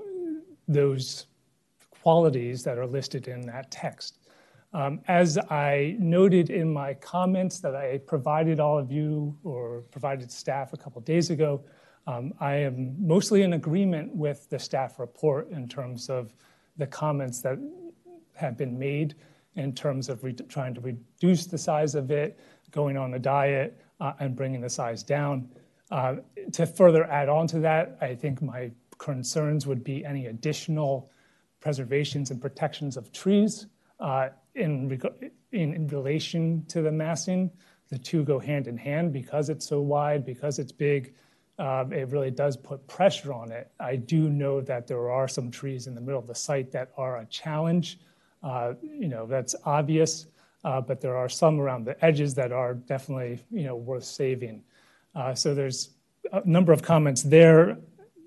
[0.67, 1.25] those
[1.89, 4.19] qualities that are listed in that text.
[4.73, 10.31] Um, as I noted in my comments that I provided all of you or provided
[10.31, 11.63] staff a couple days ago,
[12.07, 16.33] um, I am mostly in agreement with the staff report in terms of
[16.77, 17.59] the comments that
[18.35, 19.15] have been made
[19.55, 22.39] in terms of re- trying to reduce the size of it,
[22.71, 25.49] going on a diet, uh, and bringing the size down.
[25.91, 26.15] Uh,
[26.53, 31.11] to further add on to that, I think my concerns would be any additional
[31.59, 33.67] preservations and protections of trees
[33.99, 37.51] uh, in, reg- in, in relation to the massing.
[37.89, 41.13] The two go hand in hand because it's so wide, because it's big.
[41.59, 43.69] Um, it really does put pressure on it.
[43.79, 46.91] I do know that there are some trees in the middle of the site that
[46.97, 47.99] are a challenge.
[48.41, 50.27] Uh, you know, that's obvious,
[50.63, 54.63] but there are some around the edges that are definitely, you know, worth saving.
[55.15, 55.89] Uh, so there's
[56.31, 57.77] a number of comments there.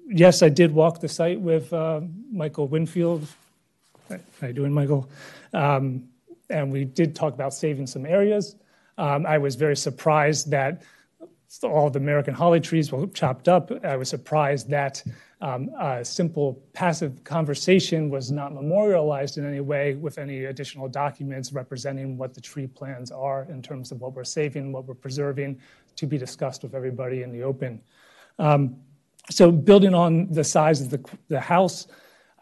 [0.09, 2.01] Yes, I did walk the site with uh,
[2.31, 3.27] Michael Winfield.
[4.09, 5.09] How you doing, Michael?
[5.52, 6.09] Um,
[6.51, 8.56] and we did talk about saving some areas.
[8.98, 10.82] Um, I was very surprised that
[11.62, 13.70] all the American holly trees were chopped up.
[13.85, 15.02] I was surprised that
[15.45, 21.53] um, a simple passive conversation was not memorialized in any way with any additional documents
[21.53, 25.61] representing what the tree plans are in terms of what we're saving, what we're preserving,
[25.97, 27.83] to be discussed with everybody in the open.
[28.39, 28.77] Um,
[29.29, 31.89] so, building on the size of the, the house,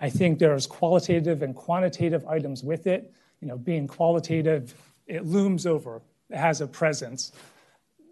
[0.01, 3.13] I think there's qualitative and quantitative items with it.
[3.41, 4.77] You know, being qualitative,
[5.09, 7.33] it looms over, it has a presence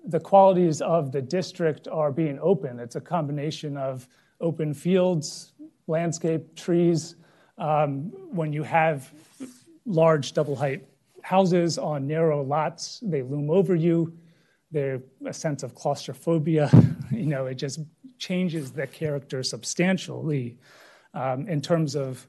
[0.07, 2.81] the qualities of the district are being open.
[2.81, 4.09] It's a combination of
[4.41, 5.53] open fields,
[5.87, 7.17] landscape, trees.
[7.59, 9.13] Um, when you have
[9.85, 10.87] large double height
[11.23, 14.17] houses on narrow lots, they loom over you.
[14.71, 16.71] There's a sense of claustrophobia.
[17.11, 17.81] you know, it just
[18.19, 20.59] changes the character substantially.
[21.13, 22.27] Um, in terms of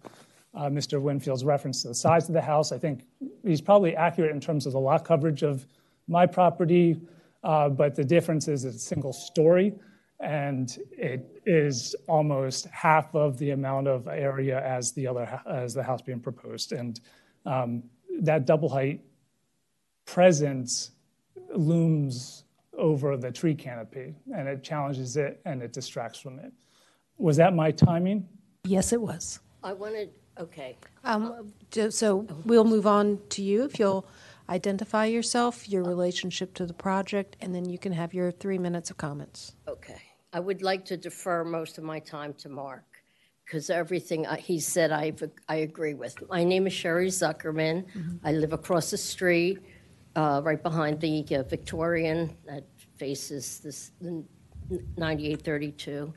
[0.56, 1.00] uh, Mr.
[1.00, 3.04] Winfield's reference to the size of the house, I think
[3.46, 5.66] he's probably accurate in terms of the lot coverage of
[6.08, 7.00] my property.
[7.44, 9.74] Uh, but the difference is it's single story
[10.22, 15.84] and it is almost half of the amount of area as the other as the
[15.84, 17.02] house being proposed and
[17.46, 17.84] um,
[18.22, 19.02] that double height
[20.06, 20.92] presence
[21.56, 22.46] looms
[22.78, 26.52] over the tree canopy and it challenges it and it distracts from it
[27.18, 28.28] was that my timing
[28.64, 29.40] Yes, it was.
[29.64, 30.78] I wanted, okay.
[31.04, 31.54] Um,
[31.90, 34.06] So we'll move on to you if you'll
[34.50, 38.90] identify yourself, your relationship to the project, and then you can have your three minutes
[38.90, 39.54] of comments.
[39.68, 40.02] Okay.
[40.34, 42.86] I would like to defer most of my time to Mark
[43.46, 45.12] because everything uh, he said I,
[45.50, 46.24] I agree with.
[46.30, 47.86] My name is Sherry Zuckerman.
[48.24, 49.60] I live across the street,
[50.16, 52.64] uh, right behind the uh, Victorian that
[52.96, 56.14] faces this 9832.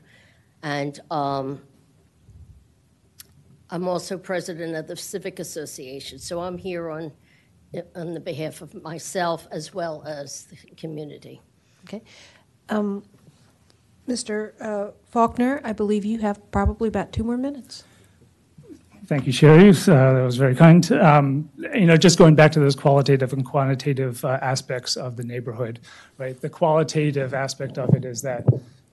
[0.63, 1.61] And um,
[3.69, 6.19] I'm also president of the Civic Association.
[6.19, 7.11] So I'm here on,
[7.95, 11.41] on the behalf of myself as well as the community.
[11.83, 12.01] Okay.
[12.69, 13.03] Um,
[14.07, 14.53] Mr.
[14.61, 17.83] uh, Faulkner, I believe you have probably about two more minutes.
[19.07, 19.69] Thank you, Sherry.
[19.69, 20.91] Uh, that was very kind.
[20.93, 25.23] Um, you know, just going back to those qualitative and quantitative uh, aspects of the
[25.23, 25.79] neighborhood,
[26.17, 26.39] right?
[26.39, 28.45] The qualitative aspect of it is that,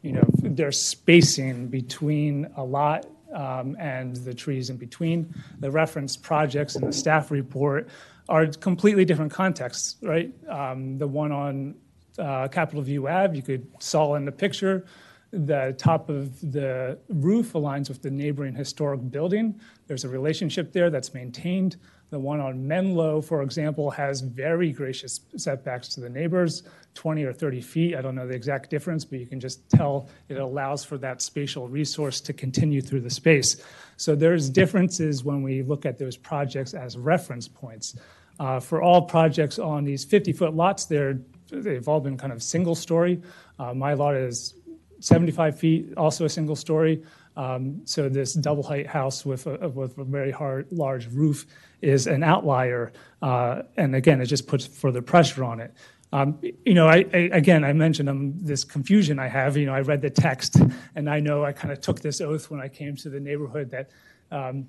[0.03, 5.35] you know, there's spacing between a lot um, and the trees in between.
[5.61, 7.89] The reference projects in the staff report
[8.29, 10.31] are completely different contexts, right?
[10.49, 11.75] Um, the one on
[12.19, 14.85] uh, Capitol View Ave, you could saw in the picture.
[15.33, 19.59] The top of the roof aligns with the neighboring historic building.
[19.87, 21.77] There's a relationship there that's maintained.
[22.11, 26.63] The one on Menlo, for example, has very gracious setbacks to the neighbors,
[26.93, 27.97] 20 or 30 feet.
[27.97, 31.23] I don't know the exact difference, but you can just tell it allows for that
[31.23, 33.57] spatial resource to continue through the space.
[33.97, 37.97] So there's differences when we look at those projects as reference points.
[38.39, 41.19] Uh, for all projects on these 50-foot lots, they're,
[41.53, 43.21] they've all been kind of single story.
[43.59, 44.55] Uh, my lot is
[45.01, 47.03] 75 feet, also a single story.
[47.37, 51.47] Um, so this double height house with a, with a very hard, large roof
[51.81, 52.93] is an outlier.
[53.23, 55.75] Uh, and again, it just puts further pressure on it.
[56.13, 59.57] Um, you know, I, I, again, I mentioned um, this confusion I have.
[59.57, 60.61] You know, I read the text,
[60.95, 63.71] and I know I kind of took this oath when I came to the neighborhood
[63.71, 63.91] that
[64.31, 64.67] um,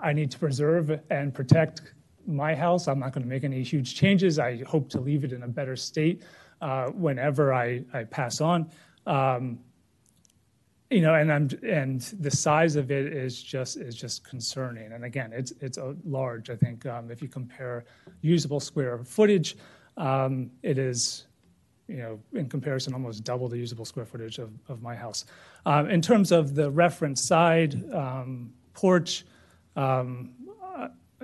[0.00, 1.82] I need to preserve and protect
[2.26, 2.88] my house.
[2.88, 4.38] I'm not going to make any huge changes.
[4.38, 6.22] I hope to leave it in a better state
[6.60, 8.70] uh, whenever I, I pass on.
[9.06, 9.58] Um,
[10.90, 14.92] you know, and I'm and the size of it is just is just concerning.
[14.92, 16.48] And again, it's it's a large.
[16.48, 17.84] I think um, if you compare
[18.20, 19.56] usable square footage,
[19.96, 21.26] um, it is,
[21.88, 25.24] you know, in comparison, almost double the usable square footage of, of my house.
[25.64, 29.24] Um, in terms of the reference side um, porch,
[29.74, 30.30] um,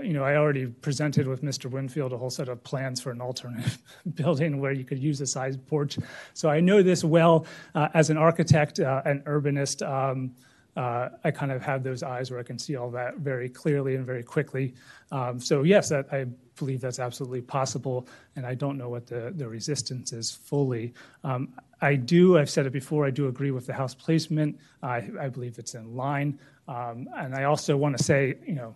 [0.02, 1.70] you know, I already presented with Mr.
[1.70, 3.78] Winfield a whole set of plans for an alternate
[4.14, 5.98] building where you could use a side porch.
[6.34, 9.86] So I know this well uh, as an architect, uh, an urbanist.
[9.86, 10.34] Um,
[10.76, 13.94] uh, I kind of have those eyes where I can see all that very clearly
[13.94, 14.74] and very quickly.
[15.10, 16.26] Um, so yes, that, I
[16.56, 20.94] believe that's absolutely possible, and I don't know what the, the resistance is fully.
[21.24, 21.52] Um,
[21.82, 24.58] I do, I've said it before, I do agree with the house placement.
[24.82, 26.38] I, I believe it's in line.
[26.68, 28.74] Um, and I also want to say, you know,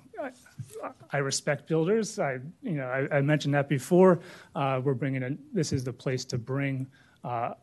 [1.13, 2.19] I, respect builders.
[2.19, 4.21] I, you know, I, I mentioned that before.
[4.55, 6.87] Uh, we're bringing in, this is the place to bring
[7.25, 7.55] uh,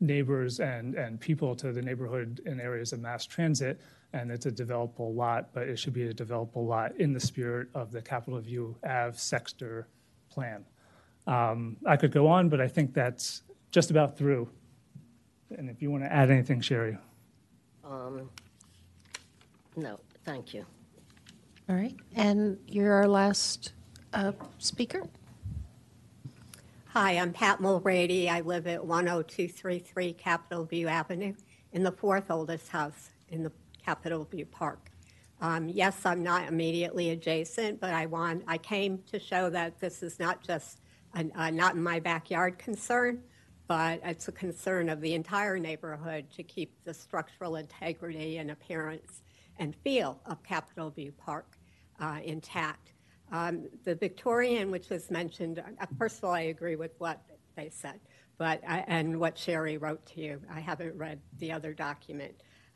[0.00, 3.80] neighbors and, and people to the neighborhood in areas of mass transit.
[4.12, 7.68] And it's a developable lot, but it should be a developable lot in the spirit
[7.74, 9.88] of the Capitol View Ave Sector
[10.30, 10.64] plan.
[11.26, 14.48] Um, I could go on, but I think that's just about through.
[15.56, 16.98] And if you want to add anything, Sherry.
[17.84, 18.28] Um,
[19.76, 20.66] No, thank you.
[21.68, 23.72] All right, and you're our last
[24.12, 25.06] uh, speaker?
[26.88, 28.28] Hi, I'm Pat Mulready.
[28.28, 31.34] I live at 10233 Capitol View Avenue
[31.72, 33.52] in the fourth oldest house in the
[33.82, 34.90] Capitol View Park.
[35.40, 40.02] Um, yes, I'm not immediately adjacent, but I want I came to show that this
[40.02, 40.80] is not just
[41.14, 43.22] a not in my backyard concern,
[43.68, 49.22] but it's a concern of the entire neighborhood to keep the structural integrity and appearance
[49.58, 51.56] and feel of Capitol View Park
[52.00, 52.92] uh, intact.
[53.30, 57.22] Um, the Victorian, which was mentioned, uh, first of all, I agree with what
[57.56, 58.00] they said,
[58.38, 60.40] but I, and what Sherry wrote to you.
[60.52, 62.34] I haven't read the other document.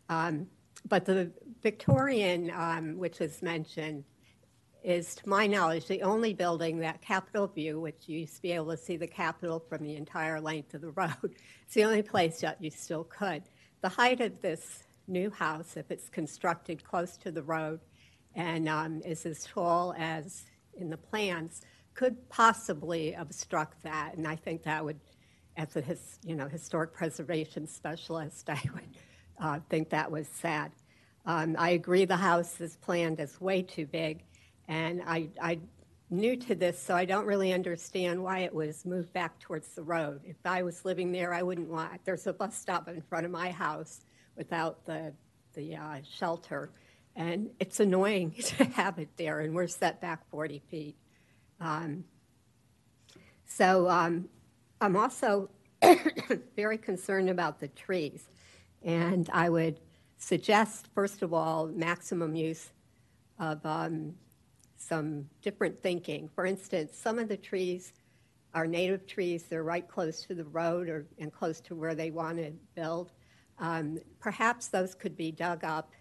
[0.08, 0.46] Um,
[0.88, 1.30] but the
[1.62, 4.04] Victorian, um, which was mentioned,
[4.82, 8.52] is, to my knowledge, the only building that Capitol View, which you used to be
[8.52, 11.34] able to see the Capitol from the entire length of the road,
[11.64, 13.42] it's the only place that you still could.
[13.82, 17.80] The height of this new house, if it's constructed close to the road
[18.34, 21.62] and um, is as tall as in the plans,
[21.94, 24.14] could possibly obstruct that.
[24.16, 25.00] And I think that would,
[25.56, 28.96] as a his, you know historic preservation specialist, I would
[29.40, 30.72] uh, think that was sad.
[31.24, 34.22] Um, I agree the house is planned as way too big,
[34.68, 35.58] and I, I
[36.10, 39.82] new to this, so I don't really understand why it was moved back towards the
[39.82, 40.20] road.
[40.24, 42.04] If I was living there, I wouldn't want.
[42.04, 44.02] There's a bus stop in front of my house
[44.36, 45.12] without the
[45.54, 46.70] the uh, shelter,
[47.14, 49.40] and it's annoying to have it there.
[49.40, 50.96] And we're set back 40 feet.
[51.60, 52.04] Um,
[53.46, 54.28] so um,
[54.80, 55.48] I'm also
[56.56, 58.28] very concerned about the trees,
[58.82, 59.80] and I would
[60.18, 62.70] suggest, first of all, maximum use
[63.38, 64.14] of um,
[64.76, 66.28] some different thinking.
[66.34, 67.92] For instance, some of the trees
[68.54, 72.10] are native trees, they're right close to the road or, and close to where they
[72.10, 73.12] want to build.
[73.58, 75.92] Um, perhaps those could be dug up,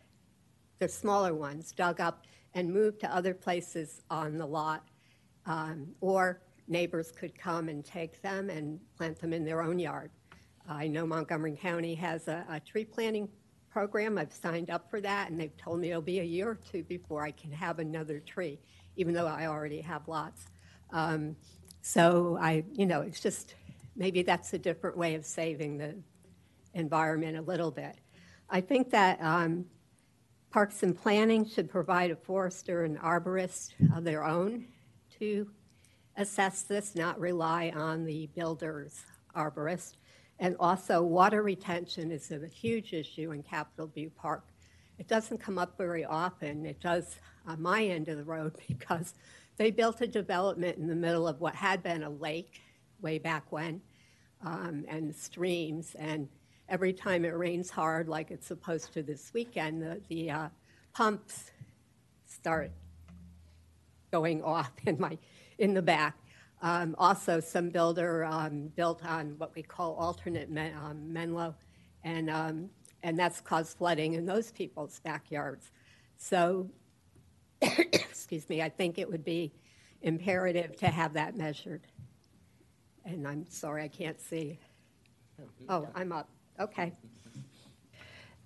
[0.79, 4.87] the smaller ones, dug up and moved to other places on the lot.
[5.45, 10.09] Um, or neighbors could come and take them and plant them in their own yard.
[10.67, 13.29] I know Montgomery County has a, a tree planting
[13.69, 14.17] program.
[14.17, 16.83] I've signed up for that, and they've told me it'll be a year or two
[16.83, 18.57] before I can have another tree,
[18.95, 20.45] even though I already have lots.
[20.91, 21.35] Um,
[21.81, 23.53] so I, you know, it's just
[23.95, 25.95] maybe that's a different way of saving the
[26.75, 27.97] environment a little bit.
[28.49, 29.65] I think that um,
[30.51, 34.65] Parks and Planning should provide a forester and arborist of their own
[35.19, 35.49] to
[36.17, 39.03] assess this, not rely on the builder's
[39.35, 39.93] arborist.
[40.39, 44.45] And also, water retention is a huge issue in Capitol View Park.
[44.97, 46.65] It doesn't come up very often.
[46.65, 49.13] It does on my end of the road because
[49.57, 52.61] they built a development in the middle of what had been a lake
[53.01, 53.81] way back when
[54.43, 55.95] um, and streams.
[55.97, 56.27] And
[56.69, 60.49] every time it rains hard, like it's supposed to this weekend, the, the uh,
[60.93, 61.51] pumps
[62.25, 62.71] start
[64.11, 65.17] going off in my
[65.57, 66.17] in the back.
[66.61, 71.53] Um, also, some builder um, built on what we call alternate men, um, Menlo,
[72.03, 72.69] and um,
[73.03, 75.71] and that's caused flooding in those people's backyards.
[76.17, 76.69] So,
[77.61, 79.53] excuse me, I think it would be
[80.01, 81.81] imperative to have that measured.
[83.03, 84.57] And I'm sorry, I can't see.
[85.69, 86.29] Oh, I'm up.
[86.59, 86.91] Okay.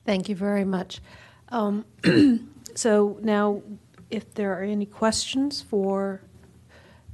[0.05, 1.01] Thank you very much.
[1.49, 1.85] Um,
[2.75, 3.61] so now,
[4.09, 6.21] if there are any questions for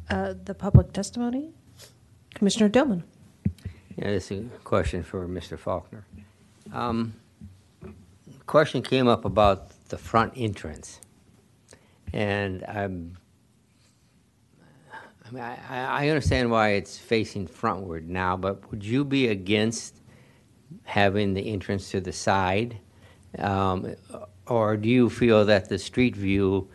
[0.10, 1.52] uh, the public testimony,
[2.36, 3.04] Commissioner Dillman.
[3.98, 5.58] Yeah, this is a question for Mr.
[5.58, 6.06] Faulkner.
[6.74, 7.14] Um,
[8.46, 11.00] question came up about the front entrance,
[12.14, 13.18] and I'm.
[15.28, 20.02] I mean, I, I understand why it's facing frontward now, but would you be against
[20.84, 22.78] having the entrance to the side,
[23.40, 23.96] um,
[24.48, 26.70] or do you feel that the street view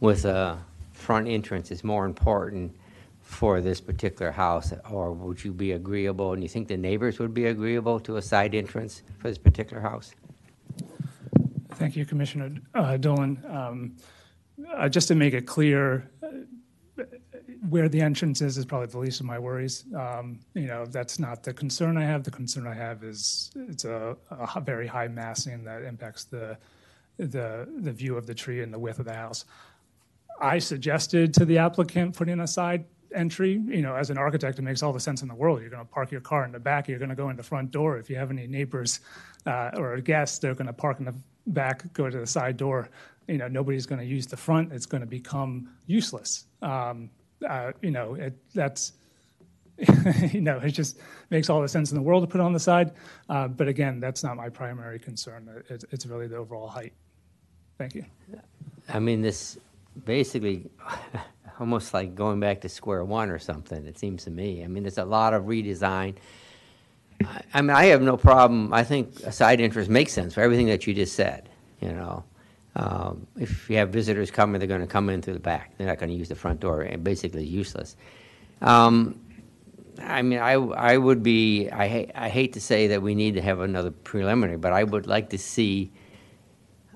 [0.00, 0.58] with a
[0.92, 2.74] front entrance is more important
[3.22, 7.34] for this particular house, or would you be agreeable, and you think the neighbors would
[7.34, 10.14] be agreeable to a side entrance for this particular house?
[11.74, 13.44] Thank you, Commissioner uh, Dolan.
[13.48, 13.96] Um,
[14.74, 17.02] uh, Just to make it clear, uh,
[17.68, 19.84] where the entrance is is probably the least of my worries.
[19.96, 22.22] Um, You know, that's not the concern I have.
[22.22, 24.16] The concern I have is it's a
[24.62, 26.56] very high massing that impacts the,
[27.16, 29.44] the, the view of the tree and the width of the house.
[30.40, 34.62] I suggested to the applicant putting a side entry, you know, as an architect, it
[34.62, 35.60] makes all the sense in the world.
[35.60, 37.42] You're going to park your car in the back, you're going to go in the
[37.42, 37.98] front door.
[37.98, 39.00] If you have any neighbors
[39.46, 41.14] uh, or guests, they're going to park in the
[41.46, 42.90] back, go to the side door.
[43.26, 44.72] You know, nobody's going to use the front.
[44.72, 46.44] It's going to become useless.
[46.62, 47.10] Um,
[47.46, 48.92] uh, you know, it, that's,
[50.32, 50.98] you know, it just
[51.30, 52.92] makes all the sense in the world to put on the side.
[53.28, 55.48] Uh, but again, that's not my primary concern.
[55.68, 56.92] It, it's really the overall height.
[57.78, 58.04] Thank you.
[58.88, 59.58] I mean, this
[60.04, 60.70] basically
[61.60, 64.64] almost like going back to square one or something, it seems to me.
[64.64, 66.16] I mean, there's a lot of redesign.
[67.24, 68.72] I, I mean, I have no problem.
[68.72, 71.48] I think a side interest makes sense for everything that you just said,
[71.80, 72.24] you know.
[72.78, 75.76] Um, if you have visitors coming, they're going to come in through the back.
[75.76, 77.96] They're not going to use the front door, and basically useless.
[78.62, 79.20] Um,
[80.00, 83.34] I mean, I, I would be, I, ha- I hate to say that we need
[83.34, 85.90] to have another preliminary, but I would like to see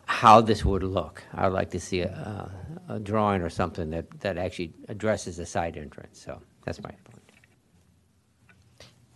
[0.07, 1.25] how this would look.
[1.35, 2.51] I would like to see a,
[2.89, 6.21] a, a drawing or something that, that actually addresses the side entrance.
[6.21, 7.33] So that's my point.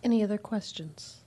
[0.03, 1.21] Any other questions?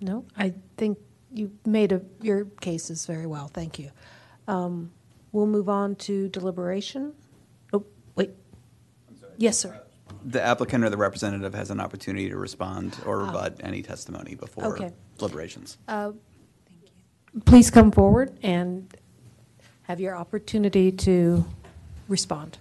[0.00, 0.98] No, I think
[1.32, 3.48] you made a, your cases very well.
[3.48, 3.90] Thank you.
[4.46, 4.90] Um,
[5.30, 7.12] We'll move on to deliberation.
[7.74, 7.84] Oh,
[8.16, 8.30] wait.
[9.36, 9.78] Yes, sir.
[10.24, 14.64] The applicant or the representative has an opportunity to respond or rebut any testimony before
[14.74, 14.90] Okay.
[15.18, 15.76] deliberations.
[15.86, 16.12] Uh,
[17.44, 18.90] Please come forward and
[19.82, 21.44] have your opportunity to
[22.08, 22.56] respond.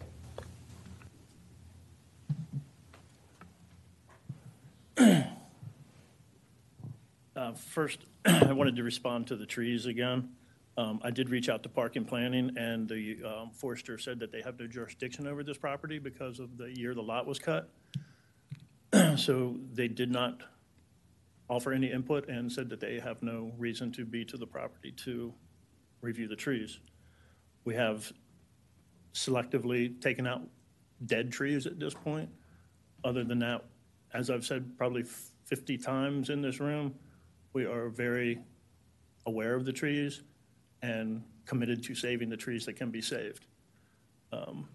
[7.36, 10.30] Uh, First, I wanted to respond to the trees again.
[10.78, 14.32] Um, I did reach out to Park and Planning, and the um, forester said that
[14.34, 17.70] they have no jurisdiction over this property because of the year the lot was cut.
[19.18, 20.42] So they did not
[21.50, 24.92] offer any input and said that they have no reason to be to the property
[25.06, 25.34] to
[26.02, 26.80] review the trees.
[27.64, 28.12] We have
[29.14, 30.42] selectively taken out
[31.06, 32.30] dead trees at this point.
[33.04, 33.66] Other than that,
[34.14, 35.04] as I've said probably
[35.46, 36.94] 50 times in this room,
[37.54, 38.40] we are very
[39.26, 40.22] aware of the trees
[40.82, 43.46] and committed to saving the trees that can be saved.
[44.32, 44.68] Um,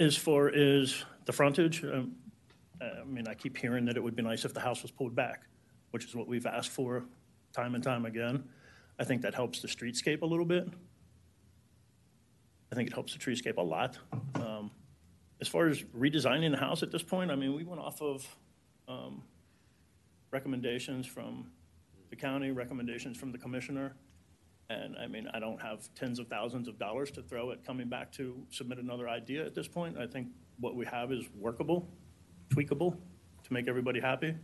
[0.00, 2.14] As far as the frontage, um,
[2.80, 5.14] I mean, I keep hearing that it would be nice if the house was pulled
[5.14, 5.42] back,
[5.90, 7.04] which is what we've asked for
[7.52, 8.44] time and time again.
[9.00, 10.68] I think that helps the streetscape a little bit.
[12.70, 13.98] I think it helps the treescape a lot.
[14.36, 14.70] Um,
[15.40, 18.26] As far as redesigning the house at this point, I mean, we went off of
[18.86, 19.22] um,
[20.30, 21.46] recommendations from
[22.10, 23.94] the county, recommendations from the commissioner.
[24.70, 27.88] And I mean, I don't have tens of thousands of dollars to throw at coming
[27.88, 29.96] back to submit another idea at this point.
[29.96, 30.28] I think
[30.60, 31.88] what we have is workable,
[32.50, 32.96] tweakable
[33.44, 34.34] to make everybody happy.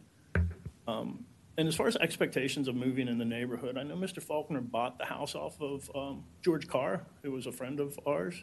[0.87, 1.25] Um,
[1.57, 4.21] And as far as expectations of moving in the neighborhood, I know Mr.
[4.21, 8.43] Faulkner bought the house off of um, George Carr, who was a friend of ours.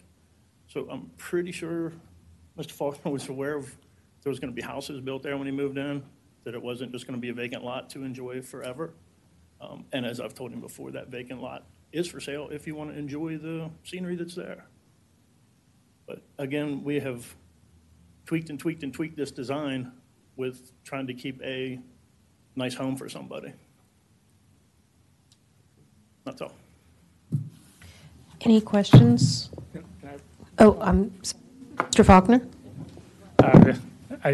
[0.67, 1.91] So I'm pretty sure
[2.57, 2.71] Mr.
[2.71, 3.65] Faulkner was aware of
[4.23, 6.03] there was going to be houses built there when he moved in,
[6.43, 8.93] that it wasn't just going to be a vacant lot to enjoy forever.
[9.59, 12.75] Um, And as I've told him before, that vacant lot is for sale if you
[12.75, 14.65] want to enjoy the scenery that's there.
[16.07, 17.35] But again, we have
[18.25, 19.91] tweaked and tweaked and tweaked this design
[20.35, 21.79] with trying to keep a
[22.55, 23.53] nice home for somebody.
[26.23, 26.53] That's all.
[28.41, 29.49] Any questions?
[30.57, 31.11] Oh, um,
[31.77, 32.05] Mr.
[32.05, 32.41] Faulkner?
[33.39, 33.73] Uh,
[34.23, 34.33] I,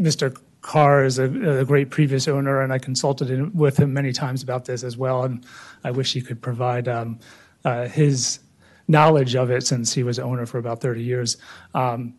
[0.00, 0.36] Mr.
[0.66, 4.64] Carr is a, a great previous owner, and I consulted with him many times about
[4.64, 5.46] this as well, and
[5.84, 7.20] I wish he could provide um,
[7.64, 8.40] uh, his
[8.88, 11.36] knowledge of it since he was owner for about 30 years.
[11.72, 12.14] Um,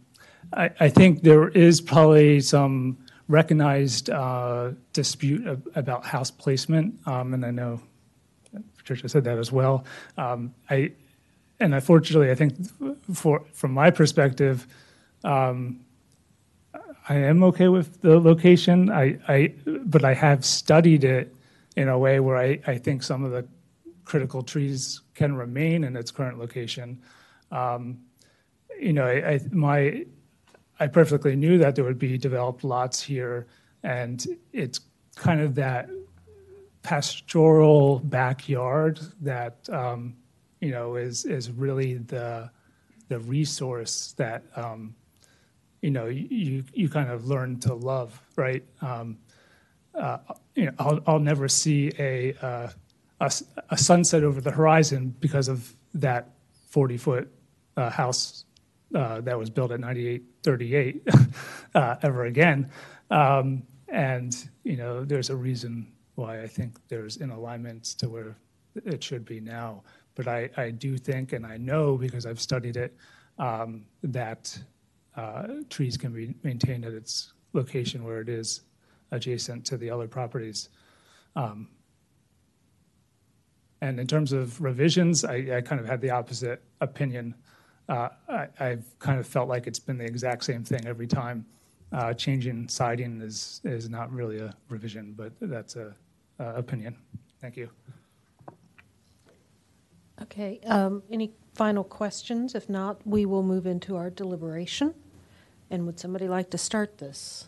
[0.54, 2.98] I, I think there is probably some
[3.28, 7.82] recognized uh, dispute ab- about house placement, um, and I know
[8.78, 9.84] Patricia said that as well.
[10.18, 10.94] Um, I,
[11.60, 12.56] and unfortunately, I think
[13.14, 14.68] for from my perspective,
[15.26, 15.82] um,
[17.10, 18.92] I am okay with the location.
[18.92, 21.34] I, I, but I have studied it
[21.76, 23.48] in a way where I, I think some of the
[24.04, 27.02] critical trees can remain in its current location.
[27.52, 28.00] Um,
[28.80, 30.06] you know, I, I, my,
[30.80, 33.48] I perfectly knew that there would be developed lots here,
[33.84, 34.80] and it's
[35.16, 35.90] kind of that
[36.84, 40.16] pastoral backyard that um,
[40.62, 42.50] you know is is really the
[43.10, 44.96] the resource that um,
[45.88, 48.64] you know you you kind of learn to love, right?
[48.82, 49.18] Um,
[50.04, 50.18] uh,
[50.56, 52.70] you know, I'll, I'll never see a, uh,
[53.20, 53.32] a
[53.70, 55.60] a sunset over the horizon because of
[55.96, 56.24] that
[56.74, 57.28] 40-foot
[57.78, 58.46] uh, house
[58.94, 61.08] uh, that was built at 9838
[61.76, 62.70] uh, ever again.
[63.10, 68.36] Um, And, you know, there's a reason why I think there's in alignment to where
[68.86, 69.84] it should be now.
[70.16, 72.92] But I, I do think, and I know because I've studied it,
[73.40, 74.60] um, that
[75.18, 78.62] uh, trees can be maintained at its location where it is
[79.12, 80.70] adjacent to the other properties.
[81.36, 81.68] Um,
[83.82, 87.36] And in terms of revisions, I, I kind of had the opposite opinion.
[87.88, 91.46] Uh, I, I've kind of felt like it's been the exact same thing every time.
[91.92, 95.94] Uh, changing siding is, is not really a revision, but that's a,
[96.40, 96.96] uh opinion.
[97.40, 97.70] Thank you.
[100.24, 102.56] Okay, um, any final questions?
[102.56, 104.94] If not, we will move into our deliberation.
[105.70, 107.48] And would somebody like to start this?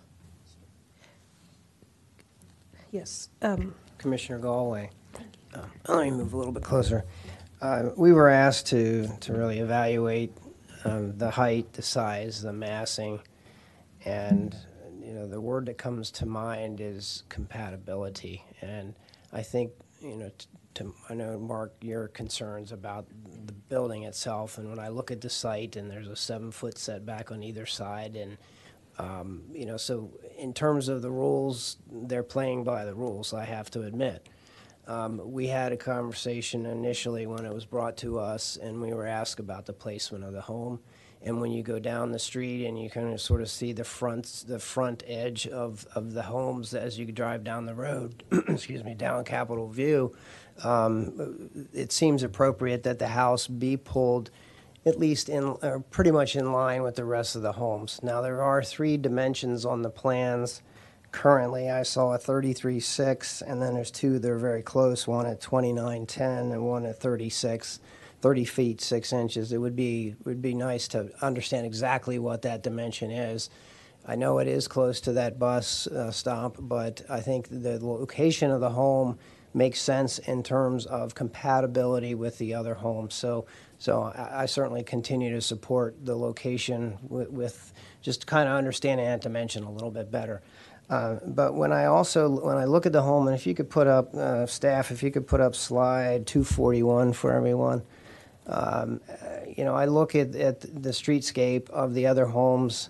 [2.92, 4.90] Yes, um, Commissioner Galway.
[5.54, 7.06] Uh, Let me move a little bit closer.
[7.62, 10.34] Uh, We were asked to, to really evaluate
[10.86, 13.20] um, the height, the size, the massing,
[14.06, 14.56] and,
[15.04, 18.44] you know, the word that comes to mind is compatibility.
[18.62, 18.96] And
[19.32, 19.72] I think,
[20.02, 20.48] you know, t-
[20.80, 23.08] to, I know, Mark, your concerns about
[23.46, 27.32] the building itself, and when I look at the site, and there's a seven-foot setback
[27.32, 28.38] on either side, and
[28.98, 33.46] um, you know, so in terms of the rules, they're playing by the rules, I
[33.46, 34.28] have to admit.
[34.88, 39.06] Um, we had a conversation initially when it was brought to us, and we were
[39.06, 40.80] asked about the placement of the home.
[41.22, 43.84] And when you go down the street and you kind of sort of see the
[43.84, 48.84] front, the front edge of, of the homes as you drive down the road, excuse
[48.84, 50.16] me, down Capitol View,
[50.64, 54.32] um, it seems appropriate that the house be pulled
[54.86, 55.56] at least in,
[55.92, 58.00] pretty much in line with the rest of the homes.
[58.02, 60.62] Now, there are three dimensions on the plans.
[61.12, 65.42] Currently, I saw a 33.6, and then there's two that are very close, one at
[65.42, 67.80] 29.10 and one at 36,
[68.22, 69.52] 30 feet, 6 inches.
[69.52, 73.50] It would be, would be nice to understand exactly what that dimension is.
[74.06, 78.52] I know it is close to that bus uh, stop, but I think the location
[78.52, 79.20] of the home
[79.54, 83.16] makes sense in terms of compatibility with the other homes.
[83.16, 83.46] So,
[83.78, 89.06] so I, I certainly continue to support the location with, with just kind of understanding
[89.06, 90.42] that dimension a little bit better.
[90.90, 93.70] Uh, but when I also when I look at the home, and if you could
[93.70, 97.84] put up uh, staff, if you could put up slide 241 for everyone.
[98.50, 99.16] Um, uh,
[99.56, 102.90] you know, I look at, at the streetscape of the other homes.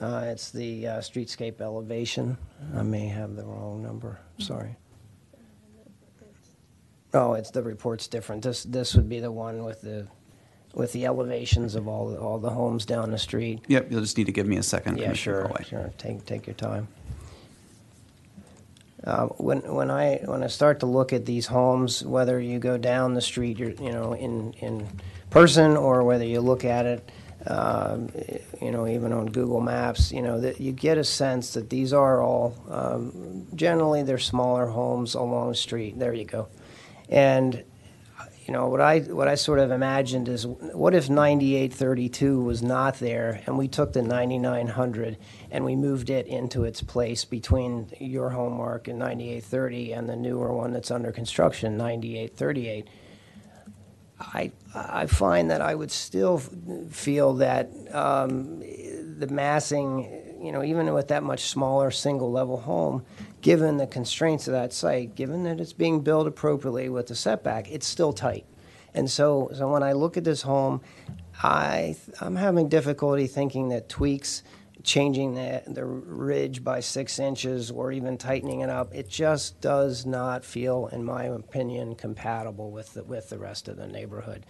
[0.00, 2.36] Uh, it's the uh, streetscape elevation.
[2.76, 4.20] I may have the wrong number.
[4.38, 4.76] Sorry.
[7.14, 8.42] Oh, it's the report's different.
[8.42, 10.06] This this would be the one with the
[10.74, 13.60] with the elevations of all the, all the homes down the street.
[13.66, 14.98] Yep, you'll just need to give me a second.
[14.98, 15.92] Yeah, Commissioner sure, sure.
[15.96, 16.86] Take take your time.
[19.08, 22.76] Uh, when when I when I start to look at these homes, whether you go
[22.76, 24.86] down the street, you're, you know, in in
[25.30, 27.10] person, or whether you look at it,
[27.46, 28.10] um,
[28.60, 31.94] you know, even on Google Maps, you know, that you get a sense that these
[31.94, 35.98] are all um, generally they're smaller homes along the street.
[35.98, 36.48] There you go,
[37.08, 37.64] and
[38.48, 42.98] you know what I what I sort of imagined is what if 9832 was not
[42.98, 45.18] there and we took the 9900
[45.50, 50.16] and we moved it into its place between your home mark and 9830 and the
[50.16, 52.88] newer one that's under construction 9838
[54.18, 60.94] I I find that I would still feel that um, the massing you know even
[60.94, 63.04] with that much smaller single level home
[63.40, 67.70] given the constraints of that site, given that it's being built appropriately with the setback,
[67.70, 68.46] it's still tight.
[68.94, 70.80] And so, so when I look at this home,
[71.42, 74.42] I, I'm having difficulty thinking that tweaks,
[74.82, 80.06] changing the, the ridge by six inches or even tightening it up, it just does
[80.06, 84.46] not feel, in my opinion, compatible with the, with the rest of the neighborhood.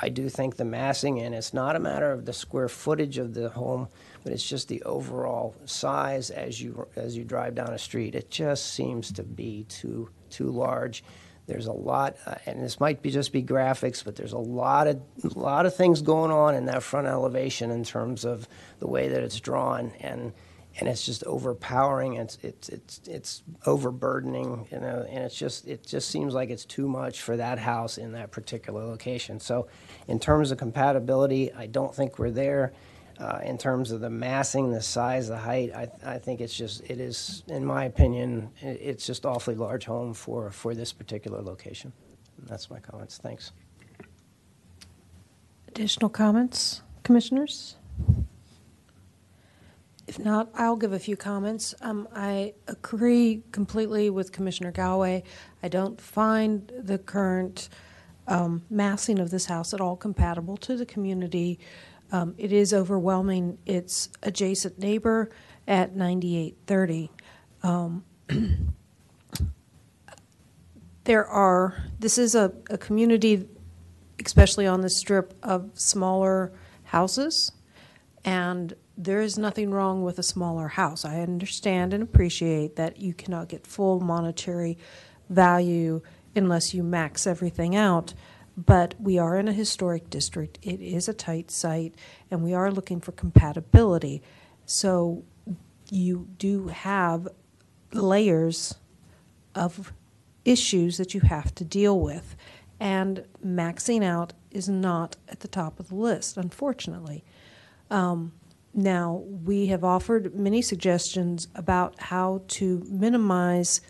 [0.00, 3.34] I do think the massing, and it's not a matter of the square footage of
[3.34, 3.88] the home,
[4.28, 8.14] but it's just the overall size as you as you drive down a street.
[8.14, 11.02] It just seems to be too too large.
[11.46, 14.86] There's a lot, uh, and this might be just be graphics, but there's a lot
[14.86, 18.46] of a lot of things going on in that front elevation in terms of
[18.80, 20.34] the way that it's drawn, and
[20.78, 22.16] and it's just overpowering.
[22.16, 26.66] It's it's it's it's overburdening, you know, and it's just it just seems like it's
[26.66, 29.40] too much for that house in that particular location.
[29.40, 29.68] So,
[30.06, 32.74] in terms of compatibility, I don't think we're there.
[33.18, 36.82] Uh, in terms of the massing, the size, the height, I, I think it's just
[36.88, 41.92] it is, in my opinion, it's just awfully large home for for this particular location.
[42.46, 43.18] That's my comments.
[43.18, 43.52] Thanks.
[45.68, 47.76] additional comments, commissioners?
[50.06, 51.74] If If not, I'll give a few comments.
[51.80, 55.22] Um, I agree completely with Commissioner Galway.
[55.62, 57.68] I don't find the current
[58.26, 61.58] um, massing of this house at all compatible to the community.
[62.10, 65.30] Um, it is overwhelming its adjacent neighbor
[65.66, 67.10] at 9830.
[67.62, 68.04] Um,
[71.04, 73.46] there are, this is a, a community,
[74.24, 76.52] especially on the strip, of smaller
[76.84, 77.52] houses.
[78.24, 81.04] And there is nothing wrong with a smaller house.
[81.04, 84.76] I understand and appreciate that you cannot get full monetary
[85.28, 86.02] value
[86.34, 88.14] unless you max everything out.
[88.58, 90.58] But we are in a historic district.
[90.62, 91.94] It is a tight site,
[92.28, 94.20] and we are looking for compatibility.
[94.66, 95.22] So
[95.90, 97.28] you do have
[97.92, 98.74] layers
[99.54, 99.92] of
[100.44, 102.34] issues that you have to deal with.
[102.80, 107.24] And maxing out is not at the top of the list, unfortunately.
[107.90, 108.32] Um,
[108.74, 113.80] now, we have offered many suggestions about how to minimize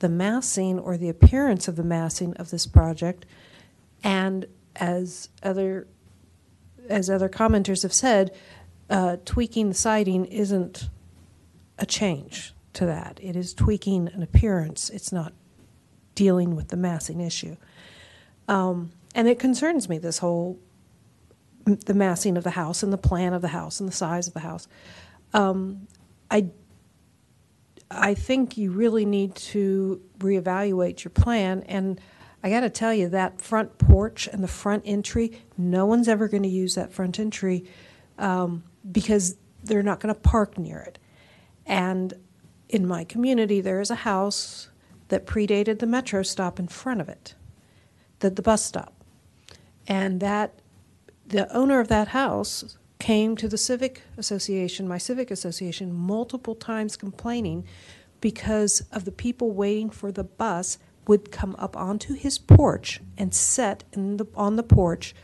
[0.00, 3.26] the massing or the appearance of the massing of this project.
[4.02, 4.46] And
[4.76, 5.86] as other
[6.88, 8.34] as other commenters have said,
[8.88, 10.88] uh, tweaking the siding isn't
[11.78, 13.18] a change to that.
[13.22, 14.88] It is tweaking an appearance.
[14.88, 15.32] It's not
[16.14, 17.56] dealing with the massing issue.
[18.48, 20.58] Um, and it concerns me this whole
[21.64, 24.32] the massing of the house and the plan of the house and the size of
[24.32, 24.68] the house.
[25.34, 25.86] Um,
[26.30, 26.46] I
[27.90, 31.62] I think you really need to reevaluate your plan.
[31.66, 32.00] And
[32.42, 36.28] I got to tell you, that front porch and the front entry, no one's ever
[36.28, 37.64] going to use that front entry
[38.18, 40.98] um, because they're not going to park near it.
[41.66, 42.14] And
[42.68, 44.68] in my community, there is a house
[45.08, 47.34] that predated the metro stop in front of it,
[48.20, 48.92] the, the bus stop.
[49.86, 50.60] And that
[51.26, 56.96] the owner of that house came to the civic association, my civic association, multiple times
[56.96, 57.64] complaining
[58.20, 60.78] because of the people waiting for the bus
[61.08, 65.14] would come up onto his porch and sit the, on the porch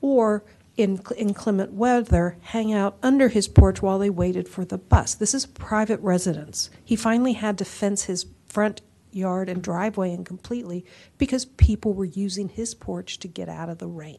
[0.00, 0.44] or
[0.76, 5.14] in inclement weather hang out under his porch while they waited for the bus.
[5.14, 6.70] This is a private residence.
[6.84, 10.84] He finally had to fence his front yard and driveway in completely
[11.18, 14.18] because people were using his porch to get out of the rain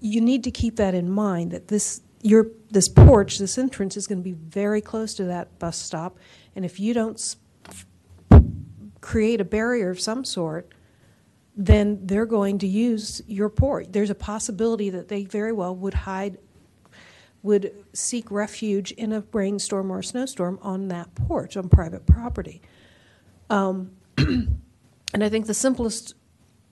[0.00, 4.06] you need to keep that in mind that this your this porch, this entrance is
[4.06, 6.18] going to be very close to that bus stop,
[6.54, 7.18] and if you don't
[9.10, 10.72] create a barrier of some sort,
[11.56, 13.88] then they're going to use your porch.
[13.90, 16.38] There's a possibility that they very well would hide,
[17.42, 22.62] would seek refuge in a rainstorm or a snowstorm on that porch on private property.
[23.50, 26.14] Um, and I think the simplest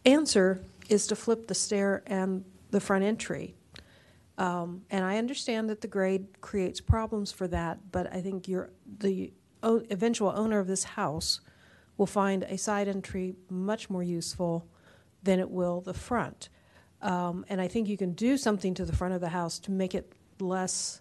[0.05, 3.57] answer is to flip the stair and the front entry.
[4.39, 8.71] Um, and I understand that the grade creates problems for that, but I think your
[9.01, 9.33] the
[9.65, 11.41] o- eventual owner of this house
[11.99, 14.67] will find a side entry much more useful
[15.23, 16.49] than it will the front.
[17.03, 19.71] Um, and I think you can do something to the front of the house to
[19.71, 21.01] make it less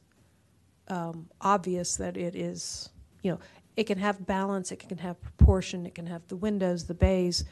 [0.90, 2.90] um, obvious that it is,
[3.24, 3.40] you know,
[3.76, 7.46] it can have balance, it can have proportion, it can have the windows, the bays,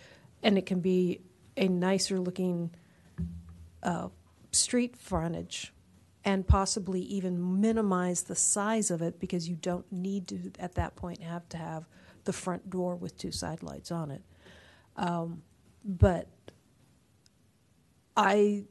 [0.43, 1.21] and it can be
[1.55, 2.71] a nicer looking
[3.83, 4.09] uh,
[4.51, 5.71] street frontage
[6.23, 10.95] and possibly even minimize the size of it because you don't need to, at that
[10.95, 11.85] point, have to have
[12.25, 14.21] the front door with two side lights on it.
[14.97, 15.41] Um,
[15.83, 16.27] but
[18.17, 18.65] I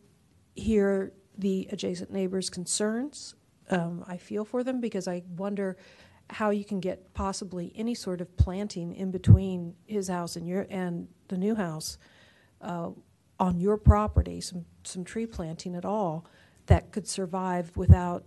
[0.54, 3.34] hear the adjacent neighbors' concerns.
[3.70, 5.76] Um, I feel for them because I wonder
[6.30, 10.66] how you can get possibly any sort of planting in between his house and your
[10.70, 11.98] and the new house
[12.62, 12.90] uh,
[13.38, 16.26] on your property, some some tree planting at all
[16.66, 18.24] that could survive without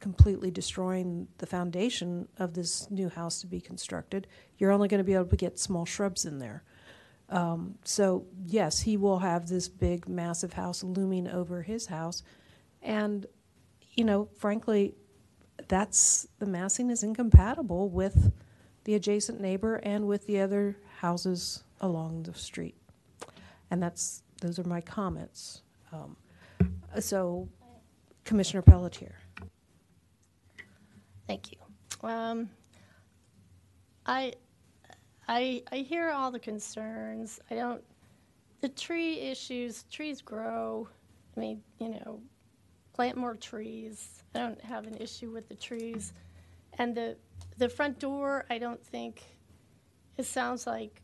[0.00, 4.26] completely destroying the foundation of this new house to be constructed.
[4.58, 6.62] You're only going to be able to get small shrubs in there.
[7.28, 12.22] Um, so yes, he will have this big, massive house looming over his house,
[12.82, 13.26] and
[13.94, 14.94] you know, frankly,
[15.68, 18.32] that's the massing is incompatible with
[18.84, 22.76] the adjacent neighbor and with the other houses along the street,
[23.72, 25.62] and that's those are my comments.
[25.92, 26.16] Um,
[27.00, 27.48] so,
[28.24, 29.16] Commissioner Pelletier.
[31.26, 32.08] Thank you.
[32.08, 32.48] Um,
[34.04, 34.34] I,
[35.28, 37.40] I, I hear all the concerns.
[37.50, 37.82] I don't,
[38.60, 40.88] the tree issues, trees grow.
[41.36, 42.20] I mean, you know,
[42.92, 44.22] plant more trees.
[44.34, 46.12] I don't have an issue with the trees.
[46.78, 47.16] And the,
[47.58, 49.22] the front door, I don't think,
[50.16, 51.02] it sounds like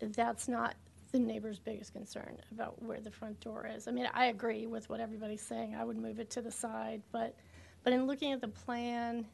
[0.00, 0.76] that's not
[1.12, 3.88] the neighbor's biggest concern about where the front door is.
[3.88, 5.74] I mean, I agree with what everybody's saying.
[5.74, 7.34] I would move it to the side, but,
[7.82, 9.26] but in looking at the plan,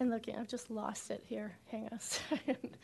[0.00, 1.56] and looking, I've just lost it here.
[1.70, 2.76] Hang on a second.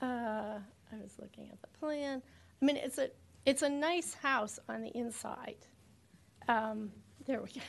[0.00, 0.58] Uh,
[0.92, 2.22] I was looking at the plan.
[2.60, 3.10] I mean, it's a
[3.44, 5.56] it's a nice house on the inside.
[6.48, 6.90] Um,
[7.26, 7.60] there we go.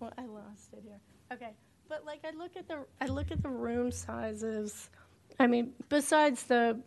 [0.00, 1.00] well, I lost it here.
[1.32, 1.54] Okay,
[1.88, 4.90] but like I look at the I look at the room sizes.
[5.38, 6.78] I mean, besides the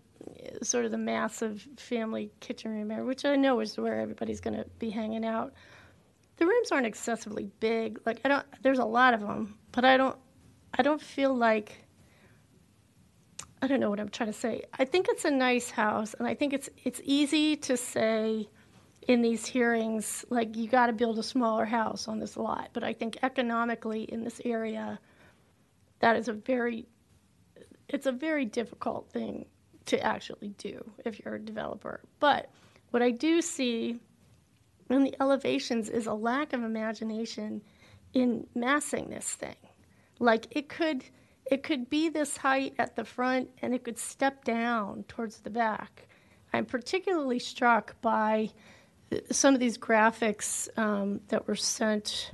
[0.63, 4.55] sort of the massive family kitchen room area, which I know is where everybody's going
[4.57, 5.53] to be hanging out,
[6.37, 7.99] the rooms aren't excessively big.
[8.05, 8.45] Like I don't.
[8.61, 10.17] There's a lot of them, but I don't.
[10.77, 11.81] I don't feel like.
[13.61, 14.63] I don't know what I'm trying to say.
[14.77, 18.49] I think it's a nice house, and I think it's it's easy to say
[19.07, 22.69] in these hearings like you got to build a smaller house on this lot.
[22.73, 24.99] But I think economically in this area,
[25.99, 26.87] that is a very
[27.87, 29.45] it's a very difficult thing
[29.85, 32.01] to actually do if you're a developer.
[32.19, 32.49] But
[32.91, 33.99] what I do see
[34.89, 37.61] in the elevations is a lack of imagination
[38.13, 39.55] in massing this thing.
[40.19, 41.03] Like it could
[41.45, 45.49] it could be this height at the front and it could step down towards the
[45.49, 46.07] back.
[46.53, 48.49] I'm particularly struck by
[49.31, 52.31] some of these graphics um, that were sent.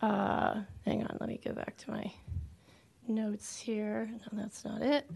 [0.00, 2.12] Uh, hang on, let me go back to my
[3.08, 4.08] notes here.
[4.12, 5.10] No, that's not it.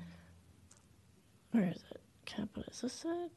[1.52, 2.00] Where is it?
[2.24, 3.30] Capital, is this it?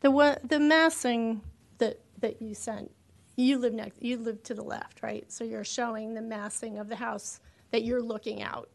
[0.00, 1.40] The one, the massing
[1.78, 2.90] that that you sent.
[3.36, 4.00] You live next.
[4.00, 5.30] You live to the left, right?
[5.32, 7.40] So you're showing the massing of the house
[7.74, 8.70] that you're looking out.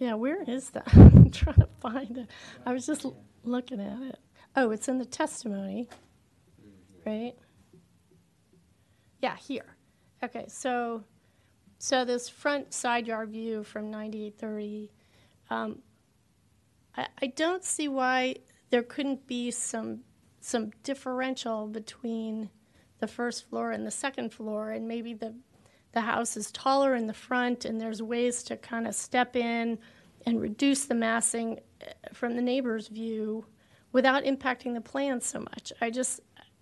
[0.00, 0.82] Yeah, where is that?
[0.96, 2.26] I'm trying to find it.
[2.66, 3.06] I was just
[3.44, 4.18] looking at it.
[4.56, 5.88] Oh, it's in the testimony,
[7.06, 7.34] right?
[9.22, 9.76] Yeah, here.
[10.24, 11.04] Okay, so
[11.78, 14.90] so this front side yard view from 9830,
[15.50, 15.78] um,
[16.96, 18.34] I, I don't see why
[18.70, 20.00] there couldn't be some
[20.40, 22.50] some differential between
[23.00, 25.34] the first floor and the second floor, and maybe the
[25.92, 29.78] the house is taller in the front, and there's ways to kind of step in
[30.26, 33.46] and reduce the massing uh, from the neighbor's view
[33.92, 35.72] without impacting the plan so much.
[35.80, 36.20] I just,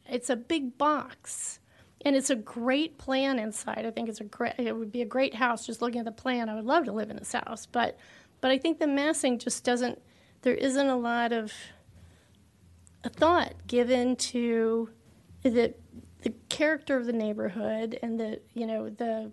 [0.09, 1.59] it's a big box.
[2.05, 3.85] And it's a great plan inside.
[3.85, 4.55] I think it's a great.
[4.59, 5.67] It would be a great house.
[5.67, 7.67] Just looking at the plan, I would love to live in this house.
[7.67, 7.99] But,
[8.41, 10.01] but I think the massing just doesn't.
[10.43, 11.53] There isn't a lot of
[13.03, 14.91] a thought given to
[15.43, 15.75] the
[16.27, 19.31] the character of the neighborhood and the you know the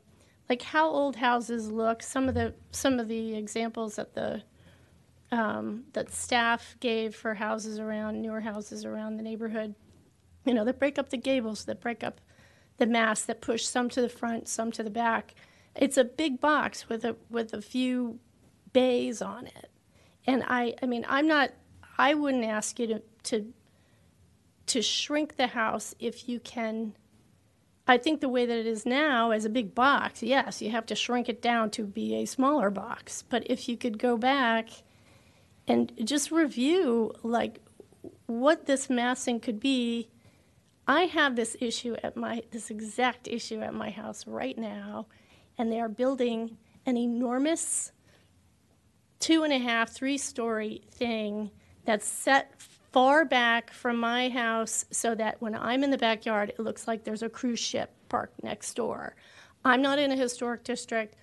[0.48, 2.04] like how old houses look.
[2.04, 4.44] Some of the some of the examples that the
[5.32, 9.74] um, that staff gave for houses around newer houses around the neighborhood,
[10.46, 12.22] you know, that break up the gables, that break up
[12.78, 15.34] the mass, that push some to the front, some to the back.
[15.76, 18.20] It's a big box with a with a few
[18.72, 19.72] bays on it,
[20.28, 21.54] and I I mean I'm not
[21.98, 23.52] I wouldn't ask you to to
[24.68, 26.96] to shrink the house if you can
[27.86, 30.86] I think the way that it is now as a big box, yes, you have
[30.86, 33.24] to shrink it down to be a smaller box.
[33.24, 34.70] But if you could go back
[35.68, 37.60] and just review like
[38.26, 40.10] what this massing could be,
[40.88, 45.08] I have this issue at my this exact issue at my house right now,
[45.58, 47.92] and they are building an enormous
[49.20, 51.52] two and a half, three story thing
[51.86, 52.62] that's set
[52.94, 57.04] far back from my house so that when I'm in the backyard, it looks like
[57.04, 59.16] there's a cruise ship parked next door.
[59.66, 61.16] I'm not in a historic district.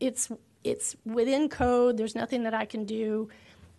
[0.00, 0.30] It's
[0.64, 1.96] it's within code.
[1.96, 3.28] There's nothing that I can do.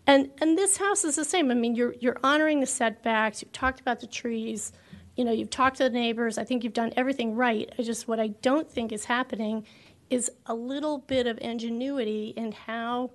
[0.06, 1.50] And and this house is the same.
[1.50, 3.42] I mean, you're you're honoring the setbacks.
[3.42, 4.72] You've talked about the trees.
[5.16, 6.38] You know, you've talked to the neighbors.
[6.38, 7.70] I think you've done everything right.
[7.78, 9.66] I just what I don't think is happening
[10.08, 13.10] is a little bit of ingenuity in how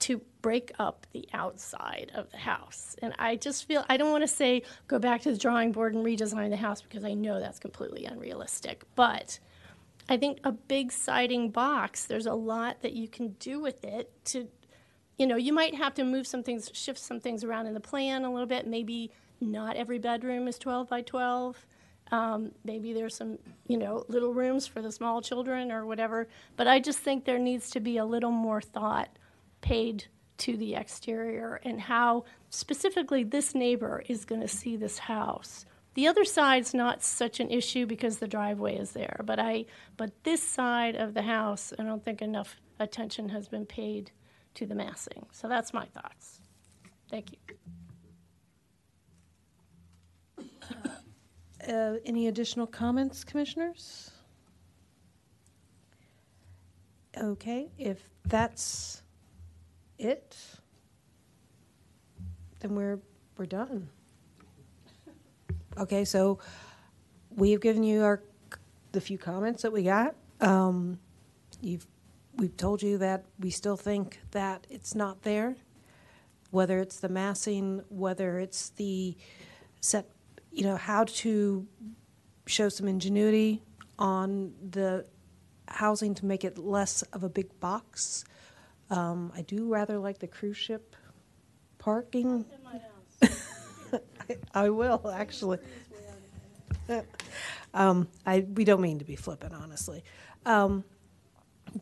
[0.00, 2.96] to break up the outside of the house.
[3.00, 5.94] And I just feel I don't want to say go back to the drawing board
[5.94, 8.84] and redesign the house because I know that's completely unrealistic.
[8.94, 9.38] But
[10.06, 14.12] I think a big siding box, there's a lot that you can do with it
[14.26, 14.48] to
[15.16, 17.80] you know, you might have to move some things, shift some things around in the
[17.80, 18.66] plan a little bit.
[18.66, 21.66] Maybe not every bedroom is 12 by 12.
[22.10, 26.28] Um, maybe there's some, you know, little rooms for the small children or whatever.
[26.56, 29.08] But I just think there needs to be a little more thought
[29.62, 35.64] paid to the exterior and how specifically this neighbor is going to see this house.
[35.94, 40.10] The other side's not such an issue because the driveway is there, but I but
[40.24, 44.10] this side of the house, I don't think enough attention has been paid
[44.54, 45.26] to the massing.
[45.30, 46.40] So that's my thoughts.
[47.10, 47.38] Thank you.
[51.68, 54.10] Uh, Any additional comments, commissioners?
[57.16, 59.03] Okay, if that's
[59.98, 60.36] it,
[62.60, 62.98] then we're,
[63.36, 63.88] we're done.
[65.76, 66.38] Okay, so
[67.34, 68.22] we've given you our,
[68.92, 70.14] the few comments that we got.
[70.40, 70.98] Um,
[71.60, 71.86] You've,
[72.36, 75.56] we've told you that we still think that it's not there,
[76.50, 79.16] whether it's the massing, whether it's the
[79.80, 80.10] set,
[80.52, 81.66] you know, how to
[82.46, 83.62] show some ingenuity
[83.98, 85.06] on the
[85.68, 88.24] housing to make it less of a big box.
[88.90, 90.94] Um, I do rather like the cruise ship
[91.78, 92.44] parking.
[94.28, 95.58] I- I will, actually.
[97.74, 100.04] Um, I, we don't mean to be flippant, honestly.
[100.46, 100.84] Um,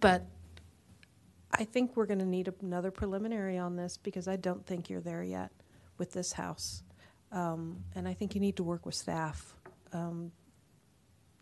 [0.01, 0.25] but
[1.53, 5.23] I think we're gonna need another preliminary on this because I don't think you're there
[5.23, 5.53] yet
[5.99, 6.83] with this house.
[7.31, 9.55] Um, and I think you need to work with staff,
[9.93, 10.33] um,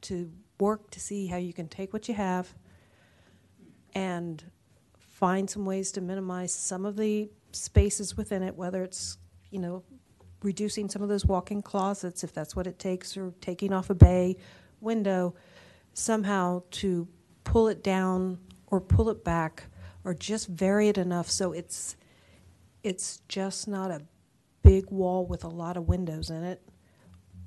[0.02, 2.52] to work to see how you can take what you have
[3.94, 4.42] and
[5.20, 9.18] find some ways to minimize some of the spaces within it, whether it's,
[9.50, 9.84] you know,
[10.42, 13.94] reducing some of those walk-in closets, if that's what it takes, or taking off a
[13.94, 14.34] bay
[14.80, 15.34] window,
[15.92, 17.06] somehow to
[17.44, 19.64] pull it down or pull it back,
[20.04, 21.96] or just vary it enough so it's,
[22.82, 24.00] it's just not a
[24.62, 26.62] big wall with a lot of windows in it.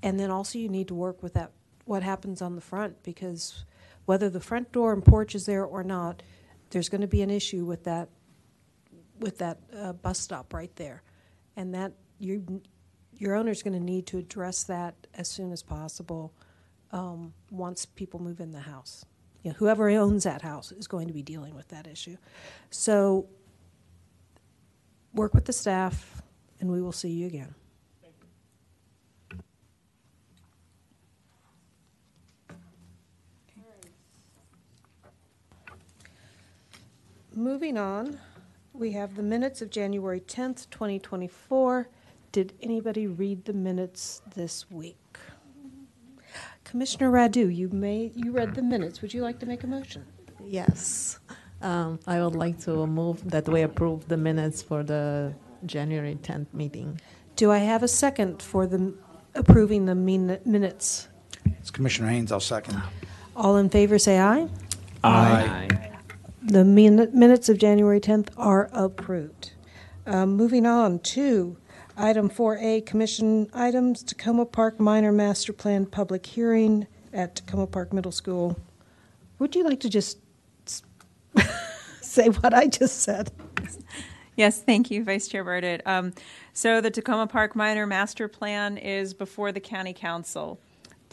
[0.04, 1.52] And then also you need to work with that,
[1.86, 3.66] what happens on the front, because
[4.06, 6.22] whether the front door and porch is there or not,
[6.74, 8.10] there's gonna be an issue with that,
[9.20, 11.04] with that, uh, bus stop right there.
[11.56, 12.62] And that, you,
[13.14, 16.34] your owner's gonna need to address that as soon as possible,
[16.92, 19.06] um, once people move in the house.
[19.44, 22.18] You know, whoever owns that house is going to be dealing with that issue.
[22.70, 23.28] So,
[25.14, 26.22] work with the staff,
[26.60, 27.54] and we will see you again.
[37.36, 38.20] Moving on,
[38.74, 41.90] we have the minutes of January 10th, 2024.
[42.32, 45.18] Did anybody read the minutes this week?
[46.64, 49.02] Commissioner Radu, you may, you read the minutes.
[49.02, 50.06] Would you like to make a motion?
[50.44, 51.20] Yes.
[51.62, 55.34] Um, I would like to move that we approve the minutes for the
[55.66, 57.00] January 10th meeting.
[57.36, 58.94] Do I have a second for the
[59.34, 61.08] approving the min- minutes?
[61.46, 62.82] It's Commissioner Haynes, I'll second.
[63.36, 64.48] All in favor, say aye.
[65.04, 65.90] Aye.
[66.46, 69.54] The min- minutes of January 10th are approved.
[70.06, 71.56] Um, Moving on to
[71.96, 78.12] item 4A, commission items, Takoma Park Minor Master Plan Public Hearing at Takoma Park Middle
[78.12, 78.60] School.
[79.40, 80.18] Would you like to just
[82.02, 83.32] say what I just said?
[84.36, 85.82] Yes, thank you, Vice Chair Burdett.
[85.86, 86.12] Um,
[86.52, 90.60] so the Takoma Park Minor Master Plan is before the County Council.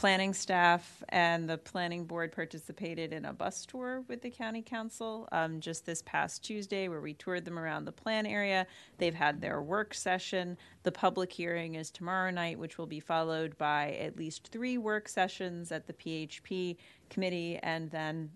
[0.00, 5.28] Planning staff and the planning board participated in a bus tour with the County Council
[5.30, 8.66] um, just this past Tuesday, where we toured them around the plan area.
[8.96, 10.56] They've had their work session.
[10.84, 15.06] The public hearing is tomorrow night, which will be followed by at least three work
[15.06, 16.78] sessions at the PHP
[17.10, 18.30] committee, and then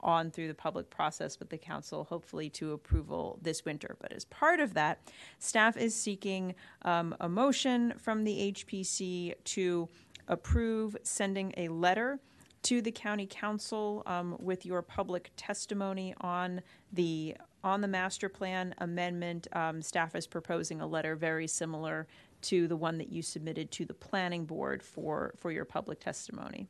[0.00, 3.96] on through the public process with the council, hopefully to approval this winter.
[4.00, 5.00] But as part of that,
[5.38, 9.88] staff is seeking um, a motion from the HPC to
[10.28, 12.20] approve sending a letter
[12.62, 16.60] to the county council um, with your public testimony on
[16.92, 19.48] the on the master plan amendment.
[19.52, 22.06] Um, staff is proposing a letter very similar
[22.42, 26.68] to the one that you submitted to the planning board for for your public testimony.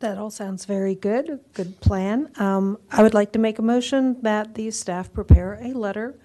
[0.00, 2.32] That all sounds very good, good plan.
[2.36, 6.18] Um, I would like to make a motion that the staff prepare a letter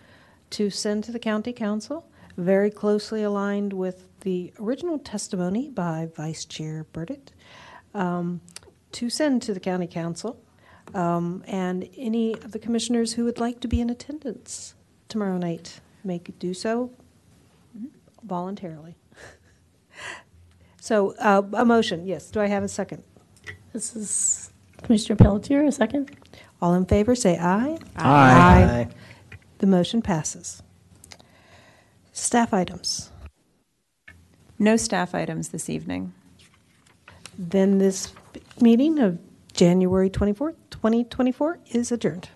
[0.51, 6.45] to send to the county council, very closely aligned with the original testimony by Vice
[6.45, 7.32] Chair Burdett,
[7.93, 8.41] um,
[8.93, 10.40] to send to the county council,
[10.93, 14.75] um, and any of the commissioners who would like to be in attendance
[15.09, 16.91] tomorrow night may do so
[18.24, 18.95] voluntarily.
[20.80, 22.32] So, uh, a motion, yes.
[22.32, 23.03] Do I have a second?
[23.74, 26.16] This is Commissioner Pelletier, a second.
[26.61, 27.77] All in favor, say aye.
[27.98, 28.88] Aye.
[29.57, 30.64] The motion passes.
[32.17, 33.11] Staff items.
[34.57, 36.13] No staff items this evening.
[37.37, 38.11] Then this
[38.59, 39.19] meeting of
[39.53, 42.29] January 24th, 2024 is adjourned.